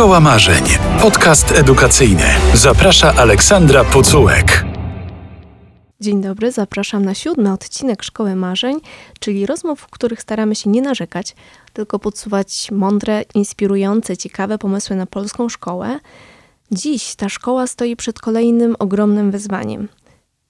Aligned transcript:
Szkoła 0.00 0.20
Marzeń. 0.20 0.64
Podcast 1.00 1.52
edukacyjny. 1.52 2.24
Zaprasza 2.54 3.14
Aleksandra 3.14 3.84
Pucułek. 3.84 4.64
Dzień 6.00 6.22
dobry, 6.22 6.52
zapraszam 6.52 7.04
na 7.04 7.14
siódmy 7.14 7.52
odcinek 7.52 8.02
Szkoły 8.02 8.36
Marzeń, 8.36 8.80
czyli 9.18 9.46
rozmów, 9.46 9.80
w 9.80 9.86
których 9.86 10.22
staramy 10.22 10.54
się 10.54 10.70
nie 10.70 10.82
narzekać, 10.82 11.34
tylko 11.72 11.98
podsuwać 11.98 12.70
mądre, 12.70 13.24
inspirujące, 13.34 14.16
ciekawe 14.16 14.58
pomysły 14.58 14.96
na 14.96 15.06
polską 15.06 15.48
szkołę. 15.48 15.98
Dziś 16.70 17.14
ta 17.14 17.28
szkoła 17.28 17.66
stoi 17.66 17.96
przed 17.96 18.20
kolejnym 18.20 18.76
ogromnym 18.78 19.30
wyzwaniem. 19.30 19.88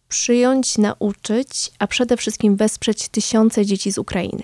Przyjąć, 0.09 0.79
nauczyć, 0.79 1.71
a 1.79 1.87
przede 1.87 2.17
wszystkim 2.17 2.57
wesprzeć 2.57 3.09
tysiące 3.09 3.67
dzieci 3.67 3.93
z 3.93 3.99
Ukrainy. 3.99 4.43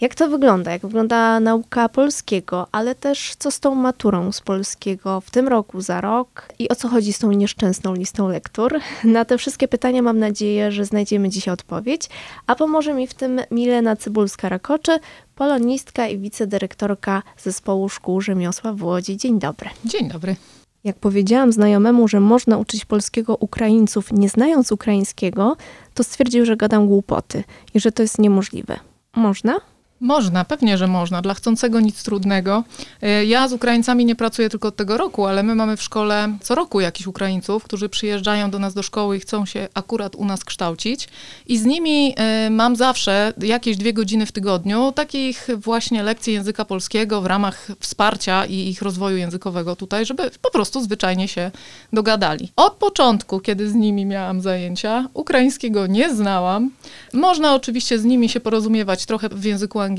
Jak 0.00 0.14
to 0.14 0.28
wygląda? 0.28 0.70
Jak 0.70 0.82
wygląda 0.82 1.40
nauka 1.40 1.88
polskiego, 1.88 2.66
ale 2.72 2.94
też 2.94 3.34
co 3.38 3.50
z 3.50 3.60
tą 3.60 3.74
maturą 3.74 4.32
z 4.32 4.40
polskiego 4.40 5.20
w 5.20 5.30
tym 5.30 5.48
roku, 5.48 5.80
za 5.80 6.00
rok 6.00 6.48
i 6.58 6.68
o 6.68 6.74
co 6.74 6.88
chodzi 6.88 7.12
z 7.12 7.18
tą 7.18 7.32
nieszczęsną 7.32 7.94
listą 7.94 8.28
lektur? 8.28 8.78
Na 9.04 9.24
te 9.24 9.38
wszystkie 9.38 9.68
pytania 9.68 10.02
mam 10.02 10.18
nadzieję, 10.18 10.72
że 10.72 10.84
znajdziemy 10.84 11.28
dzisiaj 11.28 11.54
odpowiedź, 11.54 12.08
a 12.46 12.54
pomoże 12.54 12.94
mi 12.94 13.06
w 13.06 13.14
tym 13.14 13.40
Milena 13.50 13.94
Cybulska-Rakoczy, 13.96 14.98
polonistka 15.34 16.08
i 16.08 16.18
wicedyrektorka 16.18 17.22
zespołu 17.38 17.88
szkół 17.88 18.20
rzemiosła 18.20 18.72
w 18.72 18.82
Łodzi. 18.82 19.16
Dzień 19.16 19.38
dobry. 19.38 19.70
Dzień 19.84 20.08
dobry. 20.08 20.36
Jak 20.84 20.96
powiedziałam 20.96 21.52
znajomemu, 21.52 22.08
że 22.08 22.20
można 22.20 22.58
uczyć 22.58 22.84
polskiego 22.84 23.36
Ukraińców 23.36 24.12
nie 24.12 24.28
znając 24.28 24.72
ukraińskiego, 24.72 25.56
to 25.94 26.04
stwierdził, 26.04 26.44
że 26.44 26.56
gadam 26.56 26.86
głupoty 26.86 27.44
i 27.74 27.80
że 27.80 27.92
to 27.92 28.02
jest 28.02 28.18
niemożliwe. 28.18 28.76
Można? 29.16 29.60
Można, 30.00 30.44
pewnie, 30.44 30.78
że 30.78 30.86
można. 30.86 31.22
Dla 31.22 31.34
chcącego 31.34 31.80
nic 31.80 32.02
trudnego. 32.02 32.64
E, 33.02 33.24
ja 33.24 33.48
z 33.48 33.52
Ukraińcami 33.52 34.04
nie 34.04 34.16
pracuję 34.16 34.48
tylko 34.48 34.68
od 34.68 34.76
tego 34.76 34.96
roku, 34.96 35.26
ale 35.26 35.42
my 35.42 35.54
mamy 35.54 35.76
w 35.76 35.82
szkole 35.82 36.36
co 36.42 36.54
roku 36.54 36.80
jakichś 36.80 37.06
Ukraińców, 37.06 37.64
którzy 37.64 37.88
przyjeżdżają 37.88 38.50
do 38.50 38.58
nas 38.58 38.74
do 38.74 38.82
szkoły 38.82 39.16
i 39.16 39.20
chcą 39.20 39.46
się 39.46 39.68
akurat 39.74 40.14
u 40.14 40.24
nas 40.24 40.44
kształcić. 40.44 41.08
I 41.46 41.58
z 41.58 41.64
nimi 41.64 42.14
e, 42.16 42.50
mam 42.50 42.76
zawsze 42.76 43.32
jakieś 43.42 43.76
dwie 43.76 43.92
godziny 43.92 44.26
w 44.26 44.32
tygodniu 44.32 44.92
takich 44.92 45.48
właśnie 45.56 46.02
lekcji 46.02 46.32
języka 46.32 46.64
polskiego 46.64 47.20
w 47.20 47.26
ramach 47.26 47.68
wsparcia 47.80 48.46
i 48.46 48.68
ich 48.68 48.82
rozwoju 48.82 49.16
językowego 49.16 49.76
tutaj, 49.76 50.06
żeby 50.06 50.30
po 50.42 50.50
prostu 50.50 50.82
zwyczajnie 50.82 51.28
się 51.28 51.50
dogadali. 51.92 52.52
Od 52.56 52.72
początku, 52.72 53.40
kiedy 53.40 53.70
z 53.70 53.74
nimi 53.74 54.06
miałam 54.06 54.40
zajęcia, 54.40 55.08
ukraińskiego 55.14 55.86
nie 55.86 56.14
znałam. 56.14 56.70
Można 57.12 57.54
oczywiście 57.54 57.98
z 57.98 58.04
nimi 58.04 58.28
się 58.28 58.40
porozumiewać 58.40 59.06
trochę 59.06 59.28
w 59.28 59.44
języku 59.44 59.80
angielskim, 59.80 59.89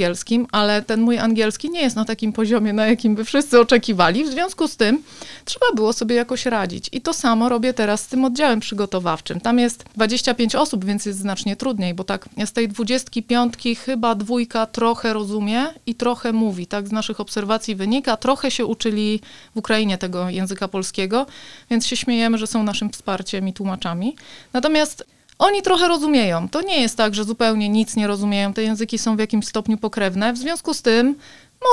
ale 0.51 0.81
ten 0.81 1.01
mój 1.01 1.17
angielski 1.17 1.69
nie 1.69 1.81
jest 1.81 1.95
na 1.95 2.05
takim 2.05 2.33
poziomie, 2.33 2.73
na 2.73 2.87
jakim 2.87 3.15
by 3.15 3.25
wszyscy 3.25 3.59
oczekiwali. 3.59 4.23
W 4.23 4.27
związku 4.27 4.67
z 4.67 4.77
tym 4.77 5.03
trzeba 5.45 5.65
było 5.75 5.93
sobie 5.93 6.15
jakoś 6.15 6.45
radzić. 6.45 6.89
I 6.91 7.01
to 7.01 7.13
samo 7.13 7.49
robię 7.49 7.73
teraz 7.73 8.01
z 8.01 8.07
tym 8.07 8.25
oddziałem 8.25 8.59
przygotowawczym. 8.59 9.39
Tam 9.41 9.59
jest 9.59 9.85
25 9.95 10.55
osób, 10.55 10.85
więc 10.85 11.05
jest 11.05 11.19
znacznie 11.19 11.55
trudniej, 11.55 11.93
bo 11.93 12.03
tak 12.03 12.29
z 12.45 12.51
tej 12.51 12.67
25 12.67 13.53
chyba 13.85 14.15
dwójka 14.15 14.65
trochę 14.65 15.13
rozumie 15.13 15.65
i 15.85 15.95
trochę 15.95 16.33
mówi. 16.33 16.67
Tak 16.67 16.87
z 16.87 16.91
naszych 16.91 17.19
obserwacji 17.19 17.75
wynika. 17.75 18.17
Trochę 18.17 18.51
się 18.51 18.65
uczyli 18.65 19.19
w 19.55 19.57
Ukrainie 19.57 19.97
tego 19.97 20.29
języka 20.29 20.67
polskiego, 20.67 21.25
więc 21.69 21.87
się 21.87 21.95
śmiejemy, 21.95 22.37
że 22.37 22.47
są 22.47 22.63
naszym 22.63 22.89
wsparciem 22.89 23.47
i 23.47 23.53
tłumaczami. 23.53 24.15
Natomiast 24.53 25.05
oni 25.41 25.61
trochę 25.61 25.87
rozumieją. 25.87 26.49
To 26.49 26.61
nie 26.61 26.81
jest 26.81 26.97
tak, 26.97 27.15
że 27.15 27.23
zupełnie 27.23 27.69
nic 27.69 27.95
nie 27.95 28.07
rozumieją. 28.07 28.53
Te 28.53 28.63
języki 28.63 28.97
są 28.97 29.15
w 29.15 29.19
jakimś 29.19 29.47
stopniu 29.47 29.77
pokrewne. 29.77 30.33
W 30.33 30.37
związku 30.37 30.73
z 30.73 30.81
tym 30.81 31.15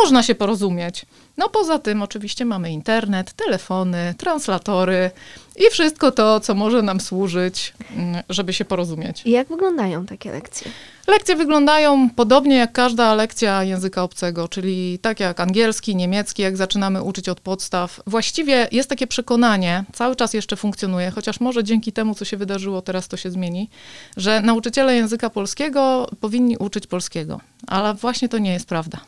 można 0.02 0.22
się 0.22 0.34
porozumieć. 0.34 1.06
No 1.36 1.48
poza 1.48 1.78
tym 1.78 2.02
oczywiście 2.02 2.44
mamy 2.44 2.72
internet, 2.72 3.32
telefony, 3.32 4.14
translatory 4.18 5.10
i 5.56 5.70
wszystko 5.70 6.12
to, 6.12 6.40
co 6.40 6.54
może 6.54 6.82
nam 6.82 7.00
służyć, 7.00 7.74
mm, 7.96 8.22
żeby 8.28 8.52
się 8.52 8.64
porozumieć. 8.64 9.22
I 9.24 9.30
jak 9.30 9.48
wyglądają 9.48 10.06
takie 10.06 10.32
lekcje? 10.32 10.70
Lekcje 11.08 11.36
wyglądają 11.36 12.10
podobnie 12.10 12.56
jak 12.56 12.72
każda 12.72 13.14
lekcja 13.14 13.64
języka 13.64 14.02
obcego, 14.02 14.48
czyli 14.48 14.98
tak 14.98 15.20
jak 15.20 15.40
angielski, 15.40 15.96
niemiecki, 15.96 16.42
jak 16.42 16.56
zaczynamy 16.56 17.02
uczyć 17.02 17.28
od 17.28 17.40
podstaw. 17.40 18.00
Właściwie 18.06 18.68
jest 18.72 18.88
takie 18.88 19.06
przekonanie, 19.06 19.84
cały 19.92 20.16
czas 20.16 20.34
jeszcze 20.34 20.56
funkcjonuje, 20.56 21.10
chociaż 21.10 21.40
może 21.40 21.64
dzięki 21.64 21.92
temu, 21.92 22.14
co 22.14 22.24
się 22.24 22.36
wydarzyło, 22.36 22.82
teraz 22.82 23.08
to 23.08 23.16
się 23.16 23.30
zmieni, 23.30 23.70
że 24.16 24.40
nauczyciele 24.40 24.94
języka 24.94 25.30
polskiego 25.30 26.10
powinni 26.20 26.56
uczyć 26.56 26.86
polskiego. 26.86 27.40
Ale 27.66 27.94
właśnie 27.94 28.28
to 28.28 28.38
nie 28.38 28.52
jest 28.52 28.66
prawda. 28.66 29.00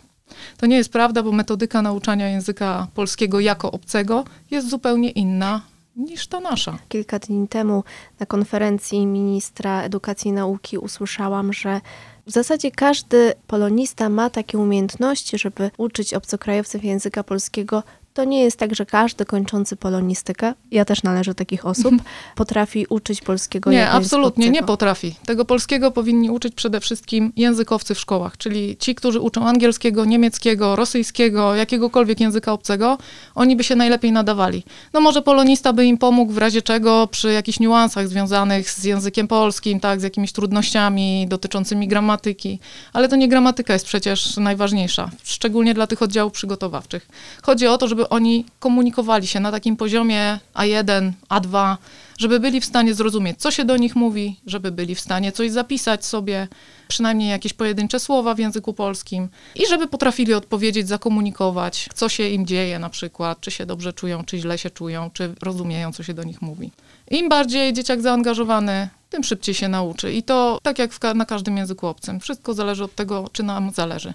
To 0.57 0.67
nie 0.67 0.77
jest 0.77 0.93
prawda, 0.93 1.23
bo 1.23 1.33
metodyka 1.33 1.83
nauczania 1.83 2.29
języka 2.29 2.87
polskiego 2.95 3.41
jako 3.41 3.73
obcego 3.73 4.25
jest 4.51 4.69
zupełnie 4.69 5.11
inna 5.11 5.61
niż 6.01 6.27
ta 6.27 6.41
nasza. 6.41 6.79
Kilka 6.89 7.19
dni 7.19 7.49
temu 7.49 7.85
na 8.21 8.27
konferencji 8.27 9.07
ministra 9.07 9.83
edukacji 9.83 10.29
i 10.29 10.33
nauki 10.33 10.79
usłyszałam, 10.79 11.53
że 11.53 11.81
w 12.27 12.31
zasadzie 12.31 12.71
każdy 12.71 13.33
polonista 13.47 14.09
ma 14.09 14.31
takie 14.31 14.59
umiejętności, 14.59 15.39
żeby 15.39 15.71
uczyć 15.79 16.15
obcokrajowców 16.15 16.85
języka 16.85 17.25
polskiego 17.25 17.83
to 18.15 18.25
nie 18.25 18.43
jest 18.43 18.57
tak, 18.57 18.75
że 18.75 18.87
każdy 18.87 19.25
kończący 19.25 19.77
polonistykę, 19.77 20.55
ja 20.71 20.85
też 20.85 21.03
należę 21.03 21.31
do 21.31 21.35
takich 21.35 21.67
osób, 21.67 21.95
potrafi 22.35 22.87
uczyć 22.89 23.21
polskiego 23.21 23.71
Nie, 23.71 23.91
absolutnie 23.91 24.51
nie 24.51 24.63
potrafi. 24.63 25.15
Tego 25.27 25.45
polskiego 25.45 25.91
powinni 25.91 26.31
uczyć 26.31 26.55
przede 26.55 26.81
wszystkim 26.81 27.33
językowcy 27.37 27.95
w 27.95 28.01
szkołach, 28.01 28.37
czyli 28.37 28.77
ci, 28.77 28.95
którzy 28.95 29.21
uczą 29.21 29.49
angielskiego, 29.49 30.05
niemieckiego, 30.05 30.77
rosyjskiego, 30.77 31.55
jakiegokolwiek 31.55 32.21
języka 32.21 32.53
obcego, 32.53 32.99
oni 33.35 33.57
by 33.57 33.65
się 33.65 33.77
najlepiej 33.77 34.13
nadawali. 34.13 34.65
No 34.93 35.01
może 35.01 35.23
polonista 35.23 35.73
by 35.73 35.87
im 35.87 35.99
pomógł 35.99 36.33
w 36.33 36.39
razie 36.39 36.63
czego 36.63 37.07
przy 37.07 37.33
jakichś 37.33 37.61
niuansach 37.61 38.09
związanych 38.09 38.71
z 38.71 38.85
językiem 38.85 39.29
polskim, 39.29 39.81
tak, 39.81 40.01
z 40.01 40.03
jakimiś 40.03 40.33
trudnościami 40.33 41.27
dotyczącymi 41.29 41.89
gramatyki, 41.89 42.59
ale 42.93 43.09
to 43.09 43.17
nie 43.17 43.29
gramatyka 43.29 43.73
jest 43.73 43.87
przecież 43.87 44.37
najważniejsza, 44.37 45.11
szczególnie 45.25 45.75
dla 45.75 45.87
tych 45.87 46.03
oddziałów 46.03 46.33
przygotowawczych. 46.33 47.09
Chodzi 47.43 47.67
o 47.67 47.79
to, 47.79 47.89
żeby 47.89 48.00
oni 48.09 48.45
komunikowali 48.61 49.27
się 49.27 49.41
na 49.41 49.51
takim 49.51 49.77
poziomie 49.77 50.39
A1, 50.55 51.13
A2, 51.29 51.77
żeby 52.19 52.41
byli 52.41 52.61
w 52.61 52.65
stanie 52.65 52.95
zrozumieć, 52.95 53.41
co 53.41 53.51
się 53.51 53.65
do 53.65 53.77
nich 53.77 53.97
mówi, 53.97 54.37
żeby 54.47 54.73
byli 54.73 54.95
w 54.95 55.01
stanie 55.01 55.33
coś 55.33 55.51
zapisać 55.51 56.07
sobie, 56.07 56.49
przynajmniej 56.89 57.31
jakieś 57.31 57.53
pojedyncze 57.53 58.01
słowa 58.01 58.35
w 58.35 58.39
języku 58.39 58.73
polskim 58.73 59.29
i 59.55 59.67
żeby 59.67 59.87
potrafili 59.87 60.35
odpowiedzieć, 60.35 60.89
zakomunikować, 60.89 61.89
co 61.95 62.09
się 62.09 62.29
im 62.29 62.47
dzieje 62.47 62.79
na 62.79 62.91
przykład, 62.91 63.41
czy 63.41 63.51
się 63.51 63.67
dobrze 63.67 63.93
czują, 63.93 64.25
czy 64.25 64.39
źle 64.39 64.59
się 64.59 64.71
czują, 64.71 65.11
czy 65.11 65.35
rozumieją, 65.43 65.93
co 65.93 66.03
się 66.03 66.15
do 66.15 66.23
nich 66.23 66.43
mówi. 66.43 66.71
Im 67.11 67.29
bardziej 67.29 67.73
dzieciak 67.73 68.03
zaangażowany, 68.03 68.89
tym 69.11 69.25
szybciej 69.25 69.55
się 69.55 69.69
nauczy. 69.69 70.13
I 70.13 70.23
to 70.23 70.59
tak 70.63 70.79
jak 70.79 70.99
ka 70.99 71.15
na 71.15 71.25
każdym 71.25 71.57
języku 71.57 71.87
obcym. 71.87 72.21
Wszystko 72.21 72.55
zależy 72.55 72.85
od 72.85 72.95
tego, 72.95 73.29
czy 73.33 73.43
nam 73.43 73.71
zależy. 73.71 74.15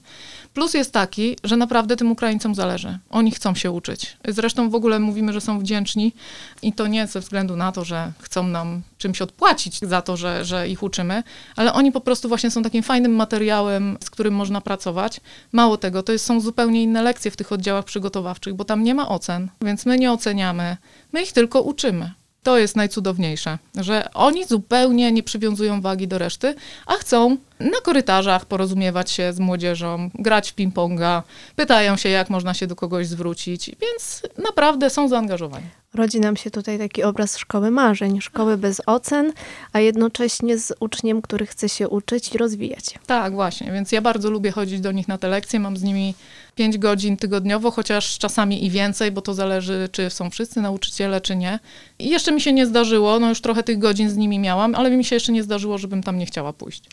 Plus 0.53 0.73
jest 0.73 0.93
taki, 0.93 1.37
że 1.43 1.57
naprawdę 1.57 1.95
tym 1.95 2.11
Ukraińcom 2.11 2.55
zależy. 2.55 2.99
Oni 3.09 3.31
chcą 3.31 3.55
się 3.55 3.71
uczyć. 3.71 4.17
Zresztą 4.27 4.69
w 4.69 4.75
ogóle 4.75 4.99
mówimy, 4.99 5.33
że 5.33 5.41
są 5.41 5.59
wdzięczni 5.59 6.13
i 6.61 6.73
to 6.73 6.87
nie 6.87 7.07
ze 7.07 7.19
względu 7.19 7.55
na 7.55 7.71
to, 7.71 7.85
że 7.85 8.11
chcą 8.19 8.47
nam 8.47 8.81
czymś 8.97 9.21
odpłacić 9.21 9.79
za 9.81 10.01
to, 10.01 10.17
że, 10.17 10.45
że 10.45 10.69
ich 10.69 10.83
uczymy, 10.83 11.23
ale 11.55 11.73
oni 11.73 11.91
po 11.91 12.01
prostu 12.01 12.29
właśnie 12.29 12.51
są 12.51 12.63
takim 12.63 12.83
fajnym 12.83 13.15
materiałem, 13.15 13.97
z 14.03 14.09
którym 14.09 14.33
można 14.33 14.61
pracować. 14.61 15.21
Mało 15.51 15.77
tego, 15.77 16.03
to 16.03 16.11
jest, 16.11 16.25
są 16.25 16.41
zupełnie 16.41 16.83
inne 16.83 17.03
lekcje 17.03 17.31
w 17.31 17.37
tych 17.37 17.51
oddziałach 17.51 17.85
przygotowawczych, 17.85 18.53
bo 18.53 18.65
tam 18.65 18.83
nie 18.83 18.95
ma 18.95 19.09
ocen, 19.09 19.49
więc 19.61 19.85
my 19.85 19.97
nie 19.97 20.11
oceniamy, 20.11 20.77
my 21.13 21.21
ich 21.21 21.31
tylko 21.31 21.61
uczymy. 21.61 22.11
To 22.45 22.57
jest 22.57 22.75
najcudowniejsze, 22.75 23.57
że 23.75 24.13
oni 24.13 24.45
zupełnie 24.45 25.11
nie 25.11 25.23
przywiązują 25.23 25.81
wagi 25.81 26.07
do 26.07 26.17
reszty, 26.17 26.55
a 26.85 26.93
chcą 26.93 27.37
na 27.59 27.81
korytarzach 27.83 28.45
porozumiewać 28.45 29.11
się 29.11 29.33
z 29.33 29.39
młodzieżą, 29.39 30.09
grać 30.13 30.51
w 30.51 30.55
ping-ponga, 30.55 31.21
pytają 31.55 31.97
się, 31.97 32.09
jak 32.09 32.29
można 32.29 32.53
się 32.53 32.67
do 32.67 32.75
kogoś 32.75 33.07
zwrócić, 33.07 33.71
więc 33.81 34.21
naprawdę 34.43 34.89
są 34.89 35.07
zaangażowani. 35.07 35.65
Rodzi 35.95 36.19
nam 36.19 36.35
się 36.35 36.51
tutaj 36.51 36.77
taki 36.77 37.03
obraz 37.03 37.37
szkoły 37.37 37.71
marzeń, 37.71 38.21
szkoły 38.21 38.57
bez 38.57 38.81
ocen, 38.85 39.33
a 39.73 39.79
jednocześnie 39.79 40.57
z 40.57 40.73
uczniem, 40.79 41.21
który 41.21 41.45
chce 41.45 41.69
się 41.69 41.89
uczyć 41.89 42.35
i 42.35 42.37
rozwijać. 42.37 42.85
Tak, 43.07 43.33
właśnie, 43.33 43.71
więc 43.71 43.91
ja 43.91 44.01
bardzo 44.01 44.29
lubię 44.29 44.51
chodzić 44.51 44.79
do 44.81 44.91
nich 44.91 45.07
na 45.07 45.17
te 45.17 45.27
lekcje, 45.27 45.59
mam 45.59 45.77
z 45.77 45.83
nimi 45.83 46.13
5 46.55 46.77
godzin 46.77 47.17
tygodniowo, 47.17 47.71
chociaż 47.71 48.17
czasami 48.17 48.65
i 48.65 48.69
więcej, 48.69 49.11
bo 49.11 49.21
to 49.21 49.33
zależy, 49.33 49.89
czy 49.91 50.09
są 50.09 50.29
wszyscy 50.29 50.61
nauczyciele, 50.61 51.21
czy 51.21 51.35
nie. 51.35 51.59
I 51.99 52.09
jeszcze 52.09 52.31
mi 52.31 52.41
się 52.41 52.53
nie 52.53 52.65
zdarzyło, 52.65 53.19
no 53.19 53.29
już 53.29 53.41
trochę 53.41 53.63
tych 53.63 53.79
godzin 53.79 54.09
z 54.09 54.17
nimi 54.17 54.39
miałam, 54.39 54.75
ale 54.75 54.91
mi 54.91 55.03
się 55.03 55.15
jeszcze 55.15 55.31
nie 55.31 55.43
zdarzyło, 55.43 55.77
żebym 55.77 56.03
tam 56.03 56.17
nie 56.17 56.25
chciała 56.25 56.53
pójść. 56.53 56.83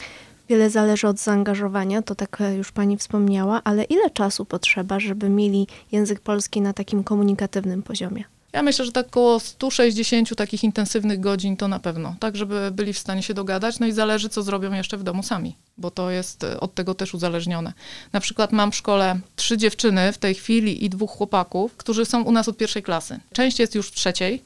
Wiele 0.49 0.71
zależy 0.71 1.09
od 1.09 1.19
zaangażowania, 1.19 2.03
to 2.03 2.15
tak 2.15 2.41
e, 2.41 2.55
już 2.55 2.73
pani 2.73 2.97
wspomniała, 2.97 3.61
ale 3.65 3.85
ile 3.85 4.11
czasu 4.11 4.45
potrzeba, 4.45 5.01
żeby 5.01 5.29
mieli 5.29 5.67
język 5.93 6.21
polski 6.21 6.61
na 6.61 6.73
takim 6.73 7.05
komunikatywnym 7.05 7.83
poziomie? 7.83 8.25
Ja 8.53 8.63
myślę, 8.63 8.85
że 8.85 8.93
tak 8.93 9.07
około 9.07 9.41
160 9.41 10.37
takich 10.37 10.65
intensywnych 10.65 11.21
godzin 11.21 11.57
to 11.57 11.69
na 11.69 11.79
pewno, 11.79 12.17
tak 12.21 12.37
żeby 12.37 12.71
byli 12.71 12.93
w 12.93 12.99
stanie 12.99 13.23
się 13.23 13.35
dogadać, 13.35 13.79
no 13.79 13.87
i 13.87 13.93
zależy, 13.93 14.29
co 14.29 14.43
zrobią 14.43 14.73
jeszcze 14.73 14.97
w 14.97 15.03
domu 15.03 15.23
sami 15.23 15.57
bo 15.79 15.91
to 15.91 16.11
jest 16.11 16.45
e, 16.45 16.61
od 16.61 16.75
tego 16.75 16.95
też 16.95 17.15
uzależnione. 17.15 17.73
Na 18.13 18.21
przykład 18.21 18.53
mam 18.53 18.73
w 18.73 18.77
szkole 18.77 19.21
trzy 19.37 19.57
dziewczyny 19.57 20.13
w 20.13 20.19
tej 20.19 20.35
chwili 20.35 20.85
i 20.85 20.91
dwóch 20.91 21.11
chłopaków, 21.11 21.77
którzy 21.77 22.05
są 22.05 22.23
u 22.23 22.33
nas 22.33 22.49
od 22.49 22.57
pierwszej 22.57 22.83
klasy. 22.83 23.21
Część 23.33 23.59
jest 23.59 23.75
już 23.75 23.89
w 23.89 23.95
trzeciej, 23.95 24.43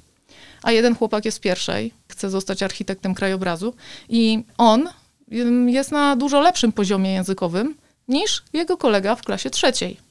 a 0.62 0.72
jeden 0.72 0.96
chłopak 0.96 1.24
jest 1.24 1.38
w 1.38 1.40
pierwszej, 1.40 1.92
chce 2.08 2.30
zostać 2.30 2.62
architektem 2.62 3.14
krajobrazu 3.14 3.74
i 4.08 4.44
on 4.58 4.88
ym, 5.32 5.68
jest 5.68 5.92
na 5.92 6.16
dużo 6.16 6.40
lepszym 6.40 6.72
poziomie 6.72 7.12
językowym 7.12 7.74
niż 8.08 8.42
jego 8.52 8.76
kolega 8.76 9.14
w 9.14 9.22
klasie 9.22 9.50
trzeciej. 9.50 10.05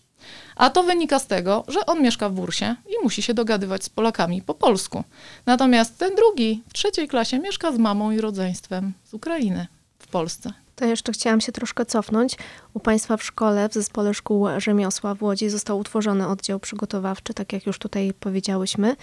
A 0.56 0.70
to 0.70 0.84
wynika 0.84 1.20
z 1.20 1.28
tego, 1.28 1.64
że 1.68 1.86
on 1.86 2.02
mieszka 2.02 2.30
w 2.30 2.34
Bursie 2.34 2.76
i 2.88 3.04
musi 3.04 3.22
się 3.22 3.34
dogadywać 3.34 3.84
z 3.84 3.90
Polakami 3.90 4.42
po 4.42 4.54
polsku. 4.54 5.04
Natomiast 5.46 5.98
ten 5.98 6.16
drugi 6.16 6.64
w 6.70 6.74
trzeciej 6.74 7.08
klasie 7.08 7.40
mieszka 7.40 7.72
z 7.72 7.78
mamą 7.78 8.12
i 8.12 8.22
rodzeństwem 8.22 8.94
z 9.04 9.14
Ukrainy 9.14 9.68
w 10.00 10.08
Polsce. 10.08 10.54
To 10.76 10.86
jeszcze 10.86 11.12
chciałam 11.12 11.42
się 11.42 11.52
troszkę 11.52 11.86
cofnąć. 11.86 12.36
U 12.74 12.80
Państwa 12.80 13.18
w 13.18 13.24
szkole, 13.24 13.70
w 13.70 13.74
Zespole 13.74 14.14
Szkół 14.14 14.48
Rzemiosła 14.58 15.16
w 15.16 15.24
Łodzi 15.24 15.50
został 15.50 15.80
utworzony 15.80 16.28
oddział 16.28 16.60
przygotowawczy, 16.60 17.34
tak 17.34 17.54
jak 17.54 17.66
już 17.66 17.80
tutaj 17.80 18.14
powiedziałyśmy. 18.20 18.96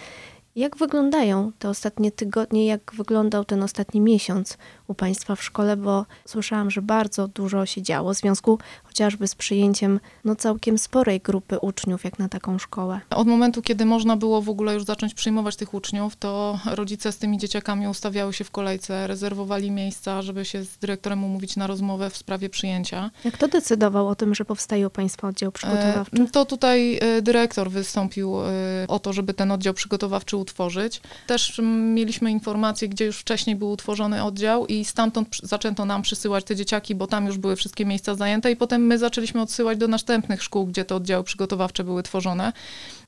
Jak 0.55 0.77
wyglądają 0.77 1.51
te 1.59 1.69
ostatnie 1.69 2.11
tygodnie, 2.11 2.65
jak 2.65 2.91
wyglądał 2.97 3.45
ten 3.45 3.63
ostatni 3.63 4.01
miesiąc 4.01 4.57
u 4.87 4.93
Państwa 4.93 5.35
w 5.35 5.43
szkole, 5.43 5.77
bo 5.77 6.05
słyszałam, 6.25 6.71
że 6.71 6.81
bardzo 6.81 7.27
dużo 7.27 7.65
się 7.65 7.81
działo 7.81 8.13
w 8.13 8.17
związku 8.17 8.59
chociażby 8.83 9.27
z 9.27 9.35
przyjęciem 9.35 9.99
no, 10.25 10.35
całkiem 10.35 10.77
sporej 10.77 11.19
grupy 11.19 11.59
uczniów, 11.59 12.03
jak 12.03 12.19
na 12.19 12.29
taką 12.29 12.59
szkołę. 12.59 12.99
Od 13.09 13.27
momentu, 13.27 13.61
kiedy 13.61 13.85
można 13.85 14.17
było 14.17 14.41
w 14.41 14.49
ogóle 14.49 14.73
już 14.73 14.83
zacząć 14.83 15.13
przyjmować 15.13 15.55
tych 15.55 15.73
uczniów, 15.73 16.15
to 16.15 16.59
rodzice 16.65 17.11
z 17.11 17.17
tymi 17.17 17.37
dzieciakami 17.37 17.87
ustawiały 17.87 18.33
się 18.33 18.43
w 18.43 18.51
kolejce, 18.51 19.07
rezerwowali 19.07 19.71
miejsca, 19.71 20.21
żeby 20.21 20.45
się 20.45 20.63
z 20.63 20.77
dyrektorem 20.77 21.23
umówić 21.23 21.55
na 21.55 21.67
rozmowę 21.67 22.09
w 22.09 22.17
sprawie 22.17 22.49
przyjęcia. 22.49 23.11
Jak 23.25 23.37
to 23.37 23.47
decydował 23.47 24.07
o 24.07 24.15
tym, 24.15 24.35
że 24.35 24.45
powstaje 24.45 24.87
u 24.87 24.89
Państwa 24.89 25.27
oddział 25.27 25.51
przygotowawczy? 25.51 26.21
E, 26.23 26.27
To 26.27 26.45
tutaj 26.45 26.99
e, 27.01 27.21
dyrektor 27.21 27.71
wystąpił 27.71 28.41
e, 28.41 28.45
o 28.87 28.99
to, 28.99 29.13
żeby 29.13 29.33
ten 29.33 29.51
oddział 29.51 29.73
przygotowawczy 29.73 30.37
utworzyć. 30.43 31.01
Też 31.27 31.59
mm, 31.59 31.93
mieliśmy 31.93 32.31
informację, 32.31 32.89
gdzie 32.89 33.05
już 33.05 33.17
wcześniej 33.17 33.55
był 33.55 33.71
utworzony 33.71 34.23
oddział 34.23 34.65
i 34.65 34.85
stamtąd 34.85 35.37
zaczęto 35.43 35.85
nam 35.85 36.01
przysyłać 36.01 36.43
te 36.43 36.55
dzieciaki, 36.55 36.95
bo 36.95 37.07
tam 37.07 37.25
już 37.25 37.37
były 37.37 37.55
wszystkie 37.55 37.85
miejsca 37.85 38.15
zajęte 38.15 38.51
i 38.51 38.55
potem 38.55 38.85
my 38.85 38.97
zaczęliśmy 38.97 39.41
odsyłać 39.41 39.77
do 39.77 39.87
następnych 39.87 40.43
szkół, 40.43 40.65
gdzie 40.65 40.85
te 40.85 40.95
oddziały 40.95 41.23
przygotowawcze 41.23 41.83
były 41.83 42.03
tworzone. 42.03 42.53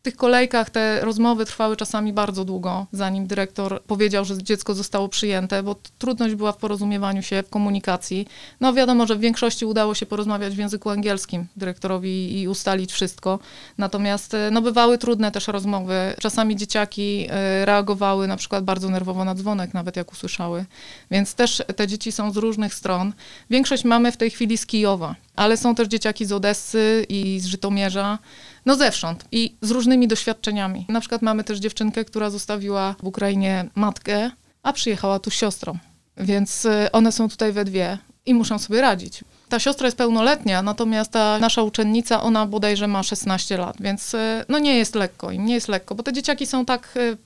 Tych 0.05 0.15
kolejkach 0.15 0.69
te 0.69 0.99
rozmowy 1.01 1.45
trwały 1.45 1.77
czasami 1.77 2.13
bardzo 2.13 2.45
długo, 2.45 2.85
zanim 2.91 3.27
dyrektor 3.27 3.83
powiedział, 3.83 4.25
że 4.25 4.43
dziecko 4.43 4.73
zostało 4.73 5.09
przyjęte, 5.09 5.63
bo 5.63 5.75
trudność 5.97 6.35
była 6.35 6.51
w 6.51 6.57
porozumiewaniu 6.57 7.21
się, 7.21 7.43
w 7.43 7.49
komunikacji. 7.49 8.27
No 8.59 8.73
wiadomo, 8.73 9.05
że 9.05 9.15
w 9.15 9.19
większości 9.19 9.65
udało 9.65 9.95
się 9.95 10.05
porozmawiać 10.05 10.55
w 10.55 10.57
języku 10.57 10.89
angielskim 10.89 11.47
dyrektorowi 11.55 12.41
i 12.41 12.47
ustalić 12.47 12.91
wszystko. 12.91 13.39
Natomiast 13.77 14.33
e, 14.33 14.51
no, 14.51 14.61
bywały 14.61 14.97
trudne 14.97 15.31
też 15.31 15.47
rozmowy. 15.47 16.15
Czasami 16.19 16.55
dzieciaki 16.55 17.27
e, 17.29 17.65
reagowały 17.65 18.27
na 18.27 18.37
przykład 18.37 18.63
bardzo 18.63 18.89
nerwowo 18.89 19.25
na 19.25 19.35
dzwonek, 19.35 19.73
nawet 19.73 19.95
jak 19.95 20.11
usłyszały. 20.11 20.65
Więc 21.11 21.35
też 21.35 21.63
te 21.75 21.87
dzieci 21.87 22.11
są 22.11 22.31
z 22.31 22.37
różnych 22.37 22.73
stron. 22.73 23.13
Większość 23.49 23.83
mamy 23.83 24.11
w 24.11 24.17
tej 24.17 24.29
chwili 24.29 24.57
z 24.57 24.65
Kijowa, 24.65 25.15
ale 25.35 25.57
są 25.57 25.75
też 25.75 25.87
dzieciaki 25.87 26.25
z 26.25 26.31
Odessy 26.31 27.05
i 27.09 27.39
z 27.39 27.45
Żytomierza. 27.45 28.19
No 28.65 28.75
zewsząd 28.75 29.25
i 29.31 29.55
z 29.61 29.71
różnymi 29.71 30.07
doświadczeniami. 30.07 30.85
Na 30.89 30.99
przykład 30.99 31.21
mamy 31.21 31.43
też 31.43 31.59
dziewczynkę, 31.59 32.05
która 32.05 32.29
zostawiła 32.29 32.95
w 32.99 33.03
Ukrainie 33.03 33.69
matkę, 33.75 34.31
a 34.63 34.73
przyjechała 34.73 35.19
tu 35.19 35.29
z 35.29 35.33
siostrą. 35.33 35.77
Więc 36.17 36.65
y, 36.65 36.91
one 36.91 37.11
są 37.11 37.29
tutaj 37.29 37.51
we 37.51 37.65
dwie 37.65 37.97
i 38.25 38.33
muszą 38.33 38.59
sobie 38.59 38.81
radzić. 38.81 39.23
Ta 39.49 39.59
siostra 39.59 39.87
jest 39.87 39.97
pełnoletnia, 39.97 40.61
natomiast 40.61 41.11
ta 41.11 41.39
nasza 41.39 41.61
uczennica, 41.63 42.21
ona 42.21 42.45
bodajże 42.45 42.87
ma 42.87 43.03
16 43.03 43.57
lat, 43.57 43.75
więc 43.79 44.13
y, 44.13 44.17
no 44.49 44.59
nie 44.59 44.77
jest 44.77 44.95
lekko 44.95 45.31
im, 45.31 45.45
nie 45.45 45.53
jest 45.53 45.67
lekko, 45.67 45.95
bo 45.95 46.03
te 46.03 46.13
dzieciaki 46.13 46.45
są 46.45 46.65
tak... 46.65 46.93
y, 46.97 47.17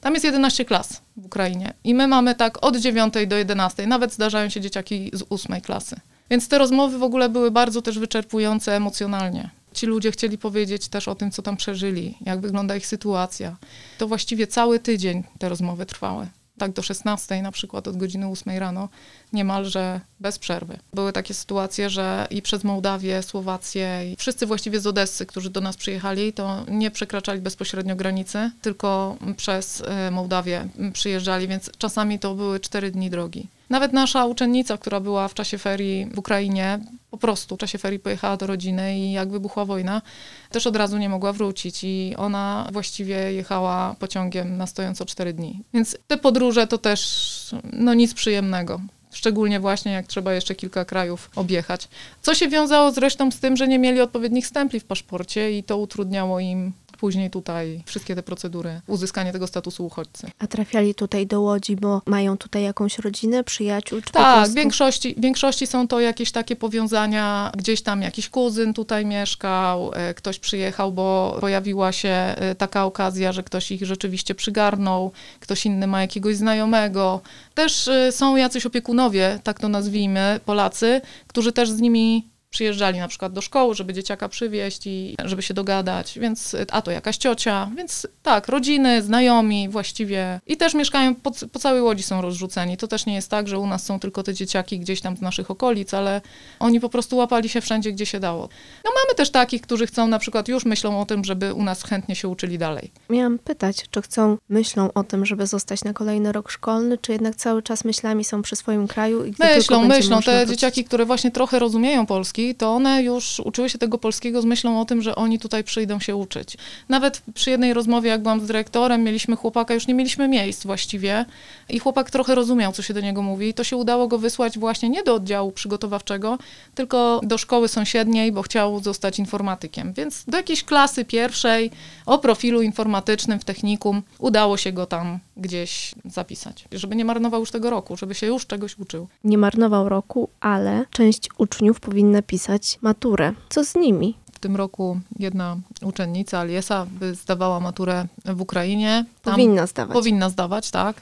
Tam 0.00 0.14
jest 0.14 0.24
11 0.24 0.64
klas 0.64 1.02
w 1.16 1.26
Ukrainie 1.26 1.72
i 1.84 1.94
my 1.94 2.08
mamy 2.08 2.34
tak 2.34 2.64
od 2.64 2.76
9 2.76 3.14
do 3.26 3.36
11, 3.36 3.86
nawet 3.86 4.12
zdarzają 4.12 4.48
się 4.48 4.60
dzieciaki 4.60 5.10
z 5.12 5.22
8 5.30 5.60
klasy. 5.60 5.96
Więc 6.30 6.48
te 6.48 6.58
rozmowy 6.58 6.98
w 6.98 7.02
ogóle 7.02 7.28
były 7.28 7.50
bardzo 7.50 7.82
też 7.82 7.98
wyczerpujące 7.98 8.76
emocjonalnie. 8.76 9.50
Ci 9.74 9.86
ludzie 9.86 10.12
chcieli 10.12 10.38
powiedzieć 10.38 10.88
też 10.88 11.08
o 11.08 11.14
tym, 11.14 11.30
co 11.30 11.42
tam 11.42 11.56
przeżyli, 11.56 12.14
jak 12.20 12.40
wygląda 12.40 12.76
ich 12.76 12.86
sytuacja. 12.86 13.56
To 13.98 14.08
właściwie 14.08 14.46
cały 14.46 14.78
tydzień 14.78 15.24
te 15.38 15.48
rozmowy 15.48 15.86
trwały. 15.86 16.26
Tak 16.58 16.72
do 16.72 16.82
16 16.82 17.42
na 17.42 17.52
przykład 17.52 17.88
od 17.88 17.96
godziny 17.96 18.28
8 18.28 18.58
rano, 18.58 18.88
niemalże 19.32 20.00
bez 20.20 20.38
przerwy. 20.38 20.78
Były 20.94 21.12
takie 21.12 21.34
sytuacje, 21.34 21.90
że 21.90 22.26
i 22.30 22.42
przez 22.42 22.64
Mołdawię, 22.64 23.22
Słowację, 23.22 24.12
i 24.12 24.16
wszyscy 24.16 24.46
właściwie 24.46 24.80
z 24.80 24.86
Odessy, 24.86 25.26
którzy 25.26 25.50
do 25.50 25.60
nas 25.60 25.76
przyjechali, 25.76 26.32
to 26.32 26.64
nie 26.68 26.90
przekraczali 26.90 27.40
bezpośrednio 27.40 27.96
granicy, 27.96 28.50
tylko 28.62 29.16
przez 29.36 29.82
e, 29.86 30.10
Mołdawię 30.10 30.68
przyjeżdżali, 30.92 31.48
więc 31.48 31.70
czasami 31.78 32.18
to 32.18 32.34
były 32.34 32.60
4 32.60 32.90
dni 32.90 33.10
drogi. 33.10 33.48
Nawet 33.70 33.92
nasza 33.92 34.26
uczennica, 34.26 34.78
która 34.78 35.00
była 35.00 35.28
w 35.28 35.34
czasie 35.34 35.58
ferii 35.58 36.06
w 36.06 36.18
Ukrainie, 36.18 36.78
po 37.10 37.16
prostu 37.16 37.56
w 37.56 37.58
czasie 37.58 37.78
ferii 37.78 37.98
pojechała 37.98 38.36
do 38.36 38.46
rodziny 38.46 38.98
i 38.98 39.12
jak 39.12 39.30
wybuchła 39.30 39.64
wojna, 39.64 40.02
też 40.50 40.66
od 40.66 40.76
razu 40.76 40.98
nie 40.98 41.08
mogła 41.08 41.32
wrócić 41.32 41.84
i 41.84 42.14
ona 42.16 42.68
właściwie 42.72 43.32
jechała 43.32 43.96
pociągiem 43.98 44.56
na 44.56 44.66
stojąco 44.66 45.06
4 45.06 45.32
dni. 45.32 45.62
Więc 45.74 45.98
te 46.06 46.16
podróże 46.16 46.66
to 46.66 46.78
też 46.78 47.54
no 47.72 47.94
nic 47.94 48.14
przyjemnego. 48.14 48.80
Szczególnie 49.12 49.60
właśnie 49.60 49.92
jak 49.92 50.06
trzeba 50.06 50.32
jeszcze 50.32 50.54
kilka 50.54 50.84
krajów 50.84 51.30
objechać. 51.36 51.88
Co 52.22 52.34
się 52.34 52.48
wiązało 52.48 52.92
zresztą 52.92 53.30
z 53.30 53.40
tym, 53.40 53.56
że 53.56 53.68
nie 53.68 53.78
mieli 53.78 54.00
odpowiednich 54.00 54.46
stempli 54.46 54.80
w 54.80 54.84
paszporcie 54.84 55.58
i 55.58 55.62
to 55.62 55.78
utrudniało 55.78 56.40
im 56.40 56.72
później 57.00 57.30
tutaj 57.30 57.82
wszystkie 57.86 58.14
te 58.14 58.22
procedury, 58.22 58.80
uzyskanie 58.86 59.32
tego 59.32 59.46
statusu 59.46 59.86
uchodźcy. 59.86 60.30
A 60.38 60.46
trafiali 60.46 60.94
tutaj 60.94 61.26
do 61.26 61.40
Łodzi, 61.40 61.76
bo 61.76 62.02
mają 62.06 62.36
tutaj 62.36 62.62
jakąś 62.62 62.98
rodzinę, 62.98 63.44
przyjaciół? 63.44 64.00
Czy 64.00 64.12
Tak, 64.12 64.36
w 64.36 64.38
prostu... 64.38 64.54
większości, 64.54 65.14
w 65.14 65.20
większości 65.20 65.66
są 65.66 65.88
to 65.88 66.00
jakieś 66.00 66.32
takie 66.32 66.56
powiązania, 66.56 67.52
gdzieś 67.56 67.82
tam 67.82 68.02
jakiś 68.02 68.28
kuzyn 68.28 68.74
tutaj 68.74 69.06
mieszkał, 69.06 69.90
e, 69.94 70.14
ktoś 70.14 70.38
przyjechał, 70.38 70.92
bo 70.92 71.36
pojawiła 71.40 71.92
się 71.92 72.08
e, 72.08 72.54
taka 72.54 72.84
okazja, 72.84 73.32
że 73.32 73.42
ktoś 73.42 73.70
ich 73.70 73.86
rzeczywiście 73.86 74.34
przygarnął, 74.34 75.12
ktoś 75.40 75.66
inny 75.66 75.86
ma 75.86 76.00
jakiegoś 76.00 76.36
znajomego. 76.36 77.20
Też 77.54 77.88
e, 77.88 78.12
są 78.12 78.36
jacyś 78.36 78.66
opiekunowie, 78.66 79.38
tak 79.42 79.60
to 79.60 79.68
nazwijmy, 79.68 80.40
Polacy, 80.44 81.00
którzy 81.26 81.52
też 81.52 81.70
z 81.70 81.80
nimi 81.80 82.30
przyjeżdżali 82.50 82.98
na 82.98 83.08
przykład 83.08 83.32
do 83.32 83.40
szkoły, 83.40 83.74
żeby 83.74 83.92
dzieciaka 83.94 84.28
przywieźć 84.28 84.86
i 84.86 85.16
żeby 85.24 85.42
się 85.42 85.54
dogadać, 85.54 86.18
więc 86.18 86.56
a 86.70 86.82
to 86.82 86.90
jakaś 86.90 87.16
ciocia, 87.16 87.70
więc 87.76 88.06
tak, 88.22 88.48
rodziny, 88.48 89.02
znajomi 89.02 89.68
właściwie 89.68 90.40
i 90.46 90.56
też 90.56 90.74
mieszkają 90.74 91.14
po, 91.14 91.30
po 91.52 91.58
całej 91.58 91.82
Łodzi 91.82 92.02
są 92.02 92.22
rozrzuceni. 92.22 92.76
To 92.76 92.88
też 92.88 93.06
nie 93.06 93.14
jest 93.14 93.30
tak, 93.30 93.48
że 93.48 93.58
u 93.58 93.66
nas 93.66 93.84
są 93.84 94.00
tylko 94.00 94.22
te 94.22 94.34
dzieciaki 94.34 94.78
gdzieś 94.78 95.00
tam 95.00 95.16
z 95.16 95.20
naszych 95.20 95.50
okolic, 95.50 95.94
ale 95.94 96.20
oni 96.58 96.80
po 96.80 96.88
prostu 96.88 97.16
łapali 97.16 97.48
się 97.48 97.60
wszędzie, 97.60 97.92
gdzie 97.92 98.06
się 98.06 98.20
dało. 98.20 98.48
No 98.84 98.90
mamy 98.94 99.14
też 99.16 99.30
takich, 99.30 99.62
którzy 99.62 99.86
chcą 99.86 100.06
na 100.08 100.18
przykład 100.18 100.48
już 100.48 100.64
myślą 100.64 101.00
o 101.00 101.06
tym, 101.06 101.24
żeby 101.24 101.54
u 101.54 101.62
nas 101.62 101.82
chętnie 101.82 102.16
się 102.16 102.28
uczyli 102.28 102.58
dalej. 102.58 102.90
Miałam 103.10 103.38
pytać, 103.38 103.84
czy 103.90 104.02
chcą, 104.02 104.38
myślą 104.48 104.92
o 104.92 105.04
tym, 105.04 105.26
żeby 105.26 105.46
zostać 105.46 105.84
na 105.84 105.92
kolejny 105.92 106.32
rok 106.32 106.50
szkolny, 106.50 106.98
czy 106.98 107.12
jednak 107.12 107.36
cały 107.36 107.62
czas 107.62 107.84
myślami 107.84 108.24
są 108.24 108.42
przy 108.42 108.56
swoim 108.56 108.88
kraju 108.88 109.24
i 109.24 109.34
Myślą, 109.38 109.84
myślą. 109.84 110.22
Te 110.22 110.38
wrócić? 110.38 110.50
dzieciaki, 110.50 110.84
które 110.84 111.04
właśnie 111.04 111.30
trochę 111.30 111.58
rozumieją 111.58 112.06
polski, 112.06 112.39
to 112.58 112.74
one 112.74 113.02
już 113.02 113.40
uczyły 113.44 113.68
się 113.70 113.78
tego 113.78 113.98
polskiego 113.98 114.42
z 114.42 114.44
myślą 114.44 114.80
o 114.80 114.84
tym, 114.84 115.02
że 115.02 115.14
oni 115.14 115.38
tutaj 115.38 115.64
przyjdą 115.64 116.00
się 116.00 116.16
uczyć. 116.16 116.56
Nawet 116.88 117.22
przy 117.34 117.50
jednej 117.50 117.74
rozmowie, 117.74 118.10
jak 118.10 118.22
byłam 118.22 118.40
z 118.40 118.46
dyrektorem, 118.46 119.02
mieliśmy 119.02 119.36
chłopaka, 119.36 119.74
już 119.74 119.86
nie 119.86 119.94
mieliśmy 119.94 120.28
miejsc 120.28 120.66
właściwie 120.66 121.24
i 121.68 121.78
chłopak 121.78 122.10
trochę 122.10 122.34
rozumiał, 122.34 122.72
co 122.72 122.82
się 122.82 122.94
do 122.94 123.00
niego 123.00 123.22
mówi. 123.22 123.54
To 123.54 123.64
się 123.64 123.76
udało 123.76 124.08
go 124.08 124.18
wysłać 124.18 124.58
właśnie 124.58 124.88
nie 124.88 125.02
do 125.02 125.14
oddziału 125.14 125.52
przygotowawczego, 125.52 126.38
tylko 126.74 127.20
do 127.22 127.38
szkoły 127.38 127.68
sąsiedniej, 127.68 128.32
bo 128.32 128.42
chciał 128.42 128.80
zostać 128.80 129.18
informatykiem. 129.18 129.92
Więc 129.92 130.24
do 130.28 130.36
jakiejś 130.36 130.64
klasy 130.64 131.04
pierwszej 131.04 131.70
o 132.06 132.18
profilu 132.18 132.62
informatycznym 132.62 133.38
w 133.38 133.44
technikum 133.44 134.02
udało 134.18 134.56
się 134.56 134.72
go 134.72 134.86
tam 134.86 135.18
gdzieś 135.36 135.94
zapisać, 136.04 136.64
żeby 136.72 136.96
nie 136.96 137.04
marnował 137.04 137.40
już 137.40 137.50
tego 137.50 137.70
roku, 137.70 137.96
żeby 137.96 138.14
się 138.14 138.26
już 138.26 138.46
czegoś 138.46 138.78
uczył. 138.78 139.08
Nie 139.24 139.38
marnował 139.38 139.88
roku, 139.88 140.28
ale 140.40 140.84
część 140.90 141.28
uczniów 141.38 141.80
powinna 141.80 142.22
pisać 142.30 142.78
maturę. 142.82 143.32
Co 143.48 143.64
z 143.64 143.74
nimi? 143.74 144.14
W 144.32 144.38
tym 144.38 144.56
roku 144.56 145.00
jedna 145.18 145.56
uczennica, 145.82 146.38
Aliesa, 146.38 146.86
by 146.90 147.14
zdawała 147.14 147.60
maturę 147.60 148.06
w 148.24 148.40
Ukrainie. 148.40 149.04
Tam 149.22 149.34
Powinna 149.34 149.66
zdawać. 149.66 149.92
powinna 149.94 150.30
zdawać, 150.30 150.70
tak. 150.70 151.00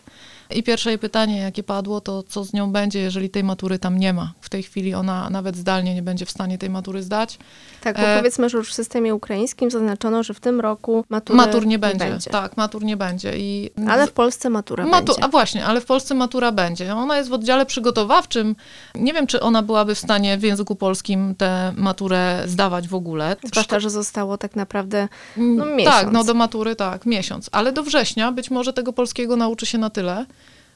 I 0.51 0.63
pierwsze 0.63 0.99
pytanie, 0.99 1.39
jakie 1.39 1.63
padło, 1.63 2.01
to 2.01 2.23
co 2.23 2.45
z 2.45 2.53
nią 2.53 2.73
będzie, 2.73 3.01
jeżeli 3.01 3.31
tej 3.31 3.45
matury 3.45 3.79
tam 3.79 3.99
nie 3.99 4.13
ma. 4.13 4.33
W 4.41 4.49
tej 4.49 4.63
chwili 4.63 4.95
ona 4.95 5.31
nawet 5.31 5.57
zdalnie 5.57 5.95
nie 5.95 6.03
będzie 6.03 6.27
w 6.27 6.31
stanie 6.31 6.59
tej 6.59 6.71
matury 6.71 7.03
zdać. 7.03 7.39
Tak, 7.81 7.97
bo 7.97 8.03
E, 8.03 8.19
powiedzmy, 8.19 8.49
że 8.49 8.59
już 8.59 8.71
w 8.71 8.75
systemie 8.75 9.15
ukraińskim 9.15 9.71
zaznaczono, 9.71 10.23
że 10.23 10.35
w 10.35 10.41
tym 10.41 10.61
roku 10.61 11.05
matury 11.09 11.37
Matur 11.37 11.67
nie 11.67 11.79
będzie. 11.79 12.31
Tak, 12.31 12.57
matur 12.57 12.85
nie 12.85 12.97
będzie. 12.97 13.39
I 13.39 13.71
Ale 13.89 14.07
w 14.07 14.13
Polsce 14.13 14.51
matura 14.51 14.87
Matu- 14.87 15.07
będzie. 15.07 15.25
A 15.25 15.29
właśnie, 15.29 15.67
ale 15.67 15.81
w 15.81 15.85
Polsce 15.85 16.15
matura 16.15 16.53
będzie. 16.53 16.95
Ona 16.95 17.19
jest 17.19 17.31
w 17.31 17.33
oddziale 17.33 17.67
przygotowawczym. 17.67 18.57
Nie 18.95 19.13
wiem, 19.13 19.27
czy 19.27 19.41
ona 19.41 19.63
byłaby 19.63 19.95
w 19.95 19.99
stanie 19.99 20.39
w 20.39 20.43
języku 20.43 20.77
polskim 20.77 21.35
tę 21.35 21.73
maturę 21.77 22.43
zdawać 22.47 22.89
w 22.89 22.95
ogóle. 22.95 23.37
Zwłaszcza, 23.45 23.81
że 23.81 23.91
zostało 23.91 24.39
tak 24.39 24.57
naprawdę 24.57 25.09
Mm, 25.37 25.57
no, 25.57 25.67
miesiąc. 25.67 25.97
Tak, 25.97 26.13
no 26.13 26.25
do 26.25 26.35
matury 26.35 26.77
tak, 26.77 27.07
miesiąc. 27.07 27.49
Ale 27.53 27.73
do 27.73 27.83
września 27.83 28.33
być 28.33 28.51
może 28.51 28.73
tego 28.73 28.93
polskiego 28.93 29.37
nauczy 29.37 29.67
się 29.67 29.79
na 29.79 29.91
tyle, 29.91 30.27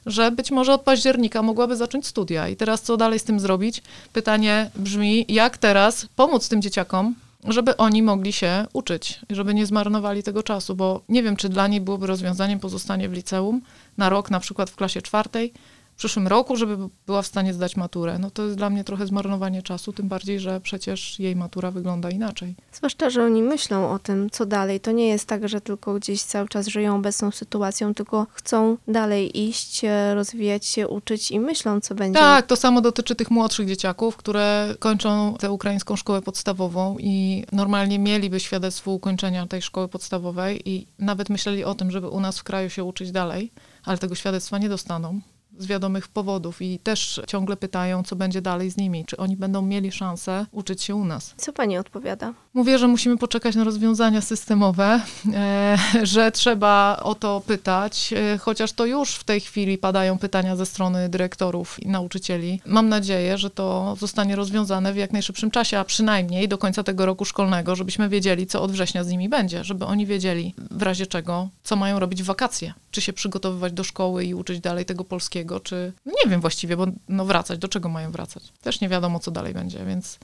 że 0.05 0.31
być 0.31 0.51
może 0.51 0.73
od 0.73 0.81
października 0.81 1.41
mogłaby 1.41 1.75
zacząć 1.75 2.07
studia. 2.07 2.47
I 2.47 2.55
teraz 2.55 2.81
co 2.81 2.97
dalej 2.97 3.19
z 3.19 3.23
tym 3.23 3.39
zrobić? 3.39 3.81
Pytanie 4.13 4.71
brzmi, 4.75 5.25
jak 5.29 5.57
teraz 5.57 6.05
pomóc 6.15 6.49
tym 6.49 6.61
dzieciakom, 6.61 7.15
żeby 7.47 7.77
oni 7.77 8.03
mogli 8.03 8.33
się 8.33 8.65
uczyć, 8.73 9.19
żeby 9.29 9.53
nie 9.53 9.65
zmarnowali 9.65 10.23
tego 10.23 10.43
czasu, 10.43 10.75
bo 10.75 11.01
nie 11.09 11.23
wiem, 11.23 11.35
czy 11.35 11.49
dla 11.49 11.67
niej 11.67 11.81
byłoby 11.81 12.07
rozwiązaniem 12.07 12.59
pozostanie 12.59 13.09
w 13.09 13.13
liceum 13.13 13.61
na 13.97 14.09
rok, 14.09 14.31
na 14.31 14.39
przykład 14.39 14.69
w 14.69 14.75
klasie 14.75 15.01
czwartej, 15.01 15.53
w 15.93 15.95
przyszłym 15.95 16.27
roku, 16.27 16.55
żeby 16.55 16.77
była 17.05 17.21
w 17.21 17.27
stanie 17.27 17.53
zdać 17.53 17.75
maturę. 17.75 18.19
No 18.19 18.31
to 18.31 18.43
jest 18.43 18.57
dla 18.57 18.69
mnie 18.69 18.83
trochę 18.83 19.07
zmarnowanie 19.07 19.61
czasu, 19.61 19.93
tym 19.93 20.07
bardziej, 20.07 20.39
że 20.39 20.61
przecież 20.61 21.19
jej 21.19 21.35
matura 21.35 21.71
wygląda 21.71 22.09
inaczej. 22.09 22.55
Zwłaszcza, 22.71 23.09
że 23.09 23.23
oni 23.23 23.41
myślą 23.41 23.91
o 23.91 23.99
tym, 23.99 24.29
co 24.29 24.45
dalej. 24.45 24.79
To 24.79 24.91
nie 24.91 25.07
jest 25.07 25.27
tak, 25.27 25.47
że 25.49 25.61
tylko 25.61 25.93
gdzieś 25.93 26.21
cały 26.21 26.47
czas 26.47 26.67
żyją 26.67 26.95
obecną 26.95 27.31
sytuacją, 27.31 27.93
tylko 27.93 28.27
chcą 28.31 28.77
dalej 28.87 29.47
iść, 29.47 29.85
e, 29.85 30.15
rozwijać 30.15 30.65
się, 30.65 30.87
uczyć 30.87 31.31
i 31.31 31.39
myślą, 31.39 31.81
co 31.81 31.95
będzie. 31.95 32.19
Tak, 32.19 32.47
to 32.47 32.55
samo 32.55 32.81
dotyczy 32.81 33.15
tych 33.15 33.31
młodszych 33.31 33.67
dzieciaków, 33.67 34.17
które 34.17 34.75
kończą 34.79 35.35
tę 35.39 35.51
ukraińską 35.51 35.95
szkołę 35.95 36.21
podstawową 36.21 36.97
i 36.99 37.45
normalnie 37.51 37.99
mieliby 37.99 38.39
świadectwo 38.39 38.91
ukończenia 38.91 39.47
tej 39.47 39.61
szkoły 39.61 39.87
podstawowej 39.87 40.69
i 40.69 40.87
nawet 40.99 41.29
myśleli 41.29 41.63
o 41.63 41.75
tym, 41.75 41.91
żeby 41.91 42.09
u 42.09 42.19
nas 42.19 42.39
w 42.39 42.43
kraju 42.43 42.69
się 42.69 42.83
uczyć 42.83 43.11
dalej, 43.11 43.51
ale 43.83 43.97
tego 43.97 44.15
świadectwa 44.15 44.57
nie 44.57 44.69
dostaną 44.69 45.21
z 45.57 45.65
wiadomych 45.65 46.07
powodów 46.07 46.61
i 46.61 46.79
też 46.79 47.21
ciągle 47.27 47.57
pytają, 47.57 48.03
co 48.03 48.15
będzie 48.15 48.41
dalej 48.41 48.71
z 48.71 48.77
nimi, 48.77 49.05
czy 49.05 49.17
oni 49.17 49.37
będą 49.37 49.61
mieli 49.61 49.91
szansę 49.91 50.45
uczyć 50.51 50.83
się 50.83 50.95
u 50.95 51.05
nas. 51.05 51.33
Co 51.37 51.53
pani 51.53 51.77
odpowiada? 51.77 52.33
Mówię, 52.53 52.79
że 52.79 52.87
musimy 52.87 53.17
poczekać 53.17 53.55
na 53.55 53.63
rozwiązania 53.63 54.21
systemowe, 54.21 55.01
e, 55.33 55.77
że 56.03 56.31
trzeba 56.31 56.99
o 57.03 57.15
to 57.15 57.41
pytać, 57.47 58.13
e, 58.13 58.37
chociaż 58.37 58.73
to 58.73 58.85
już 58.85 59.15
w 59.15 59.23
tej 59.23 59.39
chwili 59.39 59.77
padają 59.77 60.17
pytania 60.17 60.55
ze 60.55 60.65
strony 60.65 61.09
dyrektorów 61.09 61.83
i 61.83 61.87
nauczycieli. 61.87 62.61
Mam 62.65 62.89
nadzieję, 62.89 63.37
że 63.37 63.49
to 63.49 63.95
zostanie 63.99 64.35
rozwiązane 64.35 64.93
w 64.93 64.97
jak 64.97 65.13
najszybszym 65.13 65.51
czasie, 65.51 65.79
a 65.79 65.83
przynajmniej 65.83 66.47
do 66.47 66.57
końca 66.57 66.83
tego 66.83 67.05
roku 67.05 67.25
szkolnego, 67.25 67.75
żebyśmy 67.75 68.09
wiedzieli, 68.09 68.47
co 68.47 68.61
od 68.61 68.71
września 68.71 69.03
z 69.03 69.07
nimi 69.09 69.29
będzie, 69.29 69.63
żeby 69.63 69.85
oni 69.85 70.05
wiedzieli 70.05 70.55
w 70.71 70.81
razie 70.81 71.07
czego, 71.07 71.49
co 71.63 71.75
mają 71.75 71.99
robić 71.99 72.23
w 72.23 72.25
wakacje. 72.25 72.73
Czy 72.91 73.01
się 73.01 73.13
przygotowywać 73.13 73.73
do 73.73 73.83
szkoły 73.83 74.25
i 74.25 74.33
uczyć 74.33 74.59
dalej 74.59 74.85
tego 74.85 75.03
polskiego, 75.03 75.42
czy 75.59 75.93
no 76.05 76.11
nie 76.23 76.31
wiem 76.31 76.41
właściwie, 76.41 76.77
bo 76.77 76.85
no 77.09 77.25
wracać, 77.25 77.59
do 77.59 77.67
czego 77.67 77.89
mają 77.89 78.11
wracać? 78.11 78.43
Też 78.61 78.81
nie 78.81 78.89
wiadomo, 78.89 79.19
co 79.19 79.31
dalej 79.31 79.53
będzie, 79.53 79.85
więc 79.85 80.19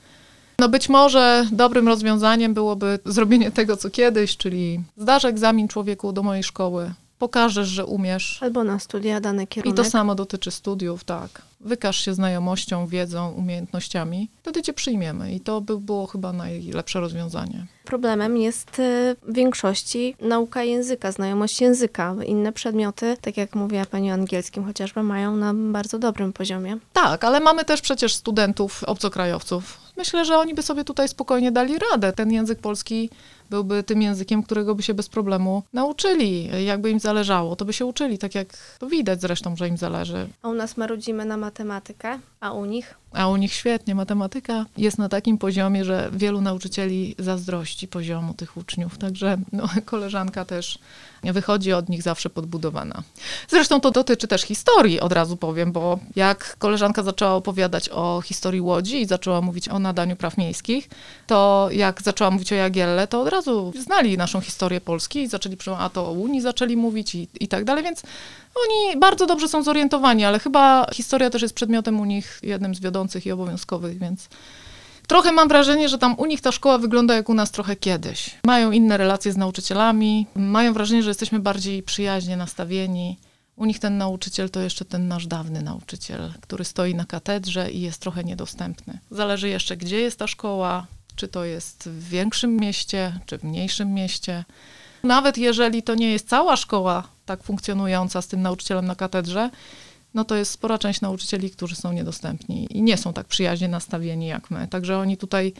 no 0.58 0.68
być 0.68 0.88
może 0.88 1.46
dobrym 1.52 1.88
rozwiązaniem 1.88 2.54
byłoby 2.54 2.98
zrobienie 3.04 3.50
tego, 3.50 3.76
co 3.76 3.90
kiedyś, 3.90 4.36
czyli 4.36 4.80
zdasz 4.96 5.24
egzamin 5.24 5.68
człowieku 5.68 6.12
do 6.12 6.22
mojej 6.22 6.42
szkoły, 6.42 6.92
pokażesz, 7.20 7.68
że 7.68 7.86
umiesz. 7.86 8.42
Albo 8.42 8.64
na 8.64 8.78
studia 8.78 9.20
dany 9.20 9.42
I 9.42 9.46
kierunek. 9.46 9.76
to 9.76 9.84
samo 9.84 10.14
dotyczy 10.14 10.50
studiów, 10.50 11.04
tak. 11.04 11.42
Wykaż 11.60 11.96
się 12.04 12.14
znajomością, 12.14 12.86
wiedzą, 12.86 13.30
umiejętnościami, 13.30 14.30
wtedy 14.42 14.62
cię 14.62 14.72
przyjmiemy. 14.72 15.32
I 15.32 15.40
to 15.40 15.60
by 15.60 15.78
było 15.78 16.06
chyba 16.06 16.32
najlepsze 16.32 17.00
rozwiązanie. 17.00 17.66
Problemem 17.84 18.36
jest 18.36 18.78
e, 18.78 19.16
w 19.22 19.34
większości 19.34 20.16
nauka 20.20 20.62
języka, 20.62 21.12
znajomość 21.12 21.60
języka. 21.60 22.14
Inne 22.26 22.52
przedmioty, 22.52 23.16
tak 23.20 23.36
jak 23.36 23.54
mówiła 23.54 23.86
pani 23.86 24.10
o 24.10 24.14
angielskim 24.14 24.64
chociażby, 24.64 25.02
mają 25.02 25.36
na 25.36 25.54
bardzo 25.54 25.98
dobrym 25.98 26.32
poziomie. 26.32 26.78
Tak, 26.92 27.24
ale 27.24 27.40
mamy 27.40 27.64
też 27.64 27.80
przecież 27.80 28.14
studentów 28.14 28.84
obcokrajowców. 28.84 29.78
Myślę, 29.96 30.24
że 30.24 30.38
oni 30.38 30.54
by 30.54 30.62
sobie 30.62 30.84
tutaj 30.84 31.08
spokojnie 31.08 31.52
dali 31.52 31.74
radę. 31.90 32.12
Ten 32.12 32.32
język 32.32 32.58
polski 32.58 33.10
byłby 33.50 33.82
tym 33.82 34.02
językiem, 34.02 34.42
którego 34.42 34.74
by 34.74 34.82
się 34.82 34.94
bez 34.94 35.08
problemu 35.08 35.62
nauczyli. 35.72 36.50
Jakby 36.66 36.90
im 36.90 37.00
zależało, 37.00 37.56
to 37.56 37.64
by 37.64 37.72
się 37.72 37.86
uczyli, 37.86 38.18
tak 38.18 38.34
jak 38.34 38.48
to 38.78 38.86
widać 38.86 39.20
zresztą, 39.20 39.56
że 39.56 39.68
im 39.68 39.76
zależy. 39.76 40.28
A 40.42 40.48
u 40.48 40.54
nas 40.54 40.76
marudzimy 40.76 41.24
na 41.24 41.36
matematykę, 41.36 42.18
a 42.40 42.52
u 42.52 42.64
nich 42.64 42.94
A 43.12 43.28
u 43.28 43.36
nich 43.36 43.52
świetnie, 43.52 43.94
matematyka 43.94 44.66
jest 44.76 44.98
na 44.98 45.08
takim 45.08 45.38
poziomie, 45.38 45.84
że 45.84 46.10
wielu 46.12 46.40
nauczycieli 46.40 47.14
zazdrości 47.18 47.88
poziomu 47.88 48.34
tych 48.34 48.56
uczniów, 48.56 48.98
także 48.98 49.38
no, 49.52 49.68
koleżanka 49.84 50.44
też 50.44 50.78
wychodzi 51.22 51.72
od 51.72 51.88
nich 51.88 52.02
zawsze 52.02 52.30
podbudowana. 52.30 53.02
Zresztą 53.48 53.80
to 53.80 53.90
dotyczy 53.90 54.28
też 54.28 54.42
historii, 54.42 55.00
od 55.00 55.12
razu 55.12 55.36
powiem, 55.36 55.72
bo 55.72 55.98
jak 56.16 56.56
koleżanka 56.58 57.02
zaczęła 57.02 57.34
opowiadać 57.34 57.88
o 57.88 58.22
historii 58.24 58.60
Łodzi 58.60 59.00
i 59.00 59.06
zaczęła 59.06 59.40
mówić 59.40 59.68
o 59.68 59.78
nadaniu 59.78 60.16
praw 60.16 60.38
miejskich, 60.38 60.88
to 61.26 61.68
jak 61.72 62.02
zaczęła 62.02 62.30
mówić 62.30 62.52
o 62.52 62.56
Jagielle, 62.56 63.06
to 63.06 63.20
od 63.20 63.28
razu 63.28 63.72
znali 63.78 64.16
naszą 64.16 64.40
historię 64.40 64.80
Polski 64.80 65.22
i 65.22 65.28
zaczęli, 65.28 65.56
a 65.78 65.88
to 65.88 66.08
o 66.08 66.12
Unii 66.12 66.40
zaczęli 66.40 66.76
mówić 66.76 67.14
i, 67.14 67.28
i 67.40 67.48
tak 67.48 67.64
dalej, 67.64 67.84
więc 67.84 68.02
oni 68.54 69.00
bardzo 69.00 69.26
dobrze 69.26 69.48
są 69.48 69.62
zorientowani, 69.62 70.24
ale 70.24 70.38
chyba 70.38 70.86
historia 70.92 71.30
też 71.30 71.42
jest 71.42 71.54
przedmiotem 71.54 72.00
u 72.00 72.04
nich 72.04 72.29
jednym 72.42 72.74
z 72.74 72.80
wiodących 72.80 73.26
i 73.26 73.32
obowiązkowych, 73.32 73.98
więc 73.98 74.28
trochę 75.06 75.32
mam 75.32 75.48
wrażenie, 75.48 75.88
że 75.88 75.98
tam 75.98 76.14
u 76.18 76.26
nich 76.26 76.40
ta 76.40 76.52
szkoła 76.52 76.78
wygląda 76.78 77.14
jak 77.14 77.28
u 77.28 77.34
nas 77.34 77.50
trochę 77.50 77.76
kiedyś. 77.76 78.30
Mają 78.44 78.70
inne 78.70 78.96
relacje 78.96 79.32
z 79.32 79.36
nauczycielami, 79.36 80.26
mają 80.34 80.72
wrażenie, 80.72 81.02
że 81.02 81.10
jesteśmy 81.10 81.38
bardziej 81.38 81.82
przyjaźnie 81.82 82.36
nastawieni. 82.36 83.18
U 83.56 83.64
nich 83.64 83.78
ten 83.78 83.98
nauczyciel 83.98 84.50
to 84.50 84.60
jeszcze 84.60 84.84
ten 84.84 85.08
nasz 85.08 85.26
dawny 85.26 85.62
nauczyciel, 85.62 86.32
który 86.40 86.64
stoi 86.64 86.94
na 86.94 87.04
katedrze 87.04 87.70
i 87.70 87.80
jest 87.80 88.00
trochę 88.00 88.24
niedostępny. 88.24 88.98
Zależy 89.10 89.48
jeszcze, 89.48 89.76
gdzie 89.76 90.00
jest 90.00 90.18
ta 90.18 90.26
szkoła, 90.26 90.86
czy 91.16 91.28
to 91.28 91.44
jest 91.44 91.88
w 91.88 92.08
większym 92.08 92.56
mieście, 92.56 93.20
czy 93.26 93.38
w 93.38 93.44
mniejszym 93.44 93.94
mieście. 93.94 94.44
Nawet 95.02 95.38
jeżeli 95.38 95.82
to 95.82 95.94
nie 95.94 96.12
jest 96.12 96.28
cała 96.28 96.56
szkoła 96.56 97.08
tak 97.26 97.42
funkcjonująca 97.42 98.22
z 98.22 98.26
tym 98.26 98.42
nauczycielem 98.42 98.86
na 98.86 98.94
katedrze, 98.94 99.50
no 100.14 100.24
to 100.24 100.36
jest 100.36 100.50
spora 100.50 100.78
część 100.78 101.00
nauczycieli, 101.00 101.50
którzy 101.50 101.76
są 101.76 101.92
niedostępni 101.92 102.66
i 102.70 102.82
nie 102.82 102.96
są 102.96 103.12
tak 103.12 103.26
przyjaźnie 103.26 103.68
nastawieni 103.68 104.26
jak 104.26 104.50
my. 104.50 104.68
Także 104.68 104.98
oni 104.98 105.16
tutaj 105.16 105.52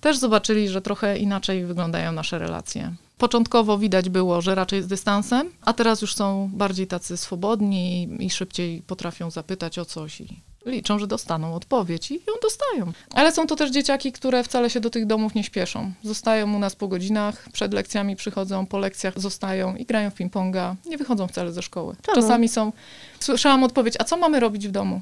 też 0.00 0.18
zobaczyli, 0.18 0.68
że 0.68 0.82
trochę 0.82 1.18
inaczej 1.18 1.66
wyglądają 1.66 2.12
nasze 2.12 2.38
relacje. 2.38 2.94
Początkowo 3.18 3.78
widać 3.78 4.08
było, 4.08 4.40
że 4.40 4.54
raczej 4.54 4.82
z 4.82 4.86
dystansem, 4.86 5.50
a 5.62 5.72
teraz 5.72 6.02
już 6.02 6.14
są 6.14 6.50
bardziej 6.54 6.86
tacy 6.86 7.16
swobodni 7.16 8.08
i, 8.20 8.30
szybciej 8.30 8.82
potrafią 8.82 9.30
zapytać 9.30 9.78
o 9.78 9.84
coś 9.84 10.20
i 10.20 10.40
liczą, 10.66 10.98
że 10.98 11.06
dostaną 11.06 11.54
odpowiedź 11.54 12.10
i 12.10 12.14
ją 12.14 12.32
dostają. 12.42 12.92
Ale 13.10 13.32
są 13.32 13.46
to 13.46 13.56
też 13.56 13.70
dzieciaki, 13.70 14.12
które 14.12 14.44
wcale 14.44 14.70
się 14.70 14.80
do 14.80 14.90
tych 14.90 15.06
domów 15.06 15.34
nie 15.34 15.44
śpieszą. 15.44 15.92
Zostają 16.02 16.54
u 16.54 16.58
nas 16.58 16.76
po 16.76 16.88
godzinach, 16.88 17.48
przed 17.52 17.74
lekcjami 17.74 18.16
przychodzą, 18.16 18.66
po 18.66 18.78
lekcjach 18.78 19.20
zostają 19.20 19.76
i 19.76 19.84
grają 19.84 20.10
w 20.10 20.14
ping-ponga. 20.14 20.74
Nie 20.86 20.98
wychodzą 20.98 21.28
wcale 21.28 21.52
ze 21.52 21.62
szkoły. 21.62 21.96
Czemu? 22.02 22.14
Czasami 22.14 22.48
są... 22.48 22.72
Słyszałam 23.20 23.64
odpowiedź, 23.64 23.94
a 23.98 24.04
co 24.04 24.16
mamy 24.16 24.40
robić 24.40 24.68
w 24.68 24.70
domu? 24.70 25.00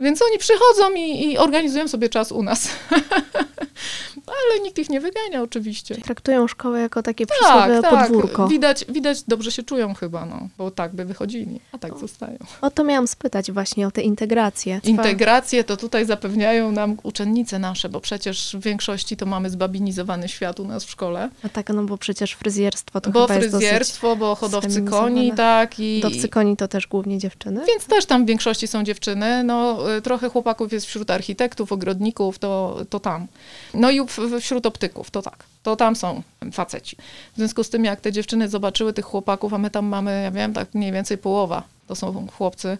Więc 0.00 0.22
oni 0.22 0.38
przychodzą 0.38 0.94
i, 0.94 1.24
i 1.24 1.38
organizują 1.38 1.88
sobie 1.88 2.08
czas 2.08 2.32
u 2.32 2.42
nas. 2.42 2.68
Ale 4.26 4.60
nikt 4.60 4.78
ich 4.78 4.90
nie 4.90 5.00
wygania 5.00 5.42
oczywiście. 5.42 5.94
traktują 5.94 6.48
szkołę 6.48 6.80
jako 6.80 7.02
takie 7.02 7.26
przysłowiowe 7.26 7.90
podwórko. 7.90 8.48
Widać, 8.48 8.84
widać, 8.88 9.22
dobrze 9.22 9.52
się 9.52 9.62
czują 9.62 9.94
chyba, 9.94 10.26
no, 10.26 10.48
bo 10.58 10.70
tak 10.70 10.94
by 10.94 11.04
wychodzili, 11.04 11.60
a 11.72 11.78
tak 11.78 11.98
zostają. 11.98 12.38
O 12.60 12.70
to 12.70 12.84
miałam 12.84 13.06
spytać 13.06 13.52
właśnie, 13.52 13.86
o 13.86 13.90
tę 13.90 14.02
integrację. 14.02 14.80
Integrację 14.84 15.64
to 15.64 15.76
tutaj 15.76 16.06
zapewniają 16.06 16.72
nam 16.72 16.96
uczennice 17.02 17.58
nasze, 17.58 17.88
bo 17.88 18.00
przecież 18.00 18.56
w 18.56 18.62
większości 18.62 19.16
to 19.16 19.26
mamy 19.26 19.50
zbabinizowany 19.50 20.28
świat 20.28 20.60
u 20.60 20.64
nas 20.64 20.84
w 20.84 20.90
szkole. 20.90 21.28
A 21.42 21.48
tak, 21.48 21.68
no 21.68 21.82
bo 21.82 21.98
przecież 21.98 22.32
fryzjerstwo 22.32 23.00
to 23.00 23.10
bo 23.10 23.26
chyba 23.26 23.34
jest 23.34 23.50
dosyć... 23.50 23.68
fryzjerstwo, 23.68 24.16
bo 24.16 24.34
hodowcy 24.34 24.82
koni, 24.82 25.32
tak. 25.32 25.80
I, 25.80 26.02
Hodowcy 26.02 26.28
koni 26.28 26.56
to 26.56 26.68
też 26.68 26.86
głównie 26.86 27.18
dziewczyny. 27.18 27.60
Więc 27.66 27.86
też 27.86 28.06
tam 28.06 28.24
w 28.24 28.28
większości 28.28 28.66
są 28.66 28.84
dziewczyny. 28.84 29.44
No, 29.44 29.78
y, 29.96 30.02
trochę 30.02 30.28
chłopaków 30.28 30.72
jest 30.72 30.86
wśród 30.86 31.10
architektów, 31.10 31.72
ogrodników, 31.72 32.38
to, 32.38 32.80
to 32.90 33.00
tam. 33.00 33.26
No 33.74 33.90
i 33.90 34.00
w, 34.12 34.40
wśród 34.40 34.66
optyków, 34.66 35.10
to 35.10 35.22
tak. 35.22 35.44
To 35.62 35.76
tam 35.76 35.96
są 35.96 36.22
faceci. 36.52 36.96
W 37.32 37.36
związku 37.36 37.64
z 37.64 37.70
tym, 37.70 37.84
jak 37.84 38.00
te 38.00 38.12
dziewczyny 38.12 38.48
zobaczyły 38.48 38.92
tych 38.92 39.04
chłopaków, 39.04 39.54
a 39.54 39.58
my 39.58 39.70
tam 39.70 39.86
mamy, 39.86 40.22
ja 40.22 40.30
wiem, 40.30 40.52
tak 40.52 40.74
mniej 40.74 40.92
więcej 40.92 41.18
połowa, 41.18 41.62
to 41.86 41.94
są 41.94 42.26
chłopcy, 42.26 42.78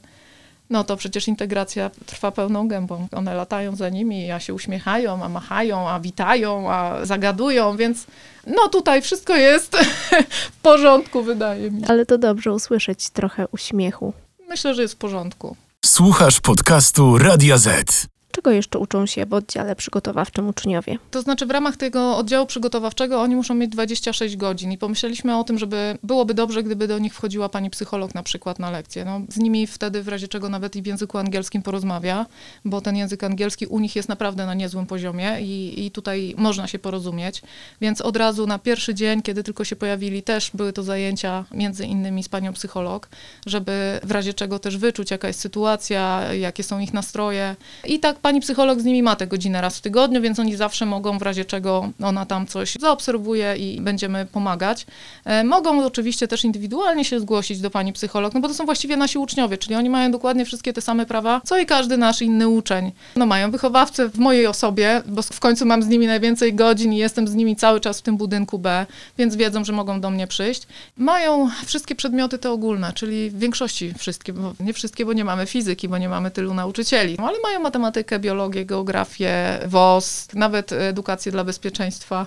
no 0.71 0.85
to 0.85 0.97
przecież 0.97 1.29
integracja 1.29 1.91
trwa 2.07 2.31
pełną 2.31 2.69
gębą. 2.69 3.09
One 3.13 3.35
latają 3.35 3.77
za 3.77 3.89
nimi, 3.89 4.31
a 4.31 4.41
się 4.41 4.55
uśmiechają, 4.55 5.25
a 5.25 5.29
machają, 5.29 5.89
a 5.89 6.01
witają, 6.01 6.71
a 6.73 7.07
zagadują, 7.07 7.77
więc 7.77 8.07
no 8.47 8.69
tutaj 8.69 9.03
wszystko 9.03 9.37
jest 9.37 9.77
w 10.57 10.61
porządku, 10.63 11.23
wydaje 11.23 11.71
mi 11.71 11.81
się. 11.81 11.87
Ale 11.89 12.07
to 12.07 12.19
dobrze 12.19 12.53
usłyszeć 12.53 13.11
trochę 13.11 13.49
uśmiechu. 13.49 14.13
Myślę, 14.49 14.75
że 14.75 14.83
jest 14.83 14.95
w 14.95 14.99
porządku. 14.99 15.57
Słuchasz 15.85 16.41
podcastu 16.41 17.19
Radia 17.19 17.59
Z. 17.59 18.12
Czego 18.43 18.51
jeszcze 18.51 18.79
uczą 18.79 19.07
się 19.07 19.27
w 19.27 19.35
oddziale 19.35 19.77
przygotowawczym 19.77 20.49
uczniowie? 20.49 20.99
To 21.11 21.23
znaczy 21.23 21.47
w 21.47 21.51
ramach 21.51 21.77
tego 21.77 22.17
oddziału 22.17 22.47
przygotowawczego 22.47 23.21
oni 23.21 23.37
muszą 23.37 23.55
mieć 23.55 23.71
26 23.71 24.37
godzin 24.37 24.73
i 24.73 24.79
pomyśleliśmy 24.79 25.37
o 25.37 25.45
tym, 25.45 25.59
żeby 25.59 25.99
byłoby 26.03 26.35
dobrze, 26.35 26.63
gdyby 26.63 26.89
do 26.89 26.99
nich 26.99 27.15
wchodziła 27.15 27.49
pani 27.49 27.71
psycholog 27.71 28.15
na 28.15 28.23
przykład 28.23 28.59
na 28.59 28.71
lekcję. 28.71 29.05
No, 29.05 29.21
z 29.29 29.37
nimi 29.37 29.67
wtedy 29.67 30.03
w 30.03 30.09
razie 30.09 30.29
czego 30.29 30.49
nawet 30.49 30.77
i 30.77 30.83
w 30.83 30.87
języku 30.87 31.19
angielskim 31.19 31.63
porozmawia, 31.63 32.27
bo 32.65 32.81
ten 32.81 32.97
język 32.97 33.25
angielski 33.25 33.67
u 33.67 33.79
nich 33.79 33.97
jest 33.97 34.09
naprawdę 34.09 34.47
na 34.47 34.55
niezłym 34.55 34.87
poziomie 34.87 35.41
i, 35.41 35.87
i 35.87 35.91
tutaj 35.91 36.35
można 36.37 36.67
się 36.67 36.79
porozumieć. 36.79 37.43
Więc 37.81 38.01
od 38.01 38.17
razu 38.17 38.47
na 38.47 38.59
pierwszy 38.59 38.95
dzień, 38.95 39.23
kiedy 39.23 39.43
tylko 39.43 39.65
się 39.65 39.77
pojawili, 39.77 40.23
też 40.23 40.51
były 40.55 40.73
to 40.73 40.83
zajęcia 40.83 41.45
między 41.53 41.87
innymi 41.87 42.23
z 42.23 42.29
panią 42.29 42.53
psycholog, 42.53 43.09
żeby 43.47 44.01
w 44.03 44.11
razie 44.11 44.35
czego 44.35 44.59
też 44.59 44.77
wyczuć, 44.79 45.11
jaka 45.11 45.29
jest 45.29 45.41
sytuacja, 45.41 46.33
jakie 46.35 46.63
są 46.63 46.79
ich 46.79 46.95
nastroje. 46.95 47.57
I 47.85 47.99
tak 47.99 48.19
pani 48.19 48.32
psycholog 48.41 48.81
z 48.81 48.85
nimi 48.85 49.03
ma 49.03 49.17
tę 49.17 49.27
godzinę 49.27 49.61
raz 49.61 49.79
w 49.79 49.81
tygodniu, 49.81 50.21
więc 50.21 50.39
oni 50.39 50.57
zawsze 50.57 50.87
mogą, 50.87 51.19
w 51.19 51.23
razie 51.23 51.45
czego 51.45 51.91
ona 52.03 52.27
tam 52.27 52.47
coś 52.47 52.75
zaobserwuje 52.81 53.57
i 53.57 53.81
będziemy 53.81 54.27
pomagać. 54.27 54.87
E, 55.25 55.45
mogą 55.45 55.87
oczywiście 55.87 56.29
też 56.29 56.45
indywidualnie 56.45 57.05
się 57.05 57.21
zgłosić 57.21 57.61
do 57.61 57.71
pani 57.71 57.93
psycholog, 57.93 58.35
no 58.35 58.41
bo 58.41 58.49
to 58.49 58.55
są 58.55 58.65
właściwie 58.65 58.97
nasi 58.97 59.19
uczniowie, 59.19 59.59
czyli 59.59 59.75
oni 59.75 59.91
mają 59.91 60.11
dokładnie 60.11 60.45
wszystkie 60.45 60.73
te 60.73 60.81
same 60.81 61.07
prawa, 61.07 61.41
co 61.45 61.59
i 61.59 61.67
każdy 61.67 61.97
nasz 61.97 62.23
inny 62.23 62.49
uczeń. 62.49 62.93
No 63.17 63.27
mają 63.27 63.51
wychowawcę 63.51 64.09
w 64.09 64.19
mojej 64.19 64.47
osobie, 64.47 65.03
bo 65.07 65.23
w 65.23 65.41
końcu 65.41 65.67
mam 65.67 65.83
z 65.83 65.89
nimi 65.89 66.07
najwięcej 66.07 66.55
godzin 66.55 66.93
i 66.93 66.97
jestem 66.97 67.29
z 67.29 67.35
nimi 67.35 67.57
cały 67.57 67.81
czas 67.81 67.99
w 67.99 68.03
tym 68.03 68.17
budynku 68.17 68.59
B, 68.59 68.87
więc 69.19 69.37
wiedzą, 69.37 69.65
że 69.65 69.73
mogą 69.73 70.01
do 70.01 70.11
mnie 70.11 70.27
przyjść. 70.27 70.63
Mają 70.97 71.51
wszystkie 71.65 71.95
przedmioty 71.95 72.39
te 72.39 72.51
ogólne, 72.51 72.93
czyli 72.93 73.31
w 73.31 73.39
większości 73.39 73.95
wszystkie, 73.99 74.35
nie 74.61 74.73
wszystkie, 74.73 75.05
bo 75.05 75.13
nie 75.13 75.25
mamy 75.25 75.47
fizyki, 75.47 75.89
bo 75.89 75.99
nie 75.99 76.09
mamy 76.09 76.31
tylu 76.31 76.55
nauczycieli, 76.55 77.17
no, 77.19 77.29
ale 77.29 77.39
mają 77.43 77.61
matematykę, 77.61 78.19
biologię, 78.23 78.65
geografię, 78.67 79.59
WOS, 79.67 80.29
nawet 80.35 80.73
edukację 80.73 81.33
dla 81.33 81.45
bezpieczeństwa. 81.45 82.27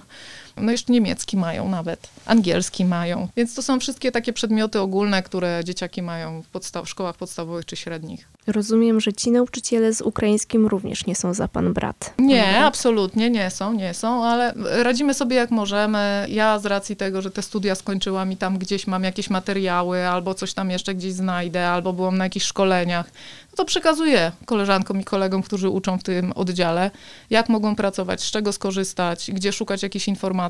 No 0.58 0.72
jeszcze 0.72 0.94
niemiecki 0.94 1.38
mają 1.38 1.70
nawet, 1.70 2.08
angielski 2.26 2.86
mają. 2.86 3.28
Więc 3.38 3.56
to 3.56 3.62
są 3.62 3.80
wszystkie 3.80 4.12
takie 4.12 4.34
przedmioty 4.34 4.80
ogólne, 4.80 5.24
które 5.24 5.62
dzieciaki 5.64 6.02
mają 6.02 6.42
w, 6.42 6.82
w 6.86 6.90
szkołach 6.90 7.16
podstawowych 7.16 7.66
czy 7.66 7.76
średnich. 7.76 8.28
Rozumiem, 8.48 9.00
że 9.02 9.14
ci 9.14 9.32
nauczyciele 9.32 9.94
z 9.94 10.02
ukraińskim 10.02 10.68
również 10.68 11.06
nie 11.06 11.16
są 11.16 11.34
za 11.34 11.48
pan 11.48 11.74
brat. 11.74 12.14
Nie, 12.20 12.66
absolutnie 12.66 13.30
nie 13.30 13.52
są, 13.52 13.74
nie 13.74 13.94
są, 13.94 14.24
ale 14.24 14.54
radzimy 14.84 15.14
sobie 15.14 15.36
jak 15.36 15.52
możemy. 15.52 16.26
Ja 16.30 16.60
z 16.60 16.66
racji 16.66 16.96
tego, 16.96 17.22
że 17.22 17.32
te 17.32 17.42
studia 17.42 17.76
skończyłam 17.76 18.32
i 18.32 18.38
tam 18.38 18.58
gdzieś 18.58 18.88
mam 18.88 19.04
jakieś 19.04 19.30
materiały, 19.30 20.08
albo 20.08 20.34
coś 20.34 20.54
tam 20.54 20.72
jeszcze 20.72 20.96
gdzieś 20.96 21.14
znajdę, 21.14 21.68
albo 21.68 21.94
byłam 21.94 22.18
na 22.18 22.24
jakichś 22.24 22.46
szkoleniach, 22.46 23.12
no 23.52 23.56
to 23.58 23.66
przekazuję 23.66 24.32
koleżankom 24.46 25.02
i 25.02 25.04
kolegom, 25.04 25.44
którzy 25.44 25.70
uczą 25.70 25.98
w 25.98 26.04
tym 26.04 26.32
oddziale, 26.32 26.92
jak 27.30 27.50
mogą 27.50 27.76
pracować, 27.76 28.22
z 28.22 28.32
czego 28.32 28.54
skorzystać, 28.54 29.32
gdzie 29.34 29.54
szukać 29.54 29.84
jakichś 29.84 30.08
informacji. 30.08 30.45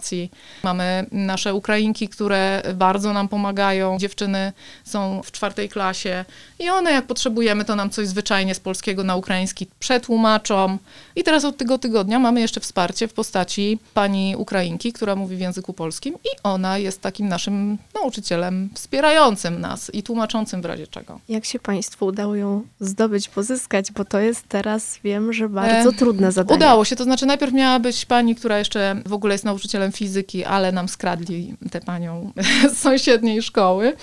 Mamy 0.63 1.05
nasze 1.11 1.53
Ukrainki, 1.53 2.09
które 2.09 2.61
bardzo 2.75 3.13
nam 3.13 3.27
pomagają. 3.27 3.97
Dziewczyny 3.99 4.53
są 4.83 5.21
w 5.23 5.31
czwartej 5.31 5.69
klasie 5.69 6.25
i 6.59 6.69
one 6.69 6.91
jak 6.91 7.07
potrzebujemy, 7.07 7.65
to 7.65 7.75
nam 7.75 7.89
coś 7.89 8.07
zwyczajnie 8.07 8.55
z 8.55 8.59
polskiego 8.59 9.03
na 9.03 9.15
ukraiński 9.15 9.67
przetłumaczą. 9.79 10.77
I 11.15 11.23
teraz 11.23 11.45
od 11.45 11.57
tego 11.57 11.77
tygodnia 11.77 12.19
mamy 12.19 12.41
jeszcze 12.41 12.59
wsparcie 12.59 13.07
w 13.07 13.13
postaci 13.13 13.79
pani 13.93 14.35
Ukrainki, 14.37 14.93
która 14.93 15.15
mówi 15.15 15.35
w 15.35 15.39
języku 15.39 15.73
polskim 15.73 16.15
i 16.15 16.27
ona 16.43 16.77
jest 16.77 17.01
takim 17.01 17.27
naszym 17.27 17.77
nauczycielem 17.95 18.69
wspierającym 18.73 19.61
nas 19.61 19.93
i 19.93 20.03
tłumaczącym 20.03 20.61
w 20.61 20.65
razie 20.65 20.87
czego. 20.87 21.19
Jak 21.29 21.45
się 21.45 21.59
państwu 21.59 22.05
udało 22.05 22.35
ją 22.35 22.63
zdobyć, 22.79 23.27
pozyskać, 23.27 23.91
bo 23.91 24.05
to 24.05 24.19
jest 24.19 24.47
teraz, 24.49 24.99
wiem, 25.03 25.33
że 25.33 25.49
bardzo 25.49 25.89
E, 25.89 25.93
trudne 25.93 26.31
zadanie. 26.31 26.57
Udało 26.57 26.85
się, 26.85 26.95
to 26.95 27.03
znaczy 27.03 27.25
najpierw 27.25 27.53
miała 27.53 27.79
być 27.79 28.05
pani, 28.05 28.35
która 28.35 28.59
jeszcze 28.59 29.01
w 29.05 29.13
ogóle 29.13 29.33
jest 29.33 29.45
nauczycielem 29.45 29.84
fizyki, 29.91 30.45
ale 30.45 30.71
nam 30.71 30.89
skradli 30.89 31.55
tę 31.71 31.81
panią 31.81 32.31
z 32.73 32.77
sąsiedniej 32.77 33.41
szkoły 33.41 33.93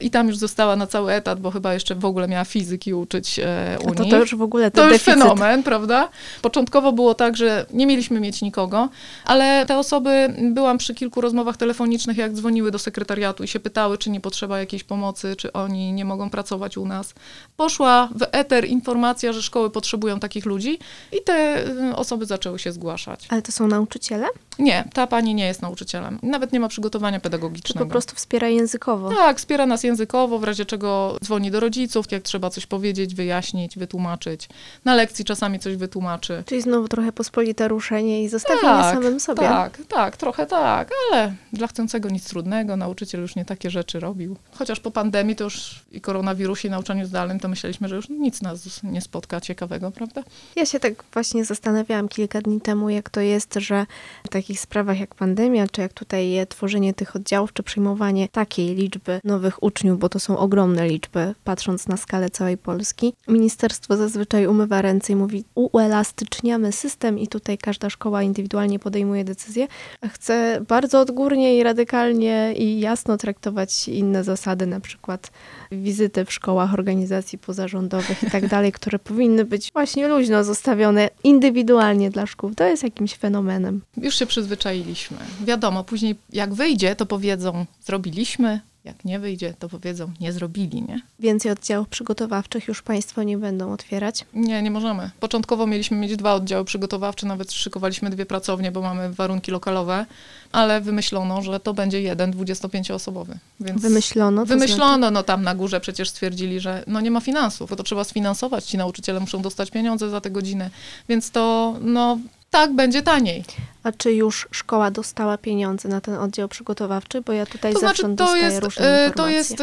i 0.00 0.10
tam 0.10 0.28
już 0.28 0.36
została 0.36 0.76
na 0.76 0.86
cały 0.86 1.12
etat, 1.12 1.40
bo 1.40 1.50
chyba 1.50 1.74
jeszcze 1.74 1.94
w 1.94 2.04
ogóle 2.04 2.28
miała 2.28 2.44
fizyki 2.44 2.94
uczyć 2.94 3.38
e, 3.38 3.78
u 3.84 3.94
to, 3.94 4.04
to 4.04 4.16
już 4.16 4.34
w 4.34 4.42
ogóle 4.42 4.70
To 4.70 4.82
już 4.82 4.92
deficyt. 4.92 5.14
fenomen, 5.14 5.62
prawda? 5.62 6.08
Początkowo 6.42 6.92
było 6.92 7.14
tak, 7.14 7.36
że 7.36 7.66
nie 7.72 7.86
mieliśmy 7.86 8.20
mieć 8.20 8.42
nikogo, 8.42 8.88
ale 9.24 9.66
te 9.66 9.78
osoby, 9.78 10.34
byłam 10.54 10.78
przy 10.78 10.94
kilku 10.94 11.20
rozmowach 11.20 11.56
telefonicznych, 11.56 12.16
jak 12.16 12.32
dzwoniły 12.32 12.70
do 12.70 12.78
sekretariatu 12.78 13.44
i 13.44 13.48
się 13.48 13.60
pytały, 13.60 13.98
czy 13.98 14.10
nie 14.10 14.20
potrzeba 14.20 14.58
jakiejś 14.58 14.84
pomocy, 14.84 15.36
czy 15.36 15.52
oni 15.52 15.92
nie 15.92 16.04
mogą 16.04 16.30
pracować 16.30 16.76
u 16.76 16.86
nas. 16.86 17.14
Poszła 17.56 18.08
w 18.14 18.22
eter 18.32 18.64
informacja, 18.64 19.32
że 19.32 19.42
szkoły 19.42 19.70
potrzebują 19.70 20.20
takich 20.20 20.46
ludzi 20.46 20.78
i 21.12 21.22
te 21.24 21.66
y, 21.90 21.96
osoby 21.96 22.26
zaczęły 22.26 22.58
się 22.58 22.72
zgłaszać. 22.72 23.26
Ale 23.28 23.42
to 23.42 23.52
są 23.52 23.66
nauczyciele? 23.68 24.26
Nie, 24.58 24.84
ta 24.92 25.06
pani 25.06 25.34
nie 25.34 25.46
jest 25.46 25.62
nauczycielem. 25.62 26.18
Nawet 26.22 26.52
nie 26.52 26.60
ma 26.60 26.68
przygotowania 26.68 27.18
Czy 27.18 27.22
pedagogicznego. 27.22 27.86
po 27.86 27.90
prostu 27.90 28.14
wspiera 28.14 28.48
językowo? 28.48 29.10
Tak, 29.10 29.38
wspiera 29.38 29.66
nas 29.66 29.84
językowo, 29.84 30.38
w 30.38 30.44
razie 30.44 30.64
czego 30.64 31.16
dzwoni 31.24 31.50
do 31.50 31.60
rodziców, 31.60 32.12
jak 32.12 32.22
trzeba 32.22 32.50
coś 32.50 32.66
powiedzieć, 32.66 33.14
wyjaśnić, 33.14 33.78
wytłumaczyć. 33.78 34.48
Na 34.84 34.94
lekcji 34.94 35.24
czasami 35.24 35.58
coś 35.58 35.76
wytłumaczy. 35.76 36.42
Czyli 36.46 36.62
znowu 36.62 36.88
trochę 36.88 37.12
pospolite 37.12 37.68
ruszenie 37.68 38.22
i 38.22 38.28
zostawienie 38.28 38.82
samym 38.82 39.20
sobie. 39.20 39.40
Tak, 39.42 39.78
tak, 39.88 40.16
trochę 40.16 40.46
tak, 40.46 40.90
ale 41.12 41.34
dla 41.52 41.66
chcącego 41.66 42.08
nic 42.08 42.28
trudnego, 42.28 42.76
nauczyciel 42.76 43.20
już 43.20 43.36
nie 43.36 43.44
takie 43.44 43.70
rzeczy 43.70 44.00
robił. 44.00 44.36
Chociaż 44.52 44.80
po 44.80 44.90
pandemii 44.90 45.36
to 45.36 45.44
już 45.44 45.82
i 45.92 46.00
koronawirusie 46.00 46.68
i 46.68 46.70
nauczaniu 46.70 47.06
zdalnym, 47.06 47.40
to 47.40 47.48
myśleliśmy, 47.48 47.88
że 47.88 47.96
już 47.96 48.08
nic 48.08 48.42
nas 48.42 48.82
nie 48.82 49.00
spotka 49.00 49.40
ciekawego, 49.40 49.90
prawda? 49.90 50.22
Ja 50.56 50.66
się 50.66 50.80
tak 50.80 50.92
właśnie 51.12 51.44
zastanawiałam 51.44 52.08
kilka 52.08 52.40
dni 52.40 52.60
temu, 52.60 52.90
jak 52.90 53.10
to 53.10 53.20
jest, 53.20 53.54
że 53.54 53.86
w 54.24 54.28
takich 54.42 54.60
sprawach 54.60 55.00
jak 55.00 55.14
pandemia, 55.14 55.68
czy 55.68 55.80
jak 55.80 55.92
tutaj 55.92 56.46
tworzenie 56.48 56.94
tych 56.94 57.16
oddziałów, 57.16 57.52
czy 57.52 57.62
przyjmowanie 57.62 58.28
takiej 58.28 58.74
liczby 58.74 59.20
nowych 59.24 59.62
uczniów, 59.62 59.98
bo 59.98 60.08
to 60.08 60.20
są 60.20 60.38
ogromne 60.38 60.88
liczby, 60.88 61.34
patrząc 61.44 61.88
na 61.88 61.96
skalę 61.96 62.30
całej 62.30 62.58
Polski, 62.58 63.14
ministerstwo 63.28 63.96
zazwyczaj 63.96 64.46
umywa 64.46 64.82
ręce 64.82 65.12
i 65.12 65.16
mówi, 65.16 65.44
uelastyczniamy 65.54 66.72
system 66.72 67.18
i 67.18 67.28
tutaj 67.28 67.58
każda 67.58 67.90
szkoła 67.90 68.22
indywidualnie 68.22 68.78
podejmuje 68.78 69.24
decyzje, 69.24 69.68
a 70.00 70.08
chce 70.08 70.60
bardzo 70.68 71.00
odgórnie 71.00 71.56
i 71.56 71.62
radykalnie 71.62 72.54
i 72.56 72.80
jasno 72.80 73.16
traktować 73.16 73.88
inne 73.88 74.24
zasady, 74.24 74.66
na 74.66 74.80
przykład 74.80 75.30
wizyty 75.72 76.24
w 76.24 76.32
szkołach 76.32 76.74
organizacji 76.74 77.38
pozarządowych 77.38 78.22
i 78.22 78.30
tak 78.30 78.48
dalej, 78.48 78.72
które 78.72 78.98
powinny 79.12 79.44
być 79.44 79.72
właśnie 79.72 80.08
luźno 80.08 80.44
zostawione 80.44 81.10
indywidualnie 81.24 82.10
dla 82.10 82.26
szkół. 82.26 82.54
To 82.54 82.64
jest 82.64 82.82
jakimś 82.82 83.14
fenomenem. 83.14 83.80
Już 83.96 84.14
się 84.14 84.26
przyzwyczailiśmy. 84.32 85.16
Wiadomo, 85.44 85.84
później 85.84 86.16
jak 86.32 86.54
wyjdzie, 86.54 86.96
to 86.96 87.06
powiedzą, 87.06 87.66
zrobiliśmy, 87.84 88.60
jak 88.84 89.04
nie 89.04 89.18
wyjdzie, 89.18 89.54
to 89.58 89.68
powiedzą, 89.68 90.10
nie 90.20 90.32
zrobili, 90.32 90.82
nie? 90.82 91.00
Więcej 91.18 91.52
oddziałów 91.52 91.88
przygotowawczych 91.88 92.68
już 92.68 92.82
Państwo 92.82 93.22
nie 93.22 93.38
będą 93.38 93.72
otwierać. 93.72 94.24
Nie, 94.34 94.62
nie 94.62 94.70
możemy. 94.70 95.10
Początkowo 95.20 95.66
mieliśmy 95.66 95.96
mieć 95.96 96.16
dwa 96.16 96.34
oddziały 96.34 96.64
przygotowawcze, 96.64 97.26
nawet 97.26 97.52
szykowaliśmy 97.52 98.10
dwie 98.10 98.26
pracownie, 98.26 98.72
bo 98.72 98.82
mamy 98.82 99.12
warunki 99.12 99.50
lokalowe, 99.50 100.06
ale 100.52 100.80
wymyślono, 100.80 101.42
że 101.42 101.60
to 101.60 101.74
będzie 101.74 102.02
jeden 102.02 102.32
25-osobowy. 102.32 103.34
Więc 103.60 103.82
Wymyślono. 103.82 104.46
Wymyślono, 104.46 105.10
no 105.10 105.22
tam 105.22 105.42
na 105.42 105.54
górze 105.54 105.80
przecież 105.80 106.08
stwierdzili, 106.08 106.60
że 106.60 106.84
no 106.86 107.00
nie 107.00 107.10
ma 107.10 107.20
finansów, 107.20 107.70
bo 107.70 107.76
to 107.76 107.82
trzeba 107.82 108.04
sfinansować, 108.04 108.64
ci 108.64 108.78
nauczyciele 108.78 109.20
muszą 109.20 109.42
dostać 109.42 109.70
pieniądze 109.70 110.10
za 110.10 110.20
te 110.20 110.30
godziny, 110.30 110.70
więc 111.08 111.30
to 111.30 111.74
no 111.80 112.18
tak 112.52 112.72
będzie 112.72 113.02
taniej. 113.02 113.44
A 113.82 113.92
czy 113.92 114.12
już 114.12 114.48
szkoła 114.50 114.90
dostała 114.90 115.38
pieniądze 115.38 115.88
na 115.88 116.00
ten 116.00 116.14
oddział 116.14 116.48
przygotowawczy? 116.48 117.20
Bo 117.20 117.32
ja 117.32 117.46
tutaj 117.46 117.72
To 117.72 117.78
znaczy, 117.78 118.16
to 118.16 118.36
jest, 118.36 118.62
różne 118.62 118.84
e, 118.86 119.06
informacje. 119.06 119.16
to 119.16 119.28
jest, 119.28 119.62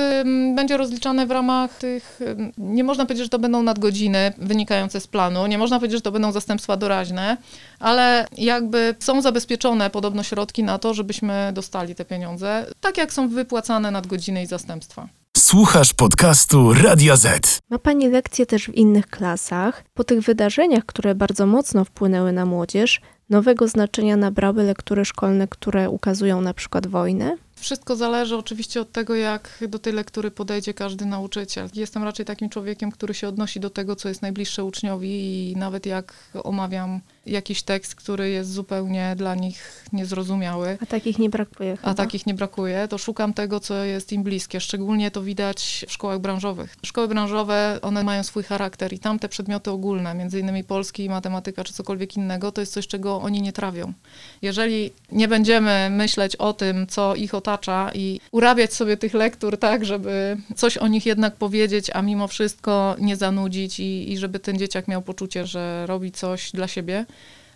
będzie 0.56 0.78
rozliczane 0.78 1.28
w 1.28 1.32
ramach 1.32 1.78
tych, 1.78 2.19
nie 2.58 2.84
można 2.84 3.06
powiedzieć, 3.06 3.25
że 3.25 3.30
to 3.30 3.39
będą 3.39 3.63
nadgodziny 3.63 4.34
wynikające 4.38 4.99
z 4.99 5.08
planu, 5.08 5.47
nie 5.47 5.58
można 5.58 5.80
powiedzieć, 5.80 5.97
że 5.97 6.02
to 6.02 6.12
będą 6.12 6.32
zastępstwa 6.32 6.78
doraźne, 6.78 7.38
ale 7.80 8.28
jakby 8.38 8.95
są 8.99 9.21
zabezpieczone 9.21 9.89
podobno 9.89 10.23
środki 10.23 10.63
na 10.63 10.80
to, 10.80 10.93
żebyśmy 10.93 11.52
dostali 11.54 11.95
te 11.95 12.06
pieniądze, 12.06 12.65
tak 12.82 12.97
jak 12.97 13.13
są 13.13 13.30
wypłacane 13.30 13.91
nadgodziny 13.91 14.43
i 14.43 14.45
zastępstwa. 14.45 15.08
Słuchasz 15.39 15.93
podcastu 15.93 16.73
Radia 16.73 17.15
Z. 17.15 17.60
Ma 17.69 17.80
Pani 17.80 18.08
lekcje 18.08 18.45
też 18.45 18.65
w 18.65 18.73
innych 18.73 19.08
klasach. 19.08 19.84
Po 19.93 20.04
tych 20.04 20.21
wydarzeniach, 20.21 20.86
które 20.86 21.15
bardzo 21.15 21.45
mocno 21.45 21.86
wpłynęły 21.86 22.32
na 22.32 22.45
młodzież, 22.45 23.02
nowego 23.30 23.67
znaczenia 23.67 24.17
nabrały 24.17 24.63
lektury 24.63 25.06
szkolne, 25.06 25.47
które 25.47 25.89
ukazują 25.89 26.41
na 26.41 26.54
przykład 26.54 26.88
wojnę. 26.88 27.38
Wszystko 27.56 27.95
zależy 27.95 28.38
oczywiście 28.38 28.82
od 28.82 28.91
tego, 28.91 29.15
jak 29.15 29.63
do 29.67 29.80
tej 29.80 29.93
lektury 29.93 30.32
podejdzie 30.32 30.73
każdy 30.73 31.06
nauczyciel. 31.06 31.69
Jestem 31.73 32.04
raczej 32.04 32.25
takim 32.25 32.49
człowiekiem, 32.49 32.91
który 32.91 33.13
się 33.13 33.28
odnosi 33.28 33.60
do 33.60 33.69
tego, 33.69 33.95
co 33.95 34.10
jest 34.10 34.21
najbliższe 34.21 34.63
uczniowi 34.63 35.52
i 35.52 35.56
nawet 35.56 35.86
jak 35.86 36.13
omawiam 36.43 37.02
jakiś 37.29 37.63
tekst, 37.63 37.95
który 37.95 38.29
jest 38.29 38.51
zupełnie 38.53 39.13
dla 39.17 39.35
nich 39.35 39.85
niezrozumiały, 39.93 40.77
A 40.81 40.85
takich 40.85 41.19
nie 41.19 41.29
brakuje 41.29 41.77
chyba. 41.77 41.89
a 41.89 41.93
takich 41.93 42.25
nie 42.25 42.33
brakuje, 42.33 42.87
to 42.87 42.97
szukam 42.97 43.33
tego, 43.33 43.59
co 43.59 43.83
jest 43.83 44.11
im 44.13 44.23
bliskie. 44.23 44.59
Szczególnie 44.61 45.11
to 45.11 45.21
widać 45.21 45.85
w 45.87 45.91
szkołach 45.91 46.19
branżowych. 46.19 46.75
Szkoły 46.85 47.07
branżowe, 47.07 47.79
one 47.81 48.03
mają 48.03 48.23
swój 48.23 48.43
charakter 48.43 48.93
i 48.93 48.99
tam 48.99 49.19
te 49.19 49.29
przedmioty 49.29 49.71
ogólne, 49.71 50.13
między 50.15 50.39
innymi 50.39 50.63
polski, 50.63 51.09
matematyka 51.09 51.63
czy 51.63 51.73
cokolwiek 51.73 52.17
innego, 52.17 52.51
to 52.51 52.61
jest 52.61 52.73
coś, 52.73 52.87
czego 52.87 53.21
oni 53.21 53.41
nie 53.41 53.53
trawią. 53.53 53.93
Jeżeli 54.41 54.91
nie 55.11 55.27
będziemy 55.27 55.89
myśleć 55.91 56.35
o 56.35 56.53
tym, 56.53 56.87
co 56.87 57.15
ich 57.15 57.33
otacza 57.35 57.91
i 57.93 58.19
urabiać 58.31 58.73
sobie 58.73 58.97
tych 58.97 59.13
lektur 59.13 59.57
tak, 59.57 59.85
żeby 59.85 60.37
coś 60.55 60.77
o 60.77 60.87
nich 60.87 61.05
jednak 61.05 61.35
powiedzieć, 61.35 61.89
a 61.93 62.01
mimo 62.01 62.27
wszystko 62.27 62.95
nie 62.99 63.15
zanudzić 63.15 63.79
i, 63.79 64.11
i 64.11 64.17
żeby 64.17 64.39
ten 64.39 64.57
dzieciak 64.57 64.87
miał 64.87 65.01
poczucie, 65.01 65.45
że 65.47 65.85
robi 65.87 66.11
coś 66.11 66.51
dla 66.51 66.67
siebie, 66.67 67.05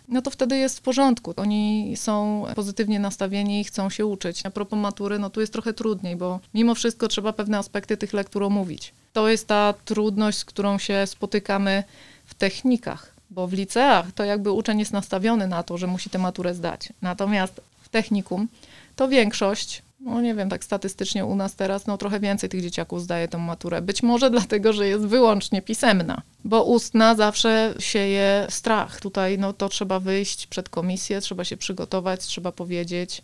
no 0.08 0.22
to 0.22 0.30
wtedy 0.30 0.56
jest 0.56 0.78
w 0.78 0.82
porządku. 0.82 1.34
Oni 1.36 1.92
są 1.96 2.44
pozytywnie 2.54 3.00
nastawieni 3.00 3.60
i 3.60 3.64
chcą 3.64 3.90
się 3.90 4.06
uczyć. 4.06 4.46
A 4.46 4.50
propos 4.50 4.78
matury, 4.78 5.18
no 5.18 5.30
tu 5.30 5.40
jest 5.40 5.52
trochę 5.52 5.72
trudniej, 5.72 6.16
bo 6.16 6.40
mimo 6.54 6.74
wszystko 6.74 7.08
trzeba 7.08 7.32
pewne 7.32 7.58
aspekty 7.58 7.96
tych 7.96 8.12
lektur 8.12 8.42
omówić. 8.42 8.92
To 9.12 9.28
jest 9.28 9.46
ta 9.46 9.74
trudność, 9.84 10.38
z 10.38 10.44
którą 10.44 10.78
się 10.78 11.06
spotykamy 11.06 11.84
w 12.24 12.34
technikach, 12.34 13.14
bo 13.30 13.46
w 13.46 13.52
liceach 13.52 14.12
to 14.12 14.24
jakby 14.24 14.50
uczeń 14.50 14.78
jest 14.78 14.92
nastawiony 14.92 15.46
na 15.46 15.62
to, 15.62 15.78
że 15.78 15.86
musi 15.86 16.10
tę 16.10 16.18
maturę 16.18 16.54
zdać. 16.54 16.88
Natomiast 17.02 17.60
w 17.82 17.88
technikum 17.88 18.48
to 18.96 19.08
większość, 19.08 19.82
no 20.04 20.20
nie 20.20 20.34
wiem, 20.34 20.48
tak 20.48 20.64
statystycznie 20.64 21.24
u 21.24 21.36
nas 21.36 21.54
teraz, 21.54 21.86
no 21.86 21.98
trochę 21.98 22.20
więcej 22.20 22.48
tych 22.48 22.62
dzieciaków 22.62 23.02
zdaje 23.02 23.28
tę 23.28 23.38
maturę. 23.38 23.82
Być 23.82 24.02
może 24.02 24.30
dlatego, 24.30 24.72
że 24.72 24.88
jest 24.88 25.06
wyłącznie 25.06 25.62
pisemna, 25.62 26.22
bo 26.44 26.64
ustna 26.64 27.14
zawsze 27.14 27.74
sieje 27.78 28.46
strach. 28.50 29.00
Tutaj 29.00 29.38
no 29.38 29.52
to 29.52 29.68
trzeba 29.68 30.00
wyjść 30.00 30.46
przed 30.46 30.68
komisję, 30.68 31.20
trzeba 31.20 31.44
się 31.44 31.56
przygotować, 31.56 32.20
trzeba 32.20 32.52
powiedzieć. 32.52 33.22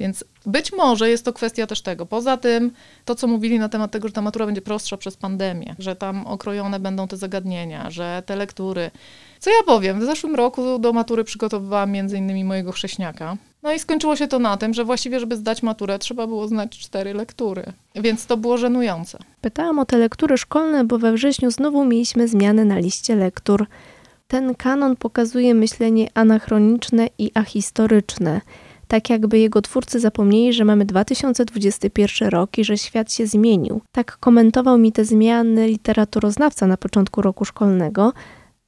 Więc 0.00 0.24
być 0.46 0.72
może 0.72 1.10
jest 1.10 1.24
to 1.24 1.32
kwestia 1.32 1.66
też 1.66 1.82
tego. 1.82 2.06
Poza 2.06 2.36
tym, 2.36 2.72
to 3.04 3.14
co 3.14 3.26
mówili 3.26 3.58
na 3.58 3.68
temat 3.68 3.90
tego, 3.90 4.08
że 4.08 4.14
ta 4.14 4.22
matura 4.22 4.46
będzie 4.46 4.62
prostsza 4.62 4.96
przez 4.96 5.16
pandemię, 5.16 5.74
że 5.78 5.96
tam 5.96 6.26
okrojone 6.26 6.80
będą 6.80 7.08
te 7.08 7.16
zagadnienia, 7.16 7.90
że 7.90 8.22
te 8.26 8.36
lektury. 8.36 8.90
Co 9.38 9.50
ja 9.50 9.62
powiem? 9.66 10.00
W 10.00 10.04
zeszłym 10.04 10.34
roku 10.34 10.78
do 10.78 10.92
matury 10.92 11.24
przygotowywałam 11.24 11.90
między 11.90 12.18
innymi 12.18 12.44
mojego 12.44 12.72
chrześniaka. 12.72 13.36
No 13.62 13.72
i 13.72 13.78
skończyło 13.78 14.16
się 14.16 14.28
to 14.28 14.38
na 14.38 14.56
tym, 14.56 14.74
że 14.74 14.84
właściwie, 14.84 15.20
żeby 15.20 15.36
zdać 15.36 15.62
maturę, 15.62 15.98
trzeba 15.98 16.26
było 16.26 16.48
znać 16.48 16.78
cztery 16.78 17.14
lektury. 17.14 17.62
Więc 17.94 18.26
to 18.26 18.36
było 18.36 18.58
żenujące. 18.58 19.18
Pytałam 19.40 19.78
o 19.78 19.84
te 19.84 19.98
lektury 19.98 20.38
szkolne, 20.38 20.84
bo 20.84 20.98
we 20.98 21.12
wrześniu 21.12 21.50
znowu 21.50 21.84
mieliśmy 21.84 22.28
zmiany 22.28 22.64
na 22.64 22.78
liście 22.78 23.16
lektur. 23.16 23.66
Ten 24.28 24.54
kanon 24.54 24.96
pokazuje 24.96 25.54
myślenie 25.54 26.08
anachroniczne 26.14 27.08
i 27.18 27.30
ahistoryczne. 27.34 28.40
Tak 28.88 29.10
jakby 29.10 29.38
jego 29.38 29.62
twórcy 29.62 30.00
zapomnieli, 30.00 30.52
że 30.52 30.64
mamy 30.64 30.84
2021 30.84 32.28
rok 32.28 32.58
i 32.58 32.64
że 32.64 32.78
świat 32.78 33.12
się 33.12 33.26
zmienił. 33.26 33.80
Tak 33.92 34.16
komentował 34.16 34.78
mi 34.78 34.92
te 34.92 35.04
zmiany 35.04 35.66
literaturoznawca 35.66 36.66
na 36.66 36.76
początku 36.76 37.22
roku 37.22 37.44
szkolnego. 37.44 38.12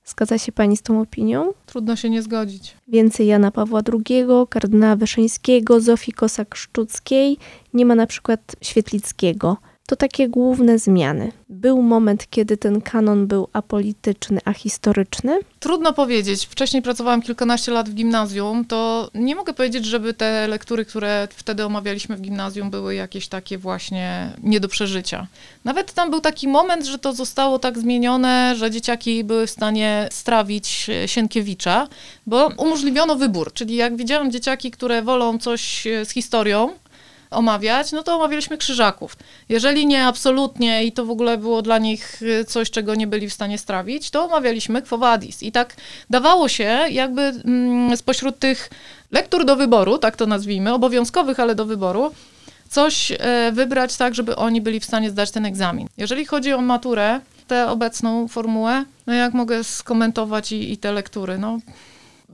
Zgadza 0.05 0.38
się 0.38 0.53
pani 0.53 0.77
z 0.77 0.83
tą 0.83 1.01
opinią? 1.01 1.53
Trudno 1.67 1.97
się 1.97 2.11
nie 2.11 2.23
zgodzić. 2.23 2.77
Więcej 2.88 3.27
Jana 3.27 3.51
Pawła 3.51 3.81
II, 3.93 4.25
kardynała 4.51 4.97
Wyszyńskiego, 4.97 5.81
Zofii 5.81 6.12
Kosak-Szczuckiej, 6.12 7.37
nie 7.75 7.87
ma 7.87 7.95
na 7.95 8.07
przykład 8.07 8.57
Świetlickiego. 8.61 9.57
To 9.87 9.97
takie 9.97 10.29
główne 10.29 10.79
zmiany. 10.79 11.33
Był 11.49 11.83
moment, 11.83 12.31
kiedy 12.31 12.57
ten 12.57 12.81
kanon 12.81 13.27
był 13.27 13.49
apolityczny, 13.53 14.40
a 14.45 14.53
historyczny. 14.53 15.38
Trudno 15.61 15.92
powiedzieć. 15.92 16.47
Wcześniej 16.47 16.83
pracowałam 16.83 17.23
kilkanaście 17.23 17.73
lat 17.73 17.88
w 17.88 17.95
gimnazjum, 17.95 18.64
to 18.64 19.11
nie 19.14 19.37
mogę 19.37 19.55
powiedzieć, 19.55 19.85
żeby 19.85 20.14
te 20.14 20.49
lektury, 20.49 20.85
które 20.85 21.29
wtedy 21.31 21.64
omawialiśmy 21.64 22.16
w 22.16 22.21
gimnazjum, 22.21 22.71
były 22.71 22.95
jakieś 22.95 23.29
takie 23.29 23.59
właśnie 23.59 24.33
nie 24.42 24.61
do 24.61 24.68
przeżycia. 24.68 25.27
Nawet 25.64 25.92
tam 25.92 26.11
był 26.11 26.21
taki 26.21 26.49
moment, 26.49 26.87
że 26.87 26.99
to 26.99 27.12
zostało 27.12 27.59
tak 27.59 27.79
zmienione, 27.79 28.55
że 28.57 28.71
dzieciaki 28.71 29.25
były 29.25 29.47
w 29.47 29.51
stanie 29.51 30.09
strawić 30.11 30.90
Sienkiewicza, 31.07 31.88
bo 32.27 32.51
umożliwiono 32.59 33.16
wybór. 33.16 33.53
Czyli 33.53 33.75
jak 33.75 33.97
widziałam 33.97 34.31
dzieciaki, 34.31 34.71
które 34.71 35.03
wolą 35.03 35.38
coś 35.38 35.85
z 36.05 36.11
historią, 36.11 36.71
omawiać, 37.33 37.92
no 37.92 38.03
to 38.03 38.16
omawialiśmy 38.16 38.59
krzyżaków. 38.59 39.16
Jeżeli 39.49 39.87
nie 39.87 40.07
absolutnie 40.07 40.85
i 40.85 40.92
to 40.92 41.05
w 41.05 41.11
ogóle 41.11 41.38
było 41.38 41.62
dla 41.62 41.79
nich 41.79 42.23
y, 42.23 42.45
coś, 42.45 42.71
czego 42.71 42.95
nie 42.95 43.07
byli 43.07 43.29
w 43.29 43.33
stanie 43.33 43.59
strawić, 43.59 44.11
to 44.11 44.25
omawialiśmy 44.25 44.83
Quo 44.83 44.99
Vadis. 44.99 45.42
I 45.42 45.53
tak 45.53 45.77
dawało 46.11 46.49
się 46.49 46.79
jakby 46.90 47.23
mm, 47.23 47.97
spośród 47.97 48.38
tych 48.38 48.71
lektur 49.11 49.45
do 49.45 49.57
wyboru, 49.57 49.99
tak 49.99 50.16
to 50.16 50.27
nazwijmy, 50.27 50.75
obowiązkowych, 50.75 51.40
ale 51.40 51.55
do 51.55 51.64
wyboru, 51.64 52.12
coś 52.68 53.12
e, 53.12 53.53
wybrać 53.53 53.97
tak, 53.97 54.14
żeby 54.14 54.37
oni 54.37 54.61
byli 54.61 54.81
w 54.81 54.85
stanie 54.85 55.11
zdać 55.11 55.31
ten 55.31 55.47
egzamin. 55.47 55.88
Jeżeli 55.97 56.27
chodzi 56.27 56.53
o 56.53 56.61
maturę, 56.61 57.21
tę 57.47 57.71
obecną 57.71 58.29
formułę, 58.29 58.85
no 59.07 59.12
jak 59.12 59.35
mogę 59.35 59.64
skomentować 59.64 60.53
i, 60.53 60.73
i 60.73 60.77
te 60.77 60.92
lektury, 60.92 61.38
no 61.38 61.59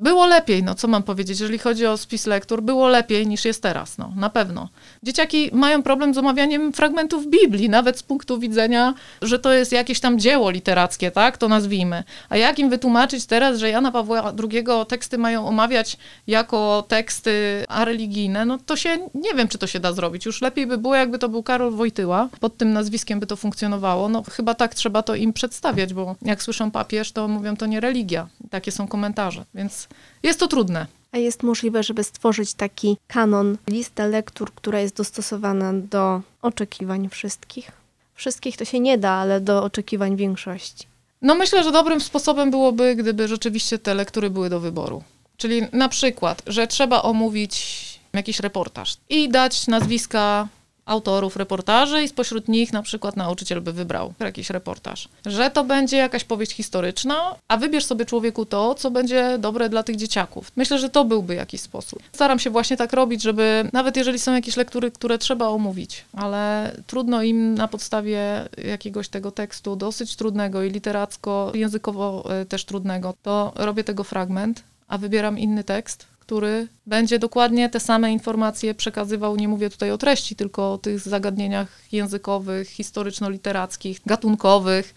było 0.01 0.27
lepiej, 0.27 0.63
no 0.63 0.75
co 0.75 0.89
mam 0.89 1.03
powiedzieć, 1.03 1.41
jeżeli 1.41 1.59
chodzi 1.59 1.87
o 1.87 1.97
spis 1.97 2.27
lektur, 2.27 2.63
było 2.63 2.89
lepiej 2.89 3.27
niż 3.27 3.45
jest 3.45 3.63
teraz, 3.63 3.99
no 3.99 4.13
na 4.17 4.31
pewno. 4.31 4.69
Dzieciaki 5.03 5.51
mają 5.53 5.83
problem 5.83 6.15
z 6.15 6.19
omawianiem 6.19 6.73
fragmentów 6.73 7.27
Biblii, 7.27 7.69
nawet 7.69 7.99
z 7.99 8.03
punktu 8.03 8.39
widzenia, 8.39 8.95
że 9.23 9.39
to 9.39 9.53
jest 9.53 9.73
jakieś 9.73 10.01
tam 10.01 10.19
dzieło 10.19 10.51
literackie, 10.51 11.11
tak, 11.11 11.39
to 11.39 11.49
nazwijmy. 11.49 12.05
A 12.29 12.37
jak 12.37 12.59
im 12.59 12.71
wytłumaczyć 12.71 13.27
teraz, 13.27 13.59
że 13.59 13.71
Jana 13.71 13.93
Pawła 13.93 14.33
II 14.53 14.65
teksty 14.89 15.19
mają 15.19 15.49
omawiać 15.49 15.97
jako 16.27 16.85
teksty 16.89 17.65
areligijne, 17.69 18.45
no 18.45 18.59
to 18.67 18.77
się, 18.77 18.99
nie 19.15 19.35
wiem, 19.35 19.49
czy 19.49 19.59
to 19.59 19.67
się 19.67 19.81
da 19.81 19.93
zrobić. 19.93 20.27
Już 20.27 20.43
lepiej 20.43 20.67
by 20.67 20.79
było, 20.79 20.95
jakby 20.95 21.19
to 21.19 21.29
był 21.29 21.43
Karol 21.43 21.73
Wojtyła, 21.73 22.29
pod 22.41 22.57
tym 22.57 22.73
nazwiskiem 22.73 23.21
by 23.21 23.27
to 23.27 23.37
funkcjonowało. 23.37 24.09
No 24.09 24.23
chyba 24.23 24.55
tak 24.55 24.75
trzeba 24.75 25.03
to 25.03 25.15
im 25.15 25.33
przedstawiać, 25.33 25.95
bo 25.95 26.17
jak 26.23 26.43
słyszą 26.43 26.71
papież, 26.71 27.13
to 27.13 27.29
mówią, 27.29 27.57
to 27.57 27.67
nie 27.67 27.81
religia. 27.81 28.29
Takie 28.51 28.73
są 28.73 28.89
komentarze, 28.89 29.45
więc 29.55 29.88
jest 30.23 30.41
to 30.41 30.49
trudne. 30.49 30.87
A 31.13 31.19
jest 31.19 31.43
możliwe, 31.43 31.83
żeby 31.83 32.05
stworzyć 32.05 32.55
taki 32.55 32.97
kanon, 33.07 33.59
listę 33.69 34.09
lektur, 34.09 34.55
która 34.55 34.81
jest 34.81 34.97
dostosowana 34.97 35.73
do 35.73 36.21
oczekiwań 36.43 37.09
wszystkich? 37.09 37.73
Wszystkich 38.15 38.57
to 38.57 38.65
się 38.65 38.81
nie 38.81 38.99
da, 38.99 39.11
ale 39.11 39.41
do 39.41 39.65
oczekiwań 39.65 40.17
większości. 40.17 40.87
No 41.23 41.35
myślę, 41.35 41.65
że 41.65 41.73
dobrym 41.73 42.01
sposobem 42.01 42.51
byłoby, 42.51 42.97
gdyby 42.97 43.29
rzeczywiście 43.29 43.79
te 43.79 43.95
lektury 43.95 44.31
były 44.31 44.51
do 44.51 44.61
wyboru. 44.61 45.03
Czyli 45.37 45.63
na 45.73 45.89
przykład, 45.89 46.43
że 46.47 46.67
trzeba 46.67 47.03
omówić 47.03 47.85
jakiś 48.13 48.41
reportaż 48.41 48.97
i 49.09 49.29
dać 49.29 49.67
nazwiska 49.67 50.49
autorów 50.89 51.37
reportaży 51.37 52.03
i 52.03 52.09
spośród 52.09 52.49
nich 52.49 52.73
na 52.73 52.83
przykład 52.83 53.17
nauczyciel 53.17 53.61
by 53.61 53.73
wybrał 53.73 54.15
jakiś 54.21 54.51
reportaż. 54.51 55.09
Że 55.27 55.51
to 55.51 55.65
będzie 55.65 55.97
jakaś 55.97 56.25
powieść 56.25 56.53
historyczna, 56.53 57.35
a 57.49 57.57
wybierz 57.57 57.85
sobie 57.85 58.05
człowieku 58.05 58.47
to, 58.47 58.75
co 58.75 58.91
będzie 58.91 59.39
dobre 59.39 59.69
dla 59.69 59.83
tych 59.83 59.97
dzieciaków. 59.97 60.53
Myślę, 60.57 60.79
że 60.79 60.89
to 60.89 61.05
byłby 61.05 61.35
jakiś 61.35 61.61
sposób. 61.61 62.03
Staram 62.13 62.39
się 62.39 62.51
właśnie 62.51 62.77
tak 62.77 62.93
robić, 62.93 63.23
żeby 63.23 63.71
nawet 63.73 63.97
jeżeli 63.97 64.19
są 64.19 64.35
jakieś 64.35 64.57
lektury, 64.57 64.91
które 64.91 65.19
trzeba 65.19 65.49
omówić, 65.49 66.05
ale 66.13 66.73
trudno 66.87 67.23
im 67.23 67.55
na 67.55 67.69
podstawie 67.69 68.49
jakiegoś 68.65 69.09
tego 69.09 69.31
tekstu, 69.31 69.77
dosyć 69.77 70.17
trudnego 70.17 70.63
i 70.63 70.71
literacko, 70.71 71.53
językowo 71.55 72.25
e, 72.31 72.47
też 72.47 72.65
trudnego, 72.65 73.15
to 73.23 73.53
robię 73.57 73.85
tego 73.85 74.05
fragment, 74.05 74.63
a 74.89 74.99
wybieram 74.99 75.39
inny 75.39 75.65
tekst, 75.65 76.07
który 76.29 76.69
będzie 76.87 77.19
dokładnie 77.19 77.69
te 77.69 77.81
same 77.81 78.13
informacje 78.13 78.75
przekazywał, 78.75 79.37
nie 79.37 79.49
mówię 79.49 79.71
tutaj 79.71 79.91
o 79.91 79.99
treści, 79.99 80.37
tylko 80.37 80.73
o 80.73 80.79
tych 80.79 81.01
zagadnieniach 81.01 81.81
językowych, 81.93 82.69
historyczno-literackich, 82.71 84.01
gatunkowych 84.07 84.95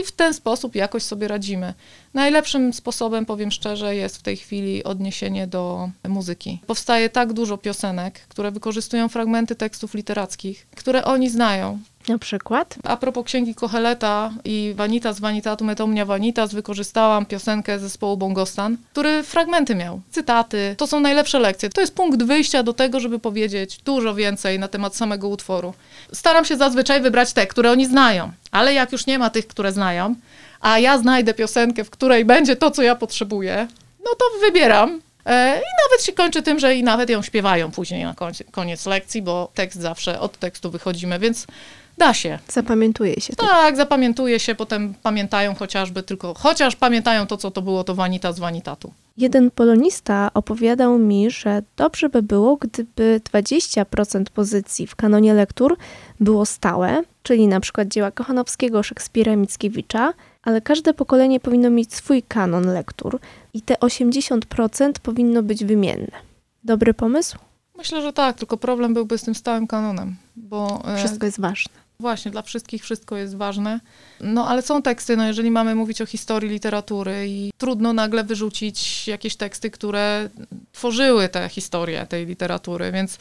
i 0.00 0.04
w 0.04 0.12
ten 0.12 0.34
sposób 0.34 0.74
jakoś 0.74 1.02
sobie 1.02 1.28
radzimy. 1.28 1.74
Najlepszym 2.14 2.72
sposobem, 2.72 3.26
powiem 3.26 3.50
szczerze, 3.50 3.96
jest 3.96 4.16
w 4.16 4.22
tej 4.22 4.36
chwili 4.36 4.84
odniesienie 4.84 5.46
do 5.46 5.90
muzyki. 6.08 6.60
Powstaje 6.66 7.10
tak 7.10 7.32
dużo 7.32 7.58
piosenek, 7.58 8.20
które 8.28 8.50
wykorzystują 8.50 9.08
fragmenty 9.08 9.54
tekstów 9.54 9.94
literackich, 9.94 10.66
które 10.76 11.04
oni 11.04 11.30
znają. 11.30 11.78
Na 12.08 12.18
przykład? 12.18 12.74
A 12.84 12.96
propos 12.96 13.24
księgi 13.24 13.54
Koheleta 13.54 14.30
i 14.44 14.72
Vanitas 14.76 15.20
Vanitatum 15.20 15.70
et 15.70 15.80
omnia 15.80 16.04
vanitas 16.04 16.54
wykorzystałam 16.54 17.26
piosenkę 17.26 17.78
zespołu 17.78 18.16
Bongostan, 18.16 18.76
który 18.92 19.22
fragmenty 19.22 19.74
miał, 19.74 20.00
cytaty. 20.10 20.74
To 20.78 20.86
są 20.86 21.00
najlepsze 21.00 21.38
lekcje. 21.38 21.70
To 21.70 21.80
jest 21.80 21.94
punkt 21.94 22.22
wyjścia 22.22 22.62
do 22.62 22.72
tego, 22.72 23.00
żeby 23.00 23.18
powiedzieć 23.18 23.78
dużo 23.84 24.14
więcej 24.14 24.58
na 24.58 24.68
temat 24.68 24.96
samego 24.96 25.28
utworu. 25.28 25.74
Staram 26.12 26.44
się 26.44 26.56
zazwyczaj 26.56 27.00
wybrać 27.00 27.32
te, 27.32 27.46
które 27.46 27.70
oni 27.70 27.86
znają, 27.86 28.30
ale 28.50 28.74
jak 28.74 28.92
już 28.92 29.06
nie 29.06 29.18
ma 29.18 29.30
tych, 29.30 29.46
które 29.46 29.72
znają, 29.72 30.14
a 30.60 30.78
ja 30.78 30.98
znajdę 30.98 31.34
piosenkę, 31.34 31.84
w 31.84 31.90
której 31.90 32.24
będzie 32.24 32.56
to, 32.56 32.70
co 32.70 32.82
ja 32.82 32.94
potrzebuję, 32.94 33.68
no 34.04 34.10
to 34.18 34.24
wybieram 34.40 35.00
E, 35.28 35.54
I 35.56 35.70
nawet 35.84 36.04
się 36.06 36.12
kończy 36.12 36.42
tym, 36.42 36.58
że 36.58 36.74
i 36.74 36.82
nawet 36.82 37.10
ją 37.10 37.22
śpiewają 37.22 37.70
później 37.70 38.04
na 38.04 38.14
koniec 38.50 38.86
lekcji, 38.86 39.22
bo 39.22 39.50
tekst 39.54 39.80
zawsze 39.80 40.20
od 40.20 40.38
tekstu 40.38 40.70
wychodzimy, 40.70 41.18
więc 41.18 41.46
da 41.98 42.14
się. 42.14 42.38
Zapamiętuje 42.48 43.20
się. 43.20 43.36
Tak, 43.36 43.76
zapamiętuje 43.76 44.40
się, 44.40 44.54
potem 44.54 44.94
pamiętają 45.02 45.54
chociażby 45.54 46.02
tylko, 46.02 46.34
chociaż 46.34 46.76
pamiętają 46.76 47.26
to, 47.26 47.36
co 47.36 47.50
to 47.50 47.62
było, 47.62 47.84
to 47.84 47.94
vanita 47.94 48.32
z 48.32 48.38
vanitatu. 48.38 48.92
Jeden 49.16 49.50
polonista 49.50 50.30
opowiadał 50.34 50.98
mi, 50.98 51.30
że 51.30 51.62
dobrze 51.76 52.08
by 52.08 52.22
było, 52.22 52.56
gdyby 52.56 53.20
20% 53.32 54.24
pozycji 54.34 54.86
w 54.86 54.96
kanonie 54.96 55.34
lektur 55.34 55.76
było 56.20 56.46
stałe, 56.46 57.02
czyli 57.22 57.46
na 57.46 57.60
przykład 57.60 57.88
dzieła 57.88 58.10
Kochanowskiego, 58.10 58.82
Szekspira, 58.82 59.36
Mickiewicza, 59.36 60.12
ale 60.42 60.60
każde 60.60 60.94
pokolenie 60.94 61.40
powinno 61.40 61.70
mieć 61.70 61.94
swój 61.94 62.22
kanon 62.22 62.66
lektur 62.66 63.18
i 63.54 63.62
te 63.62 63.74
80% 63.74 64.92
powinno 65.02 65.42
być 65.42 65.64
wymienne. 65.64 66.10
Dobry 66.64 66.94
pomysł? 66.94 67.38
Myślę, 67.76 68.02
że 68.02 68.12
tak, 68.12 68.38
tylko 68.38 68.56
problem 68.56 68.94
byłby 68.94 69.18
z 69.18 69.22
tym 69.22 69.34
stałym 69.34 69.66
kanonem, 69.66 70.16
bo 70.36 70.82
e, 70.84 70.96
Wszystko 70.96 71.26
jest 71.26 71.40
ważne. 71.40 71.87
Właśnie, 72.02 72.30
dla 72.30 72.42
wszystkich 72.42 72.82
wszystko 72.82 73.16
jest 73.16 73.36
ważne. 73.36 73.80
No 74.20 74.48
ale 74.48 74.62
są 74.62 74.82
teksty, 74.82 75.16
no 75.16 75.26
jeżeli 75.26 75.50
mamy 75.50 75.74
mówić 75.74 76.02
o 76.02 76.06
historii 76.06 76.50
literatury 76.50 77.28
i 77.28 77.50
trudno 77.58 77.92
nagle 77.92 78.24
wyrzucić 78.24 79.08
jakieś 79.08 79.36
teksty, 79.36 79.70
które 79.70 80.30
tworzyły 80.72 81.28
tę 81.28 81.48
historię 81.48 82.06
tej 82.06 82.26
literatury, 82.26 82.92
więc 82.92 83.18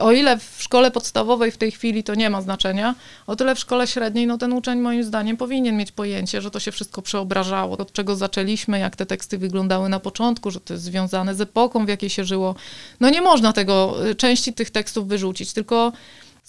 o 0.00 0.12
ile 0.12 0.38
w 0.38 0.56
szkole 0.58 0.90
podstawowej 0.90 1.50
w 1.50 1.56
tej 1.56 1.70
chwili 1.70 2.04
to 2.04 2.14
nie 2.14 2.30
ma 2.30 2.42
znaczenia, 2.42 2.94
o 3.26 3.36
tyle 3.36 3.54
w 3.54 3.58
szkole 3.58 3.86
średniej, 3.86 4.26
no 4.26 4.38
ten 4.38 4.52
uczeń 4.52 4.78
moim 4.78 5.04
zdaniem 5.04 5.36
powinien 5.36 5.76
mieć 5.76 5.92
pojęcie, 5.92 6.40
że 6.40 6.50
to 6.50 6.60
się 6.60 6.72
wszystko 6.72 7.02
przeobrażało, 7.02 7.78
od 7.78 7.92
czego 7.92 8.16
zaczęliśmy, 8.16 8.78
jak 8.78 8.96
te 8.96 9.06
teksty 9.06 9.38
wyglądały 9.38 9.88
na 9.88 10.00
początku, 10.00 10.50
że 10.50 10.60
to 10.60 10.74
jest 10.74 10.84
związane 10.84 11.34
z 11.34 11.40
epoką, 11.40 11.86
w 11.86 11.88
jakiej 11.88 12.10
się 12.10 12.24
żyło. 12.24 12.54
No 13.00 13.10
nie 13.10 13.22
można 13.22 13.52
tego, 13.52 13.96
części 14.16 14.52
tych 14.52 14.70
tekstów 14.70 15.08
wyrzucić, 15.08 15.52
tylko 15.52 15.92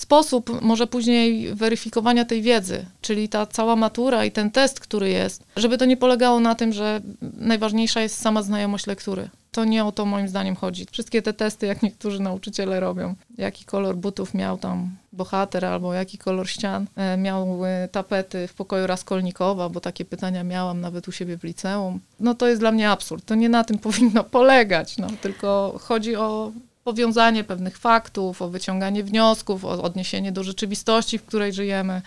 sposób 0.02 0.62
może 0.62 0.88
później 0.88 1.56
weryfikowania 1.56 2.26
tej 2.26 2.42
wiedzy, 2.42 2.86
czyli 3.02 3.30
ta 3.30 3.46
cała 3.46 3.76
matura 3.76 4.26
i 4.26 4.32
ten 4.32 4.52
test, 4.52 4.80
który 4.80 5.10
jest, 5.10 5.44
żeby 5.56 5.78
to 5.78 5.86
nie 5.86 5.98
polegało 5.98 6.40
na 6.40 6.56
tym, 6.56 6.74
że 6.74 7.02
najważniejsza 7.38 8.02
jest 8.02 8.22
sama 8.22 8.42
znajomość 8.42 8.88
lektury. 8.88 9.30
To 9.52 9.66
nie 9.66 9.86
o 9.86 9.92
to 9.92 10.06
moim 10.06 10.28
zdaniem 10.28 10.56
chodzi. 10.56 10.86
Wszystkie 10.92 11.22
te 11.22 11.34
testy, 11.34 11.66
jak 11.66 11.84
niektórzy 11.84 12.22
nauczyciele 12.22 12.80
robią, 12.80 13.16
jaki 13.38 13.66
kolor 13.66 13.96
butów 13.96 14.34
miał 14.34 14.58
tam 14.58 14.96
bohater, 15.14 15.66
albo 15.66 15.94
jaki 15.94 16.18
kolor 16.18 16.50
ścian 16.50 16.86
e, 16.96 17.18
miał 17.18 17.60
tapety 17.92 18.48
w 18.48 18.54
pokoju 18.54 18.88
Raskolnikowa, 18.88 19.70
bo 19.70 19.80
takie 19.80 20.06
pytania 20.06 20.44
miałam 20.44 20.82
nawet 20.82 21.08
u 21.08 21.12
siebie 21.12 21.38
w 21.38 21.44
liceum. 21.44 22.00
No 22.20 22.36
to 22.36 22.48
jest 22.48 22.62
dla 22.62 22.72
mnie 22.72 22.90
absurd. 22.90 23.26
To 23.26 23.36
nie 23.36 23.50
na 23.50 23.64
tym 23.64 23.78
powinno 23.88 24.24
polegać, 24.24 24.98
no, 24.98 25.08
tylko 25.22 25.80
chodzi 25.82 26.16
o 26.16 26.52
powiązanie 26.90 27.44
pewnych 27.44 27.78
faktów, 27.78 28.42
o 28.42 28.50
wyciąganie 28.50 29.04
wniosków, 29.04 29.66
o 29.66 29.70
odniesienie 29.70 30.32
do 30.32 30.44
rzeczywistości, 30.44 31.18
w 31.18 31.24
której 31.24 31.54
żyjemy. 31.54 32.02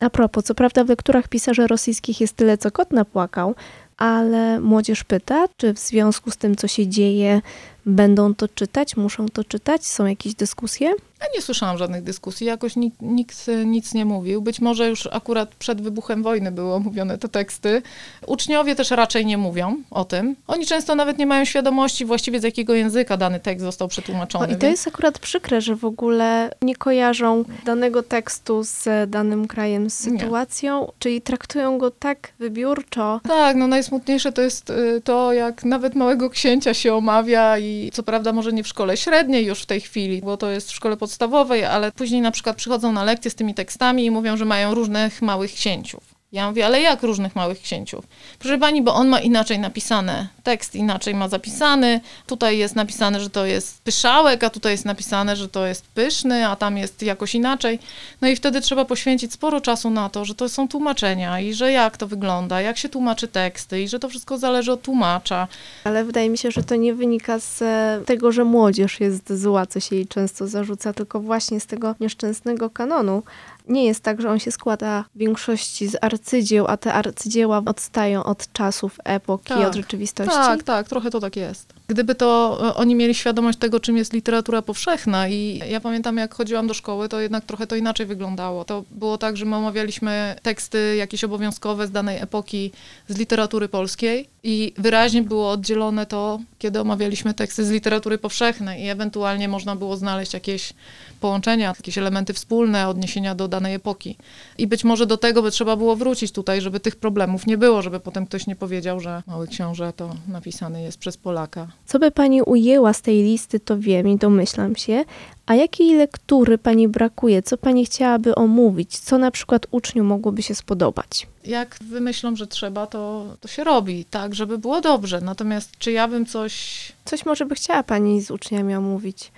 A 0.00 0.10
propos, 0.10 0.44
co 0.44 0.54
prawda 0.54 0.84
w 0.84 0.88
lekturach 0.88 1.28
pisarzy 1.28 1.66
rosyjskich 1.66 2.20
jest 2.20 2.36
tyle, 2.36 2.58
co 2.58 2.70
kot 2.70 2.92
napłakał, 2.92 3.54
ale 3.96 4.60
młodzież 4.60 5.04
pyta, 5.04 5.44
czy 5.56 5.74
w 5.74 5.78
związku 5.78 6.30
z 6.30 6.36
tym, 6.36 6.56
co 6.56 6.68
się 6.68 6.86
dzieje, 6.86 7.40
będą 7.86 8.34
to 8.34 8.48
czytać, 8.48 8.96
muszą 8.96 9.28
to 9.28 9.44
czytać, 9.44 9.86
są 9.86 10.06
jakieś 10.06 10.34
dyskusje? 10.34 10.94
Ja 11.20 11.26
nie 11.34 11.42
słyszałam 11.42 11.78
żadnych 11.78 12.02
dyskusji, 12.02 12.46
jakoś 12.46 12.76
nikt, 12.76 13.02
nikt 13.02 13.36
nic 13.66 13.94
nie 13.94 14.04
mówił. 14.04 14.42
Być 14.42 14.60
może 14.60 14.88
już 14.88 15.08
akurat 15.12 15.54
przed 15.54 15.80
wybuchem 15.80 16.22
wojny 16.22 16.52
były 16.52 16.74
omówione 16.74 17.18
te 17.18 17.28
teksty. 17.28 17.82
Uczniowie 18.26 18.74
też 18.74 18.90
raczej 18.90 19.26
nie 19.26 19.38
mówią 19.38 19.76
o 19.90 20.04
tym. 20.04 20.36
Oni 20.46 20.66
często 20.66 20.94
nawet 20.94 21.18
nie 21.18 21.26
mają 21.26 21.44
świadomości 21.44 22.04
właściwie 22.04 22.40
z 22.40 22.42
jakiego 22.42 22.74
języka 22.74 23.16
dany 23.16 23.40
tekst 23.40 23.64
został 23.64 23.88
przetłumaczony. 23.88 24.46
O, 24.46 24.50
I 24.50 24.56
to 24.56 24.66
jest 24.66 24.88
akurat 24.88 25.18
przykre, 25.18 25.60
że 25.60 25.76
w 25.76 25.84
ogóle 25.84 26.50
nie 26.62 26.76
kojarzą 26.76 27.44
danego 27.64 28.02
tekstu 28.02 28.64
z 28.64 29.10
danym 29.10 29.48
krajem, 29.48 29.90
z 29.90 29.94
sytuacją, 29.94 30.80
nie. 30.80 30.92
czyli 30.98 31.20
traktują 31.20 31.78
go 31.78 31.90
tak 31.90 32.32
wybiórczo. 32.38 33.20
Tak, 33.28 33.56
no 33.56 33.66
najsmutniejsze 33.66 34.32
to 34.32 34.42
jest 34.42 34.70
y, 34.70 35.00
to, 35.04 35.32
jak 35.32 35.64
nawet 35.64 35.94
małego 35.94 36.30
księcia 36.30 36.74
się 36.74 36.94
omawia 36.94 37.58
i 37.58 37.73
co 37.92 38.02
prawda 38.02 38.32
może 38.32 38.52
nie 38.52 38.62
w 38.62 38.68
szkole 38.68 38.96
średniej 38.96 39.46
już 39.46 39.62
w 39.62 39.66
tej 39.66 39.80
chwili, 39.80 40.22
bo 40.22 40.36
to 40.36 40.50
jest 40.50 40.70
w 40.70 40.74
szkole 40.74 40.96
podstawowej, 40.96 41.64
ale 41.64 41.92
później 41.92 42.20
na 42.20 42.30
przykład 42.30 42.56
przychodzą 42.56 42.92
na 42.92 43.04
lekcje 43.04 43.30
z 43.30 43.34
tymi 43.34 43.54
tekstami 43.54 44.04
i 44.04 44.10
mówią, 44.10 44.36
że 44.36 44.44
mają 44.44 44.74
różnych 44.74 45.22
małych 45.22 45.52
księciów. 45.52 46.13
Ja 46.34 46.48
mówię, 46.48 46.66
ale 46.66 46.80
jak 46.80 47.02
różnych 47.02 47.36
małych 47.36 47.60
księciów? 47.60 48.06
Proszę 48.38 48.58
pani, 48.58 48.82
bo 48.82 48.94
on 48.94 49.08
ma 49.08 49.20
inaczej 49.20 49.58
napisane, 49.58 50.28
tekst 50.42 50.74
inaczej 50.74 51.14
ma 51.14 51.28
zapisany. 51.28 52.00
Tutaj 52.26 52.58
jest 52.58 52.76
napisane, 52.76 53.20
że 53.20 53.30
to 53.30 53.46
jest 53.46 53.82
pyszałek, 53.82 54.44
a 54.44 54.50
tutaj 54.50 54.72
jest 54.72 54.84
napisane, 54.84 55.36
że 55.36 55.48
to 55.48 55.66
jest 55.66 55.86
pyszny, 55.86 56.48
a 56.48 56.56
tam 56.56 56.78
jest 56.78 57.02
jakoś 57.02 57.34
inaczej. 57.34 57.78
No 58.20 58.28
i 58.28 58.36
wtedy 58.36 58.60
trzeba 58.60 58.84
poświęcić 58.84 59.32
sporo 59.32 59.60
czasu 59.60 59.90
na 59.90 60.08
to, 60.08 60.24
że 60.24 60.34
to 60.34 60.48
są 60.48 60.68
tłumaczenia 60.68 61.40
i 61.40 61.54
że 61.54 61.72
jak 61.72 61.96
to 61.96 62.06
wygląda, 62.06 62.60
jak 62.60 62.78
się 62.78 62.88
tłumaczy 62.88 63.28
teksty 63.28 63.82
i 63.82 63.88
że 63.88 63.98
to 63.98 64.08
wszystko 64.08 64.38
zależy 64.38 64.72
od 64.72 64.82
tłumacza. 64.82 65.48
Ale 65.84 66.04
wydaje 66.04 66.30
mi 66.30 66.38
się, 66.38 66.50
że 66.50 66.64
to 66.64 66.76
nie 66.76 66.94
wynika 66.94 67.38
z 67.38 67.62
tego, 68.06 68.32
że 68.32 68.44
młodzież 68.44 69.00
jest 69.00 69.32
zła, 69.32 69.66
co 69.66 69.80
się 69.80 69.96
jej 69.96 70.06
często 70.06 70.46
zarzuca, 70.46 70.92
tylko 70.92 71.20
właśnie 71.20 71.60
z 71.60 71.66
tego 71.66 71.94
nieszczęsnego 72.00 72.70
kanonu 72.70 73.22
nie 73.68 73.84
jest 73.84 74.00
tak, 74.00 74.20
że 74.20 74.30
on 74.30 74.38
się 74.38 74.50
składa 74.50 75.04
w 75.14 75.18
większości 75.18 75.88
z 75.88 75.96
arcydzieł, 76.00 76.66
a 76.68 76.76
te 76.76 76.92
arcydzieła 76.92 77.62
odstają 77.66 78.24
od 78.24 78.52
czasów, 78.52 78.96
epoki, 79.04 79.48
tak, 79.48 79.68
od 79.68 79.74
rzeczywistości. 79.74 80.34
Tak, 80.34 80.62
tak, 80.62 80.88
trochę 80.88 81.10
to 81.10 81.20
tak 81.20 81.36
jest. 81.36 81.74
Gdyby 81.86 82.14
to 82.14 82.58
e, 82.68 82.74
oni 82.74 82.94
mieli 82.94 83.14
świadomość 83.14 83.58
tego, 83.58 83.80
czym 83.80 83.96
jest 83.96 84.12
literatura 84.12 84.62
powszechna 84.62 85.28
i 85.28 85.60
ja 85.70 85.80
pamiętam, 85.80 86.16
jak 86.16 86.34
chodziłam 86.34 86.66
do 86.66 86.74
szkoły, 86.74 87.08
to 87.08 87.20
jednak 87.20 87.44
trochę 87.44 87.66
to 87.66 87.76
inaczej 87.76 88.06
wyglądało. 88.06 88.64
To 88.64 88.84
było 88.90 89.18
tak, 89.18 89.36
że 89.36 89.44
my 89.44 89.56
omawialiśmy 89.56 90.36
teksty 90.42 90.96
jakieś 90.96 91.24
obowiązkowe 91.24 91.86
z 91.86 91.90
danej 91.90 92.18
epoki 92.18 92.72
z 93.08 93.18
literatury 93.18 93.68
polskiej 93.68 94.28
i 94.42 94.72
wyraźnie 94.78 95.22
było 95.22 95.50
oddzielone 95.50 96.06
to, 96.06 96.40
kiedy 96.58 96.80
omawialiśmy 96.80 97.34
teksty 97.34 97.64
z 97.64 97.70
literatury 97.70 98.18
powszechnej 98.18 98.82
i 98.84 98.88
ewentualnie 98.88 99.48
można 99.48 99.76
było 99.76 99.96
znaleźć 99.96 100.34
jakieś 100.34 100.72
połączenia, 101.20 101.74
jakieś 101.76 101.98
elementy 101.98 102.32
wspólne, 102.32 102.88
odniesienia 102.88 103.34
do 103.34 103.48
danej 103.48 103.74
epoki. 103.74 104.16
I 104.58 104.66
być 104.66 104.84
może 104.84 105.06
do 105.06 105.16
tego 105.16 105.42
by 105.42 105.50
trzeba 105.50 105.76
było 105.76 105.96
wrócić 105.96 106.32
tutaj, 106.32 106.60
żeby 106.60 106.80
tych 106.80 106.96
problemów 106.96 107.46
nie 107.46 107.58
było, 107.58 107.82
żeby 107.82 108.00
potem 108.00 108.26
ktoś 108.26 108.46
nie 108.46 108.56
powiedział, 108.56 109.00
że 109.00 109.22
Mały 109.26 109.48
Książę 109.48 109.92
to 109.96 110.14
napisany 110.28 110.82
jest 110.82 110.98
przez 110.98 111.16
Polaka. 111.16 111.73
Co 111.86 111.98
by 111.98 112.10
pani 112.10 112.42
ujęła 112.42 112.92
z 112.92 113.02
tej 113.02 113.22
listy, 113.22 113.60
to 113.60 113.78
wiem 113.78 114.08
i 114.08 114.16
domyślam 114.16 114.76
się, 114.76 115.04
a 115.46 115.54
jakiej 115.54 115.94
lektury 115.96 116.58
pani 116.58 116.88
brakuje? 116.88 117.42
Co 117.42 117.58
pani 117.58 117.86
chciałaby 117.86 118.34
omówić? 118.34 118.98
Co 118.98 119.18
na 119.18 119.30
przykład 119.30 119.66
uczniu 119.70 120.04
mogłoby 120.04 120.42
się 120.42 120.54
spodobać? 120.54 121.26
Jak 121.44 121.76
wymyślą, 121.80 122.36
że 122.36 122.46
trzeba, 122.46 122.86
to, 122.86 123.26
to 123.40 123.48
się 123.48 123.64
robi, 123.64 124.04
tak, 124.04 124.34
żeby 124.34 124.58
było 124.58 124.80
dobrze. 124.80 125.20
Natomiast 125.20 125.78
czy 125.78 125.92
ja 125.92 126.08
bym 126.08 126.26
coś. 126.26 126.92
Coś 127.04 127.26
może 127.26 127.46
by 127.46 127.54
chciała 127.54 127.82
pani 127.82 128.20
z 128.20 128.30
uczniami 128.30 128.74
omówić? 128.74 129.32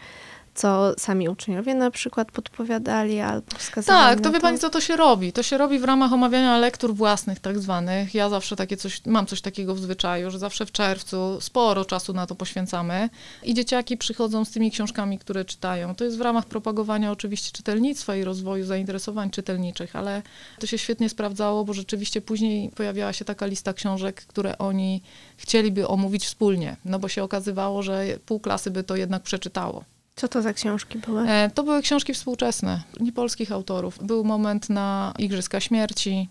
Co 0.56 0.94
sami 0.98 1.28
uczniowie 1.28 1.74
na 1.74 1.90
przykład 1.90 2.32
podpowiadali 2.32 3.20
albo 3.20 3.46
wskazywali. 3.58 4.16
Tak, 4.16 4.20
to 4.20 4.32
wie 4.32 4.40
pani 4.40 4.58
co 4.58 4.70
to 4.70 4.80
się 4.80 4.96
robi. 4.96 5.32
To 5.32 5.42
się 5.42 5.58
robi 5.58 5.78
w 5.78 5.84
ramach 5.84 6.12
omawiania 6.12 6.58
lektur 6.58 6.94
własnych 6.94 7.40
tak 7.40 7.58
zwanych. 7.58 8.14
Ja 8.14 8.28
zawsze 8.28 8.56
takie 8.56 8.76
coś, 8.76 9.06
mam 9.06 9.26
coś 9.26 9.40
takiego 9.40 9.74
w 9.74 9.80
zwyczaju, 9.80 10.30
że 10.30 10.38
zawsze 10.38 10.66
w 10.66 10.72
czerwcu 10.72 11.40
sporo 11.40 11.84
czasu 11.84 12.12
na 12.12 12.26
to 12.26 12.34
poświęcamy 12.34 13.08
i 13.42 13.54
dzieciaki 13.54 13.96
przychodzą 13.96 14.44
z 14.44 14.50
tymi 14.50 14.70
książkami, 14.70 15.18
które 15.18 15.44
czytają. 15.44 15.94
To 15.94 16.04
jest 16.04 16.18
w 16.18 16.20
ramach 16.20 16.46
propagowania 16.46 17.12
oczywiście 17.12 17.52
czytelnictwa 17.52 18.16
i 18.16 18.24
rozwoju 18.24 18.64
zainteresowań 18.64 19.30
czytelniczych, 19.30 19.96
ale 19.96 20.22
to 20.58 20.66
się 20.66 20.78
świetnie 20.78 21.08
sprawdzało, 21.08 21.64
bo 21.64 21.72
rzeczywiście 21.72 22.20
później 22.20 22.70
pojawiała 22.70 23.12
się 23.12 23.24
taka 23.24 23.46
lista 23.46 23.72
książek, 23.72 24.24
które 24.26 24.58
oni 24.58 25.02
chcieliby 25.36 25.88
omówić 25.88 26.26
wspólnie, 26.26 26.76
no 26.84 26.98
bo 26.98 27.08
się 27.08 27.22
okazywało, 27.22 27.82
że 27.82 28.06
pół 28.26 28.40
klasy 28.40 28.70
by 28.70 28.82
to 28.82 28.96
jednak 28.96 29.22
przeczytało. 29.22 29.84
Co 30.16 30.28
to 30.28 30.42
za 30.42 30.52
książki 30.52 30.98
były? 30.98 31.28
E, 31.28 31.50
to 31.54 31.62
były 31.62 31.82
książki 31.82 32.14
współczesne, 32.14 32.82
nie 33.00 33.12
polskich 33.12 33.52
autorów. 33.52 33.98
Był 34.02 34.24
moment 34.24 34.70
na 34.70 35.14
Igrzyska 35.18 35.60
Śmierci, 35.60 36.28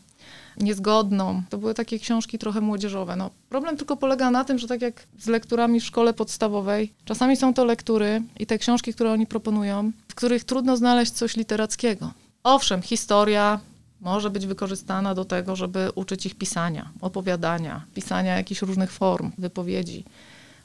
Niezgodną. 0.58 1.44
To 1.50 1.58
były 1.58 1.74
takie 1.74 2.00
książki 2.00 2.38
trochę 2.38 2.62
młodzieżowe. 2.62 3.16
No, 3.16 3.30
problem 3.50 3.78
tylko 3.78 3.98
polega 3.98 4.32
na 4.32 4.44
tym, 4.44 4.60
że 4.60 4.68
tak 4.68 4.82
jak 4.82 5.08
z 5.20 5.28
lekturami 5.28 5.80
w 5.80 5.86
szkole 5.86 6.14
podstawowej, 6.14 6.94
czasami 7.06 7.38
są 7.38 7.54
to 7.54 7.66
lektury 7.66 8.22
i 8.40 8.46
te 8.46 8.58
książki, 8.58 8.94
które 8.94 9.12
oni 9.12 9.28
proponują, 9.28 9.92
w 10.08 10.16
których 10.16 10.44
trudno 10.44 10.78
znaleźć 10.78 11.12
coś 11.12 11.36
literackiego. 11.36 12.12
Owszem, 12.44 12.82
historia 12.82 13.60
może 14.02 14.30
być 14.30 14.46
wykorzystana 14.46 15.16
do 15.16 15.26
tego, 15.26 15.56
żeby 15.56 15.90
uczyć 15.96 16.26
ich 16.26 16.36
pisania, 16.36 16.90
opowiadania, 17.02 17.86
pisania 17.94 18.38
jakichś 18.38 18.62
różnych 18.62 18.92
form, 18.92 19.32
wypowiedzi 19.38 20.04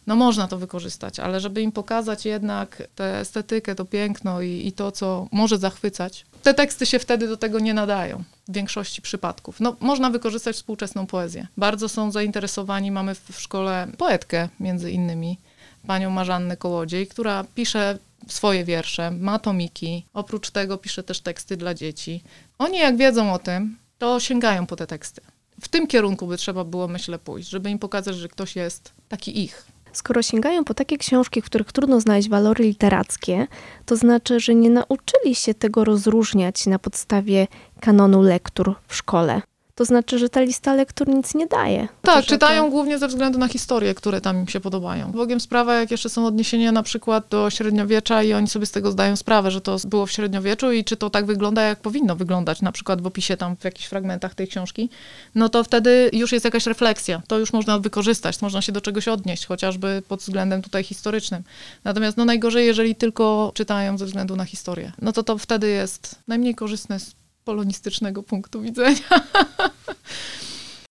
no 0.06 0.16
można 0.16 0.48
to 0.48 0.58
wykorzystać, 0.58 1.20
ale 1.20 1.40
żeby 1.40 1.62
im 1.62 1.72
pokazać 1.72 2.24
jednak 2.24 2.82
tę 2.94 3.20
estetykę, 3.20 3.74
to 3.74 3.84
piękno 3.84 4.42
i, 4.42 4.66
i, 4.66 4.72
to, 4.72 4.92
co 4.92 5.26
może 5.32 5.58
zachwycać, 5.58 6.26
te 6.42 6.54
teksty 6.54 6.86
się 6.86 6.98
wtedy 6.98 7.28
do 7.28 7.36
tego 7.36 7.58
nie 7.58 7.74
nadają 7.74 8.22
w 8.48 8.52
większości 8.52 9.02
przypadków. 9.02 9.60
No, 9.60 9.76
można 9.80 10.10
wykorzystać 10.10 10.56
współczesną 10.56 11.06
poezję. 11.06 11.46
Bardzo 11.56 11.88
są 11.88 12.12
zainteresowani, 12.12 12.90
mamy 12.90 13.14
w 13.14 13.40
szkole 13.40 13.88
poetkę 13.98 14.48
między 14.60 14.90
innymi, 14.90 15.38
panią 15.86 16.10
Marzannę 16.10 16.56
Kołodziej, 16.56 17.06
która 17.06 17.44
pisze 17.54 17.98
swoje 18.28 18.64
wiersze, 18.64 19.10
ma 19.10 19.38
tomiki, 19.38 20.06
oprócz 20.14 20.50
tego 20.50 20.78
pisze 20.78 21.02
też 21.02 21.20
teksty 21.20 21.56
dla 21.56 21.74
dzieci. 21.74 22.22
Oni 22.58 22.78
jak 22.78 22.96
wiedzą 22.96 23.32
o 23.32 23.38
tym, 23.38 23.78
to 23.98 24.20
sięgają 24.20 24.66
po 24.66 24.76
te 24.76 24.86
teksty. 24.86 25.20
W 25.60 25.68
tym 25.68 25.86
kierunku 25.86 26.26
by 26.26 26.36
trzeba 26.36 26.64
było, 26.64 26.88
myślę, 26.88 27.18
pójść, 27.18 27.48
żeby 27.48 27.70
im 27.70 27.78
pokazać, 27.78 28.16
że 28.16 28.28
ktoś 28.28 28.56
jest 28.56 28.92
taki 29.08 29.44
ich. 29.44 29.66
Skoro 29.92 30.22
sięgają 30.22 30.64
po 30.64 30.74
takie 30.74 30.98
książki, 30.98 31.42
w 31.42 31.44
których 31.44 31.72
trudno 31.72 32.00
znaleźć 32.00 32.28
walory 32.28 32.64
literackie, 32.64 33.46
to 33.86 33.96
znaczy, 33.96 34.40
że 34.40 34.54
nie 34.54 34.70
nauczyli 34.70 35.34
się 35.34 35.54
tego 35.54 35.84
rozróżniać 35.84 36.66
na 36.66 36.78
podstawie 36.78 37.46
kanonu 37.80 38.22
lektur 38.22 38.74
w 38.88 38.96
szkole. 38.96 39.42
To 39.80 39.84
znaczy, 39.84 40.18
że 40.18 40.28
ta 40.28 40.40
lista 40.40 40.74
lektur 40.74 41.08
nic 41.08 41.34
nie 41.34 41.46
daje. 41.46 41.88
Tak, 42.02 42.24
To, 42.24 42.30
czytają 42.30 42.64
to- 42.64 42.70
głównie 42.70 42.98
ze 42.98 43.08
względu 43.08 43.38
na 43.38 43.48
historie, 43.48 43.94
które 43.94 44.20
tam 44.20 44.36
im 44.36 44.48
się 44.48 44.60
podobają. 44.60 45.12
Bogiem 45.12 45.40
sprawa, 45.40 45.74
jak 45.74 45.90
jeszcze 45.90 46.08
są 46.08 46.26
odniesienia 46.26 46.72
na 46.72 46.82
przykład 46.82 47.24
do 47.30 47.50
średniowiecza 47.50 48.22
i 48.22 48.32
oni 48.32 48.48
sobie 48.48 48.66
z 48.66 48.70
tego 48.70 48.90
zdają 48.90 49.16
sprawę, 49.16 49.50
że 49.50 49.60
to 49.60 49.76
było 49.84 50.06
w 50.06 50.10
średniowieczu 50.12 50.72
i 50.72 50.84
czy 50.84 50.96
to 50.96 51.10
tak 51.10 51.26
wygląda, 51.26 51.62
jak 51.62 51.80
powinno 51.80 52.16
wyglądać, 52.16 52.62
na 52.62 52.72
przykład 52.72 53.02
w 53.02 53.06
opisie 53.06 53.36
tam, 53.36 53.56
w 53.56 53.64
jakichś 53.64 53.86
fragmentach 53.88 54.34
tej 54.34 54.48
książki, 54.48 54.90
no 55.34 55.48
to 55.48 55.64
wtedy 55.64 56.10
już 56.12 56.32
jest 56.32 56.44
jakaś 56.44 56.66
refleksja. 56.66 57.22
To 57.26 57.38
już 57.38 57.52
można 57.52 57.78
wykorzystać, 57.78 58.42
można 58.42 58.62
się 58.62 58.72
do 58.72 58.80
czegoś 58.80 59.08
odnieść, 59.08 59.46
chociażby 59.46 60.02
pod 60.08 60.20
względem 60.20 60.62
tutaj 60.62 60.84
historycznym. 60.84 61.42
Natomiast 61.84 62.16
no 62.16 62.24
najgorzej, 62.24 62.66
jeżeli 62.66 62.94
tylko 62.94 63.52
czytają 63.54 63.98
ze 63.98 64.06
względu 64.06 64.36
na 64.36 64.44
historię. 64.44 64.92
No 65.02 65.12
to 65.12 65.22
to 65.22 65.38
wtedy 65.38 65.68
jest 65.68 66.18
najmniej 66.28 66.54
korzystne 66.54 67.00
z 67.00 67.19
polonistycznego 67.44 68.22
punktu 68.22 68.60
widzenia. 68.60 68.98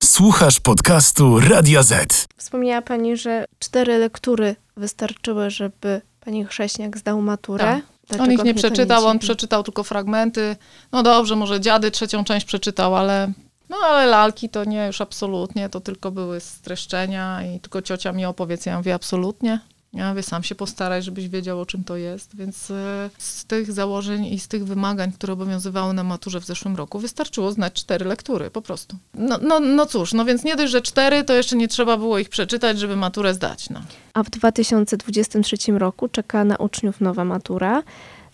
Słuchasz 0.04 0.60
podcastu 0.60 1.40
Radia 1.40 1.84
Z. 1.84 2.28
Wspomniała 2.38 2.82
Pani, 2.82 3.18
że 3.18 3.46
cztery 3.60 3.98
lektury 3.98 4.56
wystarczyły, 4.78 5.50
żeby 5.50 6.02
Pani 6.20 6.46
Chrześniak 6.46 6.98
zdał 6.98 7.22
maturę. 7.22 7.64
Tak. 7.64 7.84
Dlaczego 8.08 8.24
On 8.24 8.32
ich 8.32 8.44
nie 8.44 8.54
przeczytał, 8.54 9.08
on 9.08 9.20
przeczytał 9.20 9.64
tylko 9.64 9.84
fragmenty. 9.84 10.56
No 10.92 11.04
dobrze, 11.04 11.36
może 11.36 11.60
dziady 11.62 11.92
trzecią 11.92 12.24
część 12.24 12.46
przeczytał, 12.46 12.96
ale 12.96 13.32
no 13.70 13.78
ale 13.78 14.06
lalki 14.06 14.50
to 14.50 14.64
nie, 14.64 14.88
już 14.88 15.02
absolutnie, 15.02 15.70
to 15.70 15.80
tylko 15.80 16.12
były 16.12 16.40
streszczenia 16.40 17.44
i 17.44 17.60
tylko 17.60 17.82
ciocia 17.82 18.12
mi 18.12 18.26
opowiedz, 18.26 18.66
ja 18.66 18.78
mówię 18.78 18.94
absolutnie. 18.94 19.60
Ja 19.94 20.10
mówię, 20.10 20.24
sam 20.24 20.44
się 20.44 20.56
postaraj, 20.56 21.04
żebyś 21.04 21.30
wiedział, 21.30 21.62
o 21.62 21.66
czym 21.66 21.84
to 21.84 21.98
jest. 21.98 22.36
Więc 22.36 22.72
e, 22.72 23.10
z 23.18 23.46
tych 23.46 23.72
założeń 23.72 24.26
i 24.26 24.40
z 24.40 24.48
tych 24.48 24.66
wymagań, 24.66 25.12
które 25.12 25.34
obowiązywały 25.34 25.94
na 25.94 26.04
maturze 26.04 26.42
w 26.42 26.46
zeszłym 26.46 26.76
roku, 26.76 27.00
wystarczyło 27.00 27.52
znać 27.52 27.74
cztery 27.74 28.06
lektury, 28.06 28.50
po 28.50 28.62
prostu. 28.62 28.98
No, 29.14 29.40
no, 29.42 29.60
no 29.60 29.86
cóż, 29.86 30.14
no 30.14 30.26
więc 30.26 30.44
nie 30.44 30.56
dość, 30.56 30.72
że 30.72 30.82
cztery, 30.82 31.24
to 31.24 31.34
jeszcze 31.34 31.56
nie 31.56 31.68
trzeba 31.68 31.98
było 31.98 32.20
ich 32.20 32.30
przeczytać, 32.30 32.80
żeby 32.80 32.96
maturę 32.96 33.34
zdać. 33.34 33.70
No. 33.70 33.82
A 34.14 34.24
w 34.24 34.30
2023 34.30 35.72
roku 35.72 36.08
czeka 36.10 36.44
na 36.44 36.56
uczniów 36.56 37.02
nowa 37.02 37.26
matura. 37.26 37.84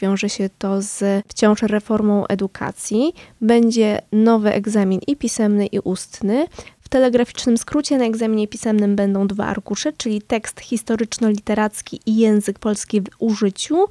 Wiąże 0.02 0.30
się 0.30 0.50
to 0.58 0.82
z 0.82 1.26
wciąż 1.28 1.62
reformą 1.62 2.28
edukacji. 2.28 3.14
Będzie 3.42 4.02
nowy 4.12 4.54
egzamin 4.54 5.00
i 5.08 5.16
pisemny, 5.16 5.66
i 5.66 5.80
ustny. 5.80 6.48
W 6.86 6.90
telegraficznym 6.90 7.58
skrócie 7.58 7.98
na 7.98 8.06
egzaminie 8.06 8.48
pisemnym 8.48 8.96
będą 8.96 9.28
dwa 9.28 9.46
arkusze, 9.46 9.94
czyli 9.94 10.22
tekst 10.22 10.60
historyczno-literacki 10.62 12.00
i 12.06 12.18
język 12.18 12.60
polski 12.60 13.02
w 13.02 13.06
użyciu, 13.20 13.86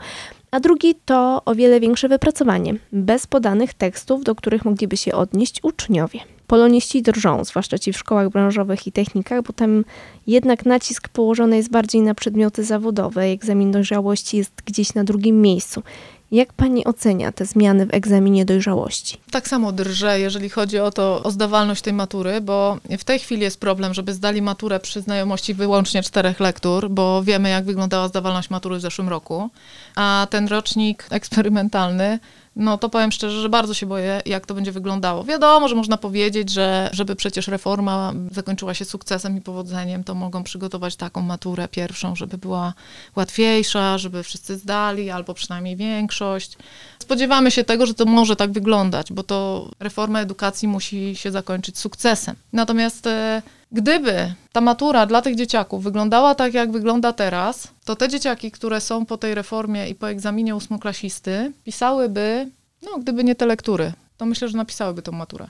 a 0.51 0.61
drugi 0.61 0.95
to 1.05 1.43
o 1.45 1.55
wiele 1.55 1.81
większe 1.81 2.09
wypracowanie, 2.09 2.75
bez 2.93 3.27
podanych 3.27 3.75
tekstów, 3.75 4.25
do 4.25 4.35
których 4.35 4.65
mogliby 4.65 4.97
się 4.97 5.13
odnieść 5.13 5.61
uczniowie. 5.63 6.21
Poloniści 6.47 7.03
drżą, 7.03 7.45
zwłaszcza 7.45 7.79
ci 7.79 7.93
w 7.93 7.99
szkołach 7.99 8.29
branżowych 8.29 8.87
i 8.87 8.93
technikach, 8.93 9.43
bo 9.43 9.53
tam 9.53 9.85
jednak 10.27 10.67
nacisk 10.67 11.09
położony 11.09 11.57
jest 11.57 11.71
bardziej 11.71 12.01
na 12.01 12.15
przedmioty 12.15 12.65
zawodowe. 12.65 13.23
Egzamin 13.23 13.73
dojrzałości 13.73 14.37
jest 14.37 14.53
gdzieś 14.67 14.95
na 14.95 15.05
drugim 15.05 15.43
miejscu. 15.43 15.83
Jak 16.35 16.53
pani 16.53 16.85
ocenia 16.85 17.33
te 17.33 17.47
zmiany 17.47 17.87
w 17.87 17.95
egzaminie 17.95 18.45
dojrzałości? 18.45 19.17
Tak 19.31 19.49
samo 19.49 19.73
drżę, 19.73 20.21
jeżeli 20.21 20.49
chodzi 20.49 20.79
o 20.79 20.91
to, 20.91 21.23
o 21.23 21.31
zdawalność 21.31 21.83
tej 21.83 21.93
matury, 21.93 22.41
bo 22.41 22.79
w 22.99 23.05
tej 23.05 23.19
chwili 23.19 23.43
jest 23.43 23.61
problem, 23.61 23.95
żeby 23.95 24.13
zdali 24.15 24.43
maturę 24.43 24.81
przy 24.81 25.01
znajomości 25.01 25.55
wyłącznie 25.55 26.03
czterech 26.03 26.41
lektur, 26.41 26.91
bo 26.91 27.23
wiemy, 27.23 27.51
jak 27.51 27.65
wyglądała 27.65 28.09
zdawalność 28.09 28.51
matury 28.51 28.77
w 28.77 28.81
zeszłym 28.81 29.09
roku, 29.09 29.51
a 29.95 30.27
ten 30.31 30.49
rocznik 30.49 31.07
eksperymentalny, 31.11 32.19
no 32.57 32.79
to 32.79 32.89
powiem 32.89 33.13
szczerze, 33.13 33.41
że 33.41 33.49
bardzo 33.49 33.75
się 33.75 33.87
boję, 33.87 34.23
jak 34.27 34.47
to 34.47 34.55
będzie 34.55 34.73
wyglądało. 34.73 35.25
Wiadomo, 35.25 35.69
że 35.69 35.75
można 35.75 35.97
powiedzieć, 35.97 36.51
że 36.51 36.91
żeby 36.93 37.17
przecież 37.17 37.49
reforma 37.49 38.13
zakończyła 38.31 38.75
się 38.75 38.85
sukcesem 38.85 39.37
i 39.37 39.41
powodzeniem, 39.41 40.05
to 40.05 40.15
mogą 40.15 40.43
przygotować 40.43 40.97
taką 40.97 41.23
maturę 41.23 41.69
pierwszą, 41.69 42.17
żeby 42.17 42.39
była 42.39 42.75
łatwiejsza, 43.17 43.99
żeby 43.99 44.23
wszyscy 44.23 44.57
zdali, 44.57 45.11
albo 45.11 45.35
przynajmniej 45.35 45.77
większość. 45.77 46.57
Spodziewamy 46.99 47.51
się 47.51 47.65
tego, 47.65 47.87
że 47.87 47.95
to 47.95 48.05
może 48.05 48.37
tak 48.37 48.53
wyglądać, 48.53 49.13
bo 49.13 49.23
to 49.23 49.71
reforma 49.81 50.21
edukacji 50.21 50.69
musi 50.69 51.17
się 51.17 51.31
zakończyć 51.31 51.79
sukcesem. 51.79 52.37
Natomiast 52.53 53.07
e, 53.07 53.43
gdyby 53.75 54.35
ta 54.53 54.61
matura 54.61 55.07
dla 55.07 55.23
tych 55.23 55.37
dzieciaków 55.37 55.83
wyglądała 55.83 56.35
tak, 56.35 56.55
jak 56.55 56.73
wygląda 56.73 57.13
teraz, 57.13 57.69
to 57.85 57.97
te 57.97 58.09
dzieciaki, 58.09 58.51
które 58.51 58.81
są 58.81 59.07
po 59.07 59.17
tej 59.17 59.35
reformie 59.35 59.89
i 59.89 59.95
po 59.95 60.11
egzaminie 60.11 60.57
ósmoklasisty, 60.57 61.53
pisałyby, 61.65 62.51
no 62.83 62.99
gdyby 62.99 63.25
nie 63.25 63.35
te 63.35 63.47
lektury, 63.47 63.93
to 64.17 64.27
myślę, 64.27 64.49
że 64.49 64.57
napisałyby 64.57 65.03
tą 65.03 65.13
maturę. 65.13 65.49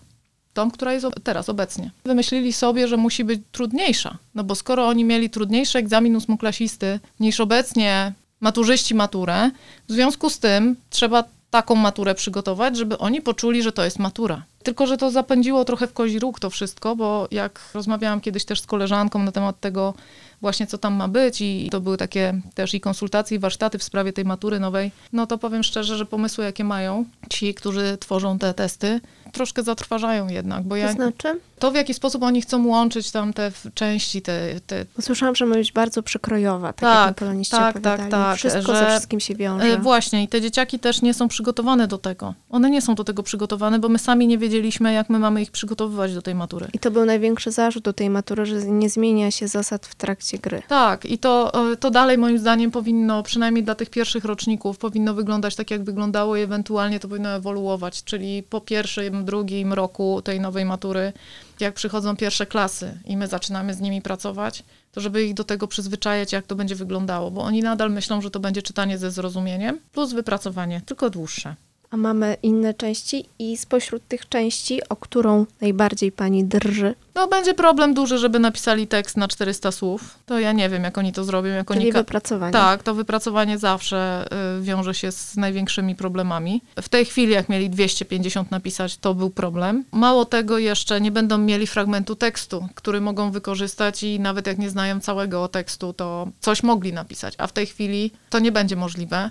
Tą, 0.54 0.70
która 0.70 0.92
jest 0.92 1.06
teraz, 1.24 1.48
obecnie. 1.48 1.90
Wymyślili 2.04 2.52
sobie, 2.52 2.88
że 2.88 2.96
musi 2.96 3.24
być 3.24 3.40
trudniejsza. 3.52 4.18
No 4.34 4.44
bo 4.44 4.54
skoro 4.54 4.86
oni 4.86 5.04
mieli 5.04 5.30
trudniejszy 5.30 5.78
egzamin 5.78 6.16
ósmoklasisty 6.16 7.00
niż 7.20 7.40
obecnie 7.40 8.12
maturzyści 8.40 8.94
maturę, 8.94 9.50
w 9.88 9.92
związku 9.92 10.30
z 10.30 10.38
tym 10.38 10.76
trzeba 10.90 11.24
taką 11.54 11.74
maturę 11.74 12.14
przygotować, 12.14 12.76
żeby 12.76 12.98
oni 12.98 13.20
poczuli, 13.20 13.62
że 13.62 13.72
to 13.72 13.84
jest 13.84 13.98
matura. 13.98 14.42
Tylko, 14.62 14.86
że 14.86 14.96
to 14.96 15.10
zapędziło 15.10 15.64
trochę 15.64 15.86
w 15.86 15.92
kozi 15.92 16.18
róg 16.18 16.40
to 16.40 16.50
wszystko, 16.50 16.96
bo 16.96 17.28
jak 17.30 17.60
rozmawiałam 17.74 18.20
kiedyś 18.20 18.44
też 18.44 18.60
z 18.60 18.66
koleżanką 18.66 19.18
na 19.18 19.32
temat 19.32 19.60
tego 19.60 19.94
właśnie, 20.40 20.66
co 20.66 20.78
tam 20.78 20.94
ma 20.94 21.08
być 21.08 21.40
i 21.40 21.68
to 21.70 21.80
były 21.80 21.96
takie 21.96 22.40
też 22.54 22.74
i 22.74 22.80
konsultacje, 22.80 23.36
i 23.36 23.40
warsztaty 23.40 23.78
w 23.78 23.82
sprawie 23.82 24.12
tej 24.12 24.24
matury 24.24 24.60
nowej, 24.60 24.90
no 25.12 25.26
to 25.26 25.38
powiem 25.38 25.62
szczerze, 25.62 25.96
że 25.96 26.06
pomysły, 26.06 26.44
jakie 26.44 26.64
mają 26.64 27.04
ci, 27.30 27.54
którzy 27.54 27.98
tworzą 28.00 28.38
te 28.38 28.54
testy, 28.54 29.00
troszkę 29.34 29.62
zatrważają 29.62 30.28
jednak, 30.28 30.62
bo 30.64 30.76
ja... 30.76 30.88
To 30.88 30.94
znaczy? 30.94 31.40
To, 31.58 31.70
w 31.70 31.74
jaki 31.74 31.94
sposób 31.94 32.22
oni 32.22 32.42
chcą 32.42 32.66
łączyć 32.66 33.10
tam 33.10 33.32
te 33.32 33.52
części, 33.74 34.22
te, 34.22 34.60
te 34.66 34.84
słyszałam, 35.00 35.34
że 35.36 35.46
ma 35.46 35.54
być 35.54 35.72
bardzo 35.72 36.02
przekrojowa, 36.02 36.72
tak, 36.72 36.80
Tak, 36.80 37.06
jak 37.06 37.16
poloniści 37.16 37.50
tak, 37.56 37.80
tak, 37.80 38.08
tak, 38.08 38.36
Wszystko 38.36 38.74
że- 38.74 38.78
ze 38.78 38.86
wszystkim 38.86 39.20
się 39.20 39.34
wiąże. 39.34 39.66
E, 39.66 39.78
Właśnie, 39.78 40.22
i 40.22 40.28
te 40.28 40.40
dzieciaki 40.40 40.78
też 40.78 41.02
nie 41.02 41.14
są 41.14 41.28
przygotowane 41.28 41.88
do 41.88 41.98
tego. 41.98 42.34
One 42.50 42.70
nie 42.70 42.82
są 42.82 42.94
do 42.94 43.04
tego 43.04 43.22
przygotowane, 43.22 43.78
bo 43.78 43.88
my 43.88 43.98
sami 43.98 44.26
nie 44.26 44.38
wiedzieliśmy, 44.38 44.92
jak 44.92 45.10
my 45.10 45.18
mamy 45.18 45.42
ich 45.42 45.50
przygotowywać 45.50 46.14
do 46.14 46.22
tej 46.22 46.34
matury. 46.34 46.66
I 46.72 46.78
to 46.78 46.90
był 46.90 47.04
największy 47.04 47.50
zarzut 47.50 47.84
do 47.84 47.92
tej 47.92 48.10
matury, 48.10 48.46
że 48.46 48.64
nie 48.66 48.90
zmienia 48.90 49.30
się 49.30 49.48
zasad 49.48 49.86
w 49.86 49.94
trakcie 49.94 50.38
gry. 50.38 50.62
Tak, 50.68 51.04
i 51.04 51.18
to, 51.18 51.52
e, 51.72 51.76
to 51.76 51.90
dalej 51.90 52.18
moim 52.18 52.38
zdaniem 52.38 52.70
powinno, 52.70 53.22
przynajmniej 53.22 53.64
dla 53.64 53.74
tych 53.74 53.90
pierwszych 53.90 54.24
roczników, 54.24 54.78
powinno 54.78 55.14
wyglądać 55.14 55.56
tak, 55.56 55.70
jak 55.70 55.84
wyglądało 55.84 56.36
i 56.36 56.40
ewentualnie 56.40 57.00
to 57.00 57.08
powinno 57.08 57.28
ewoluować, 57.28 58.04
czyli 58.04 58.42
po 58.42 58.60
pierwszym, 58.60 59.23
drugim 59.24 59.72
roku 59.72 60.22
tej 60.22 60.40
nowej 60.40 60.64
matury, 60.64 61.12
jak 61.60 61.74
przychodzą 61.74 62.16
pierwsze 62.16 62.46
klasy 62.46 62.98
i 63.04 63.16
my 63.16 63.26
zaczynamy 63.26 63.74
z 63.74 63.80
nimi 63.80 64.02
pracować, 64.02 64.64
to 64.92 65.00
żeby 65.00 65.24
ich 65.24 65.34
do 65.34 65.44
tego 65.44 65.68
przyzwyczajać, 65.68 66.32
jak 66.32 66.46
to 66.46 66.54
będzie 66.54 66.74
wyglądało, 66.74 67.30
bo 67.30 67.40
oni 67.42 67.62
nadal 67.62 67.90
myślą, 67.90 68.20
że 68.20 68.30
to 68.30 68.40
będzie 68.40 68.62
czytanie 68.62 68.98
ze 68.98 69.10
zrozumieniem 69.10 69.80
plus 69.92 70.12
wypracowanie, 70.12 70.80
tylko 70.86 71.10
dłuższe. 71.10 71.54
A 71.94 71.96
mamy 71.96 72.36
inne 72.42 72.74
części 72.74 73.24
i 73.38 73.56
spośród 73.56 74.08
tych 74.08 74.28
części, 74.28 74.88
o 74.88 74.96
którą 74.96 75.46
najbardziej 75.60 76.12
pani 76.12 76.44
drży, 76.44 76.94
No 77.14 77.28
będzie 77.28 77.54
problem 77.54 77.94
duży, 77.94 78.18
żeby 78.18 78.38
napisali 78.38 78.86
tekst 78.86 79.16
na 79.16 79.28
400 79.28 79.72
słów. 79.72 80.18
To 80.26 80.38
ja 80.38 80.52
nie 80.52 80.68
wiem, 80.68 80.84
jak 80.84 80.98
oni 80.98 81.12
to 81.12 81.24
zrobią. 81.24 81.50
Jak 81.50 81.66
czyli 81.68 81.80
oni 81.80 81.92
wypracowanie. 81.92 82.52
tak, 82.52 82.82
to 82.82 82.94
wypracowanie 82.94 83.58
zawsze 83.58 84.26
y, 84.58 84.62
wiąże 84.62 84.94
się 84.94 85.12
z 85.12 85.36
największymi 85.36 85.94
problemami. 85.94 86.62
W 86.82 86.88
tej 86.88 87.04
chwili, 87.04 87.32
jak 87.32 87.48
mieli 87.48 87.70
250 87.70 88.50
napisać, 88.50 88.96
to 88.96 89.14
był 89.14 89.30
problem. 89.30 89.84
Mało 89.92 90.24
tego, 90.24 90.58
jeszcze 90.58 91.00
nie 91.00 91.10
będą 91.10 91.38
mieli 91.38 91.66
fragmentu 91.66 92.16
tekstu, 92.16 92.68
który 92.74 93.00
mogą 93.00 93.30
wykorzystać 93.30 94.02
i 94.02 94.20
nawet 94.20 94.46
jak 94.46 94.58
nie 94.58 94.70
znają 94.70 95.00
całego 95.00 95.48
tekstu, 95.48 95.92
to 95.92 96.28
coś 96.40 96.62
mogli 96.62 96.92
napisać, 96.92 97.34
a 97.38 97.46
w 97.46 97.52
tej 97.52 97.66
chwili 97.66 98.10
to 98.30 98.38
nie 98.38 98.52
będzie 98.52 98.76
możliwe. 98.76 99.30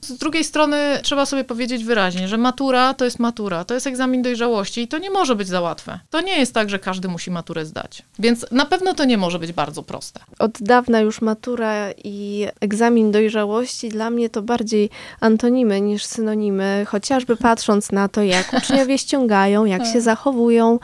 Z 0.00 0.12
drugiej 0.18 0.44
strony 0.44 0.76
trzeba 1.02 1.26
sobie 1.26 1.44
powiedzieć 1.44 1.84
wyraźnie, 1.84 2.28
że 2.28 2.38
matura 2.38 2.94
to 2.94 3.04
jest 3.04 3.18
matura, 3.18 3.64
to 3.64 3.74
jest 3.74 3.86
egzamin 3.86 4.22
dojrzałości 4.22 4.80
i 4.80 4.88
to 4.88 4.98
nie 4.98 5.10
może 5.10 5.36
być 5.36 5.48
za 5.48 5.60
łatwe. 5.60 6.00
To 6.10 6.20
nie 6.20 6.38
jest 6.38 6.54
tak, 6.54 6.70
że 6.70 6.78
każdy 6.78 7.08
musi 7.08 7.30
maturę 7.30 7.66
zdać. 7.66 8.02
Więc 8.18 8.46
na 8.50 8.66
pewno 8.66 8.94
to 8.94 9.04
nie 9.04 9.18
może 9.18 9.38
być 9.38 9.52
bardzo 9.52 9.82
proste. 9.82 10.20
Od 10.38 10.52
dawna 10.60 11.00
już 11.00 11.20
matura 11.20 11.90
i 12.04 12.46
egzamin 12.60 13.12
dojrzałości 13.12 13.88
dla 13.88 14.10
mnie 14.10 14.30
to 14.30 14.42
bardziej 14.42 14.90
antonimy 15.20 15.80
niż 15.80 16.04
synonimy, 16.04 16.86
chociażby 16.88 17.36
patrząc 17.36 17.92
na 17.92 18.08
to, 18.08 18.22
jak 18.22 18.52
uczniowie 18.58 18.98
ściągają, 18.98 19.64
jak 19.64 19.86
się 19.86 20.00
zachowują. 20.00 20.78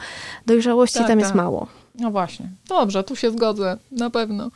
Dojrzałości 0.45 0.99
Tak, 0.99 1.07
tam 1.07 1.19
jest 1.19 1.31
tak. 1.31 1.37
mało. 1.37 1.67
No 1.99 2.11
właśnie. 2.11 2.49
Dobrze, 2.67 3.03
tu 3.03 3.15
się 3.15 3.31
zgodzę, 3.31 3.77
na 3.91 4.09
pewno. 4.09 4.51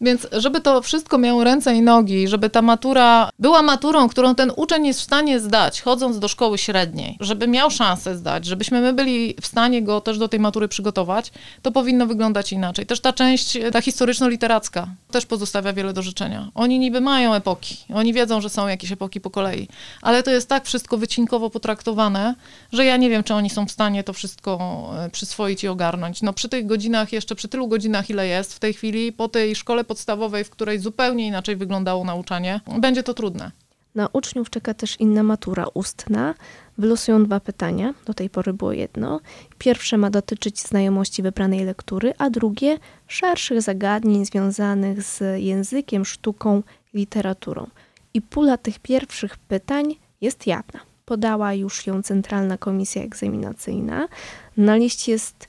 Więc 0.00 0.26
żeby 0.32 0.60
to 0.60 0.82
wszystko 0.82 1.18
miało 1.18 1.44
ręce 1.44 1.74
i 1.74 1.82
nogi, 1.82 2.28
żeby 2.28 2.50
ta 2.50 2.62
matura 2.62 3.30
była 3.38 3.62
maturą, 3.62 4.08
którą 4.08 4.34
ten 4.34 4.52
uczeń 4.56 4.86
jest 4.86 5.00
w 5.00 5.02
stanie 5.02 5.40
zdać, 5.40 5.82
chodząc 5.82 6.18
do 6.18 6.28
szkoły 6.28 6.58
średniej, 6.58 7.16
żeby 7.20 7.48
miał 7.48 7.70
szansę 7.70 8.16
zdać, 8.16 8.44
żebyśmy 8.44 8.80
my 8.80 8.92
byli 8.92 9.34
w 9.40 9.46
stanie 9.46 9.82
go 9.82 10.00
też 10.00 10.18
do 10.18 10.28
tej 10.28 10.40
matury 10.40 10.68
przygotować, 10.68 11.32
to 11.62 11.72
powinno 11.72 12.06
wyglądać 12.06 12.52
inaczej. 12.52 12.86
Też 12.86 13.00
ta 13.00 13.12
część, 13.12 13.58
ta 13.72 13.80
historyczno-literacka, 13.80 14.86
też 15.10 15.26
pozostawia 15.26 15.72
wiele 15.72 15.92
do 15.92 16.02
życzenia. 16.02 16.50
Oni 16.54 16.78
niby 16.78 17.00
mają 17.00 17.34
epoki, 17.34 17.76
oni 17.94 18.12
wiedzą, 18.12 18.40
że 18.40 18.50
są 18.50 18.68
jakieś 18.68 18.92
epoki 18.92 19.20
po 19.20 19.30
kolei, 19.30 19.68
ale 20.02 20.22
to 20.22 20.30
jest 20.30 20.48
tak 20.48 20.66
wszystko 20.66 20.98
wycinkowo 20.98 21.50
potraktowane, 21.50 22.34
że 22.72 22.84
ja 22.84 22.96
nie 22.96 23.10
wiem, 23.10 23.24
czy 23.24 23.34
oni 23.34 23.50
są 23.50 23.66
w 23.66 23.70
stanie 23.70 24.04
to 24.04 24.12
wszystko 24.12 24.58
e, 24.98 25.10
przyswoić 25.10 25.64
i 25.64 25.68
ogarnąć. 25.68 26.22
No 26.22 26.32
przy 26.32 26.48
tych 26.48 26.66
godzinach, 26.66 27.12
jeszcze 27.12 27.34
przy 27.34 27.48
tylu 27.48 27.68
godzinach, 27.68 28.10
ile 28.10 28.26
jest 28.26 28.54
w 28.54 28.58
tej 28.58 28.74
chwili, 28.74 29.12
po 29.12 29.28
tej 29.28 29.56
szkole 29.56 29.84
podstawowej, 29.90 30.44
w 30.44 30.50
której 30.50 30.78
zupełnie 30.78 31.26
inaczej 31.26 31.56
wyglądało 31.56 32.04
nauczanie, 32.04 32.60
będzie 32.78 33.02
to 33.02 33.14
trudne. 33.14 33.50
Na 33.94 34.08
uczniów 34.12 34.50
czeka 34.50 34.74
też 34.74 35.00
inna 35.00 35.22
matura 35.22 35.66
ustna. 35.74 36.34
Wylosują 36.78 37.24
dwa 37.24 37.40
pytania, 37.40 37.94
do 38.06 38.14
tej 38.14 38.30
pory 38.30 38.52
było 38.52 38.72
jedno. 38.72 39.20
Pierwsze 39.58 39.98
ma 39.98 40.10
dotyczyć 40.10 40.60
znajomości 40.60 41.22
wybranej 41.22 41.64
lektury, 41.64 42.12
a 42.18 42.30
drugie 42.30 42.78
szerszych 43.08 43.62
zagadnień 43.62 44.26
związanych 44.26 45.02
z 45.02 45.40
językiem, 45.42 46.04
sztuką, 46.04 46.62
literaturą. 46.94 47.66
I 48.14 48.22
pula 48.22 48.56
tych 48.56 48.78
pierwszych 48.78 49.38
pytań 49.38 49.96
jest 50.20 50.46
jawna. 50.46 50.80
Podała 51.04 51.54
już 51.54 51.86
ją 51.86 52.02
Centralna 52.02 52.58
Komisja 52.58 53.02
Egzaminacyjna. 53.02 54.08
Na 54.56 54.76
liście 54.76 55.12
jest 55.12 55.48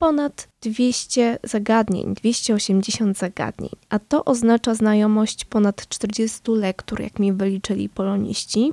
ponad 0.00 0.48
200 0.62 1.38
zagadnień, 1.42 2.14
280 2.14 3.18
zagadnień, 3.18 3.70
a 3.88 3.98
to 3.98 4.24
oznacza 4.24 4.74
znajomość 4.74 5.44
ponad 5.44 5.88
40 5.88 6.40
lektur, 6.46 7.00
jak 7.00 7.18
mi 7.18 7.32
wyliczyli 7.32 7.88
poloniści. 7.88 8.72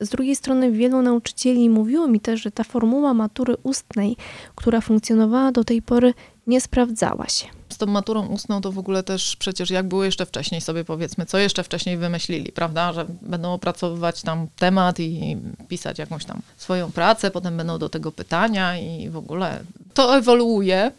Z 0.00 0.08
drugiej 0.08 0.36
strony 0.36 0.72
wielu 0.72 1.02
nauczycieli 1.02 1.70
mówiło 1.70 2.08
mi 2.08 2.20
też, 2.20 2.42
że 2.42 2.50
ta 2.50 2.64
formuła 2.64 3.14
matury 3.14 3.56
ustnej, 3.62 4.16
która 4.54 4.80
funkcjonowała 4.80 5.52
do 5.52 5.64
tej 5.64 5.82
pory, 5.82 6.14
nie 6.46 6.60
sprawdzała 6.60 7.28
się. 7.28 7.46
Z 7.68 7.78
tą 7.78 7.86
maturą 7.86 8.26
ustną 8.26 8.60
to 8.60 8.72
w 8.72 8.78
ogóle 8.78 9.02
też 9.02 9.36
przecież 9.36 9.70
jak 9.70 9.88
było 9.88 10.04
jeszcze 10.04 10.26
wcześniej 10.26 10.60
sobie 10.60 10.84
powiedzmy, 10.84 11.26
co 11.26 11.38
jeszcze 11.38 11.62
wcześniej 11.62 11.96
wymyślili, 11.96 12.52
prawda, 12.52 12.92
że 12.92 13.06
będą 13.22 13.52
opracowywać 13.52 14.22
tam 14.22 14.46
temat 14.56 15.00
i 15.00 15.36
pisać 15.68 15.98
jakąś 15.98 16.24
tam 16.24 16.40
swoją 16.56 16.92
pracę, 16.92 17.30
potem 17.30 17.56
będą 17.56 17.78
do 17.78 17.88
tego 17.88 18.12
pytania 18.12 18.78
i 18.78 19.10
w 19.10 19.16
ogóle 19.16 19.64
to 19.94 20.16
ewoluuje. 20.16 20.92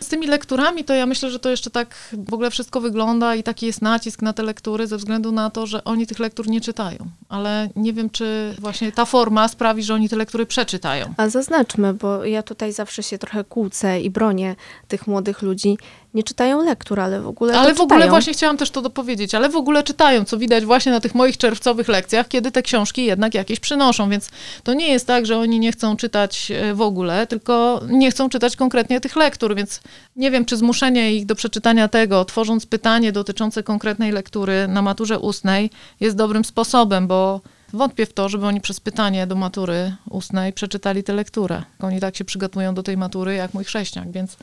Z 0.00 0.08
tymi 0.08 0.26
lekturami 0.26 0.84
to 0.84 0.94
ja 0.94 1.06
myślę, 1.06 1.30
że 1.30 1.38
to 1.38 1.50
jeszcze 1.50 1.70
tak 1.70 2.14
w 2.28 2.34
ogóle 2.34 2.50
wszystko 2.50 2.80
wygląda 2.80 3.34
i 3.34 3.42
taki 3.42 3.66
jest 3.66 3.82
nacisk 3.82 4.22
na 4.22 4.32
te 4.32 4.42
lektury 4.42 4.86
ze 4.86 4.96
względu 4.96 5.32
na 5.32 5.50
to, 5.50 5.66
że 5.66 5.84
oni 5.84 6.06
tych 6.06 6.18
lektur 6.18 6.48
nie 6.48 6.60
czytają. 6.60 6.98
Ale 7.28 7.68
nie 7.76 7.92
wiem, 7.92 8.10
czy 8.10 8.54
właśnie 8.58 8.92
ta 8.92 9.04
forma 9.04 9.48
sprawi, 9.48 9.82
że 9.82 9.94
oni 9.94 10.08
te 10.08 10.16
lektury 10.16 10.46
przeczytają. 10.46 11.14
A 11.16 11.28
zaznaczmy, 11.28 11.94
bo 11.94 12.24
ja 12.24 12.42
tutaj 12.42 12.72
zawsze 12.72 13.02
się 13.02 13.18
trochę 13.18 13.44
kłócę 13.44 14.00
i 14.00 14.10
bronię 14.10 14.56
tych 14.88 15.06
młodych 15.06 15.42
ludzi. 15.42 15.78
Nie 16.14 16.22
czytają 16.22 16.64
lektur, 16.64 17.00
ale 17.00 17.20
w 17.20 17.26
ogóle 17.26 17.58
Ale 17.58 17.74
w 17.74 17.80
ogóle 17.80 17.98
czytają. 17.98 18.10
właśnie 18.10 18.32
chciałam 18.32 18.56
też 18.56 18.70
to 18.70 18.82
dopowiedzieć, 18.82 19.34
ale 19.34 19.48
w 19.48 19.56
ogóle 19.56 19.82
czytają, 19.82 20.24
co 20.24 20.38
widać 20.38 20.64
właśnie 20.64 20.92
na 20.92 21.00
tych 21.00 21.14
moich 21.14 21.36
czerwcowych 21.36 21.88
lekcjach, 21.88 22.28
kiedy 22.28 22.50
te 22.50 22.62
książki 22.62 23.04
jednak 23.04 23.34
jakieś 23.34 23.60
przynoszą, 23.60 24.10
więc 24.10 24.30
to 24.62 24.74
nie 24.74 24.88
jest 24.88 25.06
tak, 25.06 25.26
że 25.26 25.38
oni 25.38 25.58
nie 25.58 25.72
chcą 25.72 25.96
czytać 25.96 26.50
e, 26.50 26.74
w 26.74 26.80
ogóle, 26.80 27.26
tylko 27.26 27.80
nie 27.88 28.10
chcą 28.10 28.28
czytać 28.28 28.56
konkretnie 28.56 29.00
tych 29.00 29.16
lektur, 29.16 29.54
więc 29.54 29.80
nie 30.16 30.30
wiem, 30.30 30.44
czy 30.44 30.56
zmuszenie 30.56 31.14
ich 31.14 31.26
do 31.26 31.34
przeczytania 31.34 31.88
tego, 31.88 32.24
tworząc 32.24 32.66
pytanie 32.66 33.12
dotyczące 33.12 33.62
konkretnej 33.62 34.12
lektury 34.12 34.68
na 34.68 34.82
maturze 34.82 35.18
ustnej 35.18 35.70
jest 36.00 36.16
dobrym 36.16 36.44
sposobem, 36.44 37.06
bo 37.06 37.40
wątpię 37.72 38.06
w 38.06 38.12
to, 38.12 38.28
żeby 38.28 38.46
oni 38.46 38.60
przez 38.60 38.80
pytanie 38.80 39.26
do 39.26 39.34
matury 39.34 39.94
ustnej 40.10 40.52
przeczytali 40.52 41.02
tę 41.02 41.12
lekturę. 41.12 41.62
Oni 41.80 42.00
tak 42.00 42.16
się 42.16 42.24
przygotowują 42.24 42.74
do 42.74 42.82
tej 42.82 42.96
matury 42.96 43.34
jak 43.34 43.54
mój 43.54 43.64
chrześniak, 43.64 44.10
więc 44.10 44.36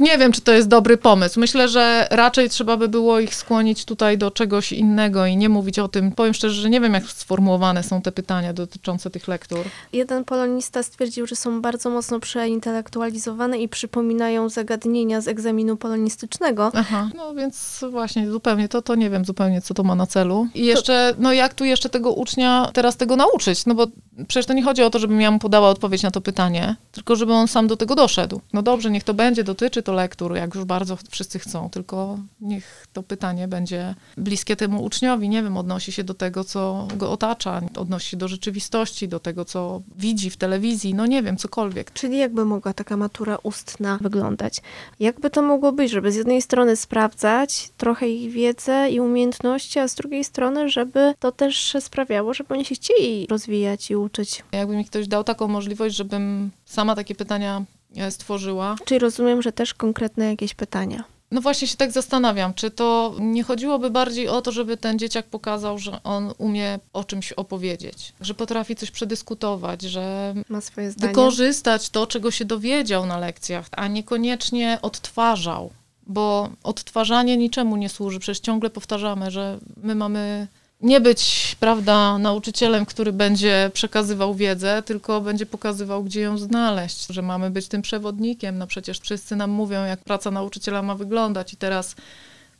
nie 0.00 0.18
wiem, 0.18 0.32
czy 0.32 0.40
to 0.40 0.52
jest 0.52 0.68
dobry 0.68 0.96
pomysł. 0.96 1.40
Myślę, 1.40 1.68
że 1.68 2.08
raczej 2.10 2.50
trzeba 2.50 2.76
by 2.76 2.88
było 2.88 3.20
ich 3.20 3.34
skłonić 3.34 3.84
tutaj 3.84 4.18
do 4.18 4.30
czegoś 4.30 4.72
innego 4.72 5.26
i 5.26 5.36
nie 5.36 5.48
mówić 5.48 5.78
o 5.78 5.88
tym. 5.88 6.12
Powiem 6.12 6.34
szczerze, 6.34 6.62
że 6.62 6.70
nie 6.70 6.80
wiem, 6.80 6.94
jak 6.94 7.04
sformułowane 7.04 7.82
są 7.82 8.02
te 8.02 8.12
pytania 8.12 8.52
dotyczące 8.52 9.10
tych 9.10 9.28
lektur. 9.28 9.64
Jeden 9.92 10.24
polonista 10.24 10.82
stwierdził, 10.82 11.26
że 11.26 11.36
są 11.36 11.62
bardzo 11.62 11.90
mocno 11.90 12.20
przeintelektualizowane 12.20 13.58
i 13.58 13.68
przypominają 13.68 14.48
zagadnienia 14.48 15.20
z 15.20 15.28
egzaminu 15.28 15.76
polonistycznego. 15.76 16.70
Aha, 16.74 17.08
no 17.16 17.34
więc 17.34 17.84
właśnie 17.90 18.30
zupełnie 18.30 18.68
to, 18.68 18.82
to 18.82 18.94
nie 18.94 19.10
wiem 19.10 19.24
zupełnie, 19.24 19.60
co 19.60 19.74
to 19.74 19.82
ma 19.82 19.94
na 19.94 20.06
celu. 20.06 20.48
I 20.54 20.64
jeszcze, 20.64 21.14
no 21.18 21.32
jak 21.32 21.54
tu 21.54 21.64
jeszcze 21.64 21.88
tego 21.88 22.12
ucznia 22.12 22.70
teraz 22.72 22.96
tego 22.96 23.16
nauczyć? 23.16 23.66
No 23.66 23.74
bo 23.74 23.86
przecież 24.28 24.46
to 24.46 24.52
nie 24.52 24.62
chodzi 24.62 24.82
o 24.82 24.90
to, 24.90 24.98
żebym 24.98 25.20
ja 25.20 25.30
mu 25.30 25.38
podała 25.38 25.68
odpowiedź 25.68 26.02
na 26.02 26.10
to 26.10 26.20
pytanie, 26.20 26.76
tylko 26.92 27.16
żeby 27.16 27.32
on 27.32 27.48
sam 27.48 27.66
do 27.66 27.76
tego 27.76 27.94
doszedł. 27.94 28.40
No 28.52 28.62
dobrze, 28.62 28.90
niech 28.90 29.04
to 29.04 29.14
będzie, 29.14 29.44
dotyczy 29.44 29.82
to 29.86 29.92
lektur, 29.92 30.36
jak 30.36 30.54
już 30.54 30.64
bardzo 30.64 30.96
wszyscy 31.10 31.38
chcą, 31.38 31.70
tylko 31.70 32.18
niech 32.40 32.86
to 32.92 33.02
pytanie 33.02 33.48
będzie 33.48 33.94
bliskie 34.16 34.56
temu 34.56 34.84
uczniowi, 34.84 35.28
nie 35.28 35.42
wiem, 35.42 35.56
odnosi 35.56 35.92
się 35.92 36.04
do 36.04 36.14
tego, 36.14 36.44
co 36.44 36.88
go 36.96 37.10
otacza, 37.10 37.60
odnosi 37.76 38.10
się 38.10 38.16
do 38.16 38.28
rzeczywistości, 38.28 39.08
do 39.08 39.20
tego, 39.20 39.44
co 39.44 39.82
widzi 39.96 40.30
w 40.30 40.36
telewizji, 40.36 40.94
no 40.94 41.06
nie 41.06 41.22
wiem, 41.22 41.36
cokolwiek. 41.36 41.92
Czyli 41.92 42.18
jakby 42.18 42.44
mogła 42.44 42.72
taka 42.72 42.96
matura 42.96 43.38
ustna 43.42 43.98
wyglądać? 44.00 44.62
Jakby 45.00 45.30
to 45.30 45.42
mogło 45.42 45.72
być, 45.72 45.90
żeby 45.90 46.12
z 46.12 46.16
jednej 46.16 46.42
strony 46.42 46.76
sprawdzać 46.76 47.70
trochę 47.76 48.08
ich 48.08 48.32
wiedzę 48.32 48.90
i 48.90 49.00
umiejętności, 49.00 49.78
a 49.78 49.88
z 49.88 49.94
drugiej 49.94 50.24
strony, 50.24 50.68
żeby 50.68 51.14
to 51.18 51.32
też 51.32 51.76
sprawiało, 51.80 52.34
żeby 52.34 52.54
oni 52.54 52.64
się 52.64 52.74
chcieli 52.74 53.26
rozwijać 53.26 53.90
i 53.90 53.96
uczyć. 53.96 54.44
Jakby 54.52 54.76
mi 54.76 54.84
ktoś 54.84 55.08
dał 55.08 55.24
taką 55.24 55.48
możliwość, 55.48 55.96
żebym 55.96 56.50
sama 56.64 56.94
takie 56.94 57.14
pytania 57.14 57.64
stworzyła, 58.10 58.76
Czyli 58.84 58.98
rozumiem, 58.98 59.42
że 59.42 59.52
też 59.52 59.74
konkretne 59.74 60.30
jakieś 60.30 60.54
pytania. 60.54 61.04
No 61.30 61.40
właśnie 61.40 61.68
się 61.68 61.76
tak 61.76 61.92
zastanawiam, 61.92 62.54
czy 62.54 62.70
to 62.70 63.14
nie 63.20 63.42
chodziłoby 63.42 63.90
bardziej 63.90 64.28
o 64.28 64.42
to, 64.42 64.52
żeby 64.52 64.76
ten 64.76 64.98
dzieciak 64.98 65.26
pokazał, 65.26 65.78
że 65.78 66.02
on 66.02 66.32
umie 66.38 66.78
o 66.92 67.04
czymś 67.04 67.32
opowiedzieć, 67.32 68.12
że 68.20 68.34
potrafi 68.34 68.76
coś 68.76 68.90
przedyskutować, 68.90 69.82
że 69.82 70.34
Ma 70.48 70.60
swoje 70.60 70.90
zdanie. 70.90 71.08
wykorzystać 71.08 71.90
to, 71.90 72.06
czego 72.06 72.30
się 72.30 72.44
dowiedział 72.44 73.06
na 73.06 73.18
lekcjach, 73.18 73.66
a 73.72 73.88
niekoniecznie 73.88 74.78
odtwarzał, 74.82 75.70
bo 76.06 76.48
odtwarzanie 76.62 77.36
niczemu 77.36 77.76
nie 77.76 77.88
służy. 77.88 78.18
Przecież 78.18 78.40
ciągle 78.40 78.70
powtarzamy, 78.70 79.30
że 79.30 79.58
my 79.76 79.94
mamy 79.94 80.46
nie 80.80 81.00
być, 81.00 81.56
prawda, 81.60 82.18
nauczycielem, 82.18 82.86
który 82.86 83.12
będzie 83.12 83.70
przekazywał 83.74 84.34
wiedzę, 84.34 84.82
tylko 84.82 85.20
będzie 85.20 85.46
pokazywał, 85.46 86.04
gdzie 86.04 86.20
ją 86.20 86.38
znaleźć, 86.38 87.06
że 87.06 87.22
mamy 87.22 87.50
być 87.50 87.68
tym 87.68 87.82
przewodnikiem. 87.82 88.58
No 88.58 88.66
przecież 88.66 89.00
wszyscy 89.00 89.36
nam 89.36 89.50
mówią, 89.50 89.84
jak 89.84 90.04
praca 90.04 90.30
nauczyciela 90.30 90.82
ma 90.82 90.94
wyglądać 90.94 91.52
i 91.52 91.56
teraz 91.56 91.96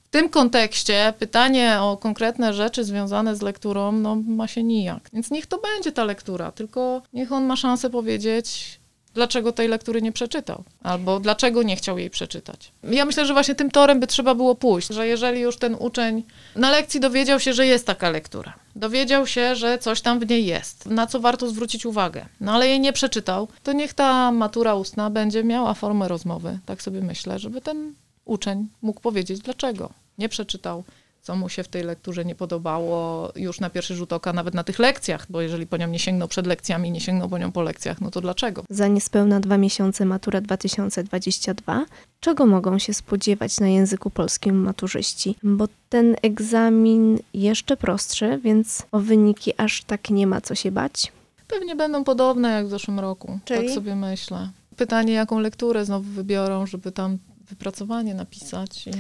w 0.05 0.09
tym 0.11 0.29
kontekście 0.29 1.15
pytanie 1.19 1.79
o 1.81 1.97
konkretne 1.97 2.55
rzeczy 2.55 2.85
związane 2.85 3.37
z 3.37 3.43
lekturą, 3.43 3.93
no 3.93 4.17
ma 4.27 4.49
się 4.49 4.63
nijak. 4.63 5.11
Więc 5.13 5.31
niech 5.31 5.47
to 5.47 5.59
będzie 5.59 5.93
ta 5.93 6.05
lektura, 6.05 6.53
tylko 6.53 7.03
niech 7.13 7.33
on 7.33 7.45
ma 7.45 7.57
szansę 7.57 7.91
powiedzieć, 7.91 8.79
dlaczego 9.17 9.53
tej 9.53 9.69
lektury 9.69 10.03
nie 10.03 10.13
przeczytał, 10.13 10.65
albo 10.83 11.21
dlaczego 11.21 11.63
nie 11.63 11.77
chciał 11.77 11.99
jej 11.99 12.11
przeczytać. 12.11 12.73
Ja 12.83 13.05
myślę, 13.05 13.27
że 13.27 13.33
właśnie 13.33 13.55
tym 13.55 13.71
torem 13.71 14.01
by 14.01 14.07
trzeba 14.07 14.35
było 14.35 14.55
pójść, 14.55 14.89
że 14.89 15.09
jeżeli 15.09 15.41
już 15.41 15.57
ten 15.57 15.77
uczeń 15.79 16.23
na 16.57 16.71
lekcji 16.71 17.01
dowiedział 17.01 17.41
się, 17.41 17.53
że 17.53 17.67
jest 17.67 17.87
taka 17.87 18.11
lektura, 18.11 18.53
dowiedział 18.77 19.27
się, 19.27 19.57
że 19.57 19.79
coś 19.79 20.01
tam 20.01 20.21
w 20.21 20.31
niej 20.31 20.47
jest, 20.47 20.87
na 20.87 21.07
co 21.07 21.21
warto 21.21 21.49
zwrócić 21.49 21.87
uwagę, 21.87 22.27
no 22.41 22.53
ale 22.53 22.69
jej 22.69 22.81
nie 22.81 22.93
przeczytał, 22.93 23.49
to 23.63 23.73
niech 23.73 23.95
ta 23.95 24.33
matura 24.33 24.75
ustna 24.75 25.11
będzie 25.11 25.45
miała 25.45 25.75
formę 25.75 26.09
rozmowy, 26.09 26.59
tak 26.67 26.83
sobie 26.83 27.01
myślę, 27.01 27.39
żeby 27.39 27.61
ten 27.61 27.95
uczeń 28.25 28.69
mógł 28.83 29.01
powiedzieć 29.01 29.41
dlaczego 29.41 29.91
nie 30.19 30.29
przeczytał, 30.29 30.85
co 31.27 31.37
mu 31.37 31.49
się 31.49 31.63
w 31.63 31.69
tej 31.69 31.83
lekturze 31.83 32.25
nie 32.25 32.35
podobało 32.35 33.33
już 33.37 33.61
na 33.61 33.71
pierwszy 33.71 33.95
rzut 33.95 34.13
oka, 34.13 34.33
nawet 34.33 34.55
na 34.55 34.65
tych 34.65 34.79
lekcjach, 34.79 35.27
bo 35.31 35.41
jeżeli 35.41 35.67
po 35.67 35.77
nią 35.77 35.87
nie 35.87 35.99
sięgnął 35.99 36.29
przed 36.29 36.47
lekcjami, 36.47 36.91
nie 36.91 37.01
sięgnął 37.01 37.29
po 37.29 37.39
nią 37.39 37.53
po 37.53 37.63
lekcjach, 37.63 38.01
no 38.01 38.11
to 38.11 38.21
dlaczego? 38.21 38.65
Za 38.71 38.89
niespełna 38.89 39.41
dwa 39.41 39.59
miesiące 39.59 40.05
matura 40.05 40.41
2022. 40.41 41.87
Czego 42.21 42.47
mogą 42.47 42.79
się 42.79 42.95
spodziewać 42.95 43.61
na 43.61 43.69
języku 43.69 44.11
polskim 44.11 44.57
maturzyści? 44.63 45.37
Bo 45.43 45.69
ten 45.89 46.17
egzamin 46.23 47.19
jeszcze 47.35 47.77
prostszy, 47.77 48.41
więc 48.45 48.87
o 48.93 49.01
wyniki 49.01 49.53
aż 49.57 49.85
tak 49.85 50.11
nie 50.11 50.27
ma 50.27 50.41
co 50.41 50.55
się 50.55 50.71
bać. 50.71 51.13
Pewnie 51.49 51.77
będą 51.77 52.05
podobne 52.05 52.51
jak 52.51 52.67
w 52.67 52.71
zeszłym 52.71 53.01
roku, 53.01 53.39
Czyli? 53.45 53.67
tak 53.67 53.75
sobie 53.75 53.97
myślę. 53.97 54.51
Pytanie, 54.77 55.13
jaką 55.13 55.39
lekturę 55.39 55.85
znowu 55.85 56.11
wybiorą, 56.11 56.67
żeby 56.67 56.93
tam 56.93 57.19
wypracowanie 57.49 58.15
napisać. 58.15 58.87
I 58.87 58.91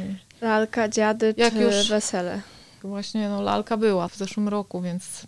Lalka, 0.41 0.89
dziady 0.89 1.35
Jak 1.37 1.53
czy 1.55 1.61
już- 1.61 1.89
wesele? 1.89 2.41
właśnie 2.83 3.29
no, 3.29 3.43
lalka 3.43 3.77
była 3.77 4.09
w 4.09 4.17
zeszłym 4.17 4.49
roku, 4.49 4.81
więc 4.83 5.27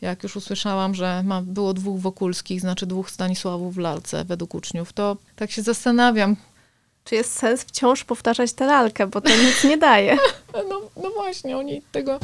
jak 0.00 0.22
już 0.22 0.36
usłyszałam, 0.36 0.94
że 0.94 1.22
ma, 1.22 1.42
było 1.42 1.74
dwóch 1.74 2.00
Wokulskich, 2.00 2.60
znaczy 2.60 2.86
dwóch 2.86 3.10
Stanisławów 3.10 3.74
w 3.74 3.78
lalce 3.78 4.24
według 4.24 4.54
uczniów, 4.54 4.92
to 4.92 5.16
tak 5.36 5.50
się 5.50 5.62
zastanawiam, 5.62 6.36
Czy 7.06 7.14
jest 7.14 7.32
sens 7.38 7.62
wciąż 7.62 8.04
powtarzać 8.04 8.52
tę 8.52 8.66
lalkę, 8.66 9.06
bo 9.06 9.20
to 9.20 9.30
nic 9.30 9.64
nie 9.64 9.76
daje. 9.78 10.16
No, 10.68 10.80
no 11.02 11.10
właśnie, 11.10 11.56
oni 11.56 11.82
tego 11.92 12.20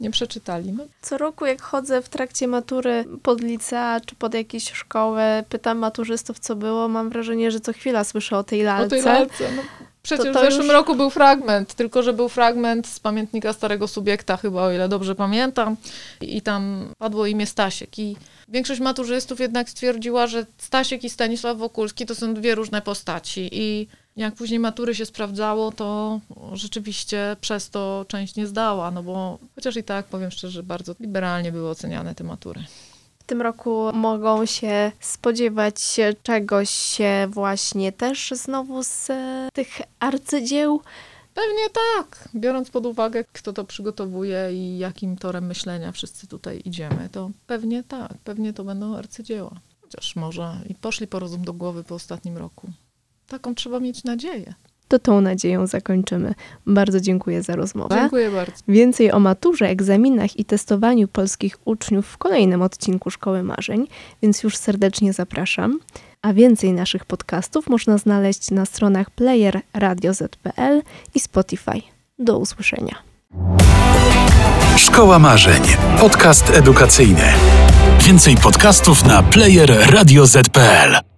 nie 0.00 0.10
przeczytali. 0.10 0.72
No, 0.72 0.84
Co 1.02 1.18
roku, 1.18 1.46
jak 1.46 1.62
chodzę 1.62 2.02
w 2.02 2.08
trakcie 2.08 2.48
matury 2.48 3.04
pod 3.22 3.40
licea 3.40 4.00
czy 4.06 4.14
pod 4.14 4.34
jakieś 4.34 4.72
szkoły, 4.72 5.22
pytam 5.48 5.78
maturzystów, 5.78 6.38
co 6.38 6.56
było, 6.56 6.88
mam 6.88 7.10
wrażenie, 7.10 7.50
że 7.50 7.60
co 7.60 7.72
chwila 7.72 8.04
słyszę 8.04 8.38
o 8.38 8.44
tej 8.44 8.62
lalce. 8.62 8.86
o 8.86 8.88
tej 8.88 9.02
lalce. 9.02 9.44
No, 9.56 9.62
przecież 10.02 10.26
To- 10.26 10.32
to 10.32 10.38
w 10.40 10.42
zeszłym 10.44 10.66
już- 10.66 10.72
roku 10.72 10.94
był 10.94 11.10
fragment, 11.10 11.74
tylko 11.74 12.02
że 12.02 12.12
był 12.12 12.28
fragment 12.28 12.86
z 12.86 13.00
pamiętnika 13.00 13.52
Starego 13.52 13.88
Subiekta, 13.88 14.36
chyba 14.36 14.62
o 14.62 14.72
ile 14.72 14.88
dobrze 14.88 15.14
pamiętam. 15.14 15.76
I, 16.20 16.36
I 16.36 16.42
tam 16.42 16.88
padło 16.98 17.26
imię 17.26 17.46
Stasiek. 17.46 17.98
I 17.98 18.16
większość 18.48 18.80
maturzystów 18.80 19.40
jednak 19.40 19.70
stwierdziła, 19.70 20.26
że 20.26 20.46
Stasiek 20.58 21.04
i 21.04 21.10
Stanisław 21.10 21.58
Wokulski 21.58 22.06
to 22.06 22.14
są 22.14 22.34
dwie 22.34 22.54
różne 22.54 22.82
postaci. 22.82 23.48
I 23.52 23.88
jak 24.16 24.34
później 24.34 24.60
matury 24.60 24.94
się 24.94 25.06
sprawdzało, 25.06 25.72
to 25.72 26.20
rzeczywiście 26.52 27.36
przez 27.40 27.70
to 27.70 28.04
część 28.08 28.36
nie 28.36 28.46
zdała, 28.46 28.90
no 28.90 29.02
bo 29.02 29.38
chociaż 29.54 29.76
i 29.76 29.84
tak, 29.84 30.06
powiem 30.06 30.30
szczerze, 30.30 30.62
bardzo 30.62 30.94
liberalnie 31.00 31.52
były 31.52 31.70
oceniane 31.70 32.14
te 32.14 32.24
matury. 32.24 32.64
W 33.18 33.24
tym 33.24 33.42
roku 33.42 33.90
mogą 33.92 34.46
się 34.46 34.92
spodziewać 35.00 36.00
czegoś 36.22 36.70
się 36.70 37.26
właśnie 37.30 37.92
też 37.92 38.32
znowu 38.36 38.82
z 38.82 39.08
tych 39.52 39.80
arcydzieł. 40.00 40.80
Pewnie 41.34 41.70
tak. 41.96 42.28
Biorąc 42.34 42.70
pod 42.70 42.86
uwagę, 42.86 43.24
kto 43.32 43.52
to 43.52 43.64
przygotowuje 43.64 44.48
i 44.52 44.78
jakim 44.78 45.16
torem 45.16 45.46
myślenia 45.46 45.92
wszyscy 45.92 46.26
tutaj 46.26 46.62
idziemy, 46.64 47.08
to 47.12 47.30
pewnie 47.46 47.82
tak. 47.82 48.14
Pewnie 48.24 48.52
to 48.52 48.64
będą 48.64 48.96
arcydzieła. 48.96 49.60
Chociaż 49.80 50.16
może 50.16 50.56
i 50.68 50.74
poszli 50.74 51.06
po 51.06 51.18
rozum 51.18 51.44
do 51.44 51.52
głowy 51.52 51.84
po 51.84 51.94
ostatnim 51.94 52.36
roku. 52.36 52.70
Taką 53.32 53.54
trzeba 53.54 53.80
mieć 53.80 54.04
nadzieję. 54.04 54.54
To 54.88 54.98
tą 54.98 55.20
nadzieją 55.20 55.66
zakończymy. 55.66 56.34
Bardzo 56.66 57.00
dziękuję 57.00 57.42
za 57.42 57.56
rozmowę. 57.56 57.96
Dziękuję 58.00 58.30
bardzo. 58.30 58.52
Więcej 58.68 59.12
o 59.12 59.18
maturze, 59.20 59.68
egzaminach 59.68 60.38
i 60.38 60.44
testowaniu 60.44 61.08
polskich 61.08 61.58
uczniów 61.64 62.06
w 62.06 62.18
kolejnym 62.18 62.62
odcinku 62.62 63.10
Szkoły 63.10 63.42
Marzeń, 63.42 63.86
więc 64.22 64.42
już 64.42 64.56
serdecznie 64.56 65.12
zapraszam. 65.12 65.80
A 66.22 66.32
więcej 66.32 66.72
naszych 66.72 67.04
podcastów 67.04 67.68
można 67.68 67.98
znaleźć 67.98 68.50
na 68.50 68.66
stronach 68.66 69.10
player 69.10 69.60
radio.z.pl 69.74 70.82
i 71.14 71.20
Spotify. 71.20 71.82
Do 72.18 72.38
usłyszenia. 72.38 72.94
Szkoła 74.76 75.18
Marzeń. 75.18 75.62
Podcast 76.00 76.50
edukacyjny. 76.50 77.32
Więcej 78.00 78.36
podcastów 78.36 79.04
na 79.04 79.22
player 79.22 79.90
radio 79.90 80.26
Z.pl. 80.26 81.02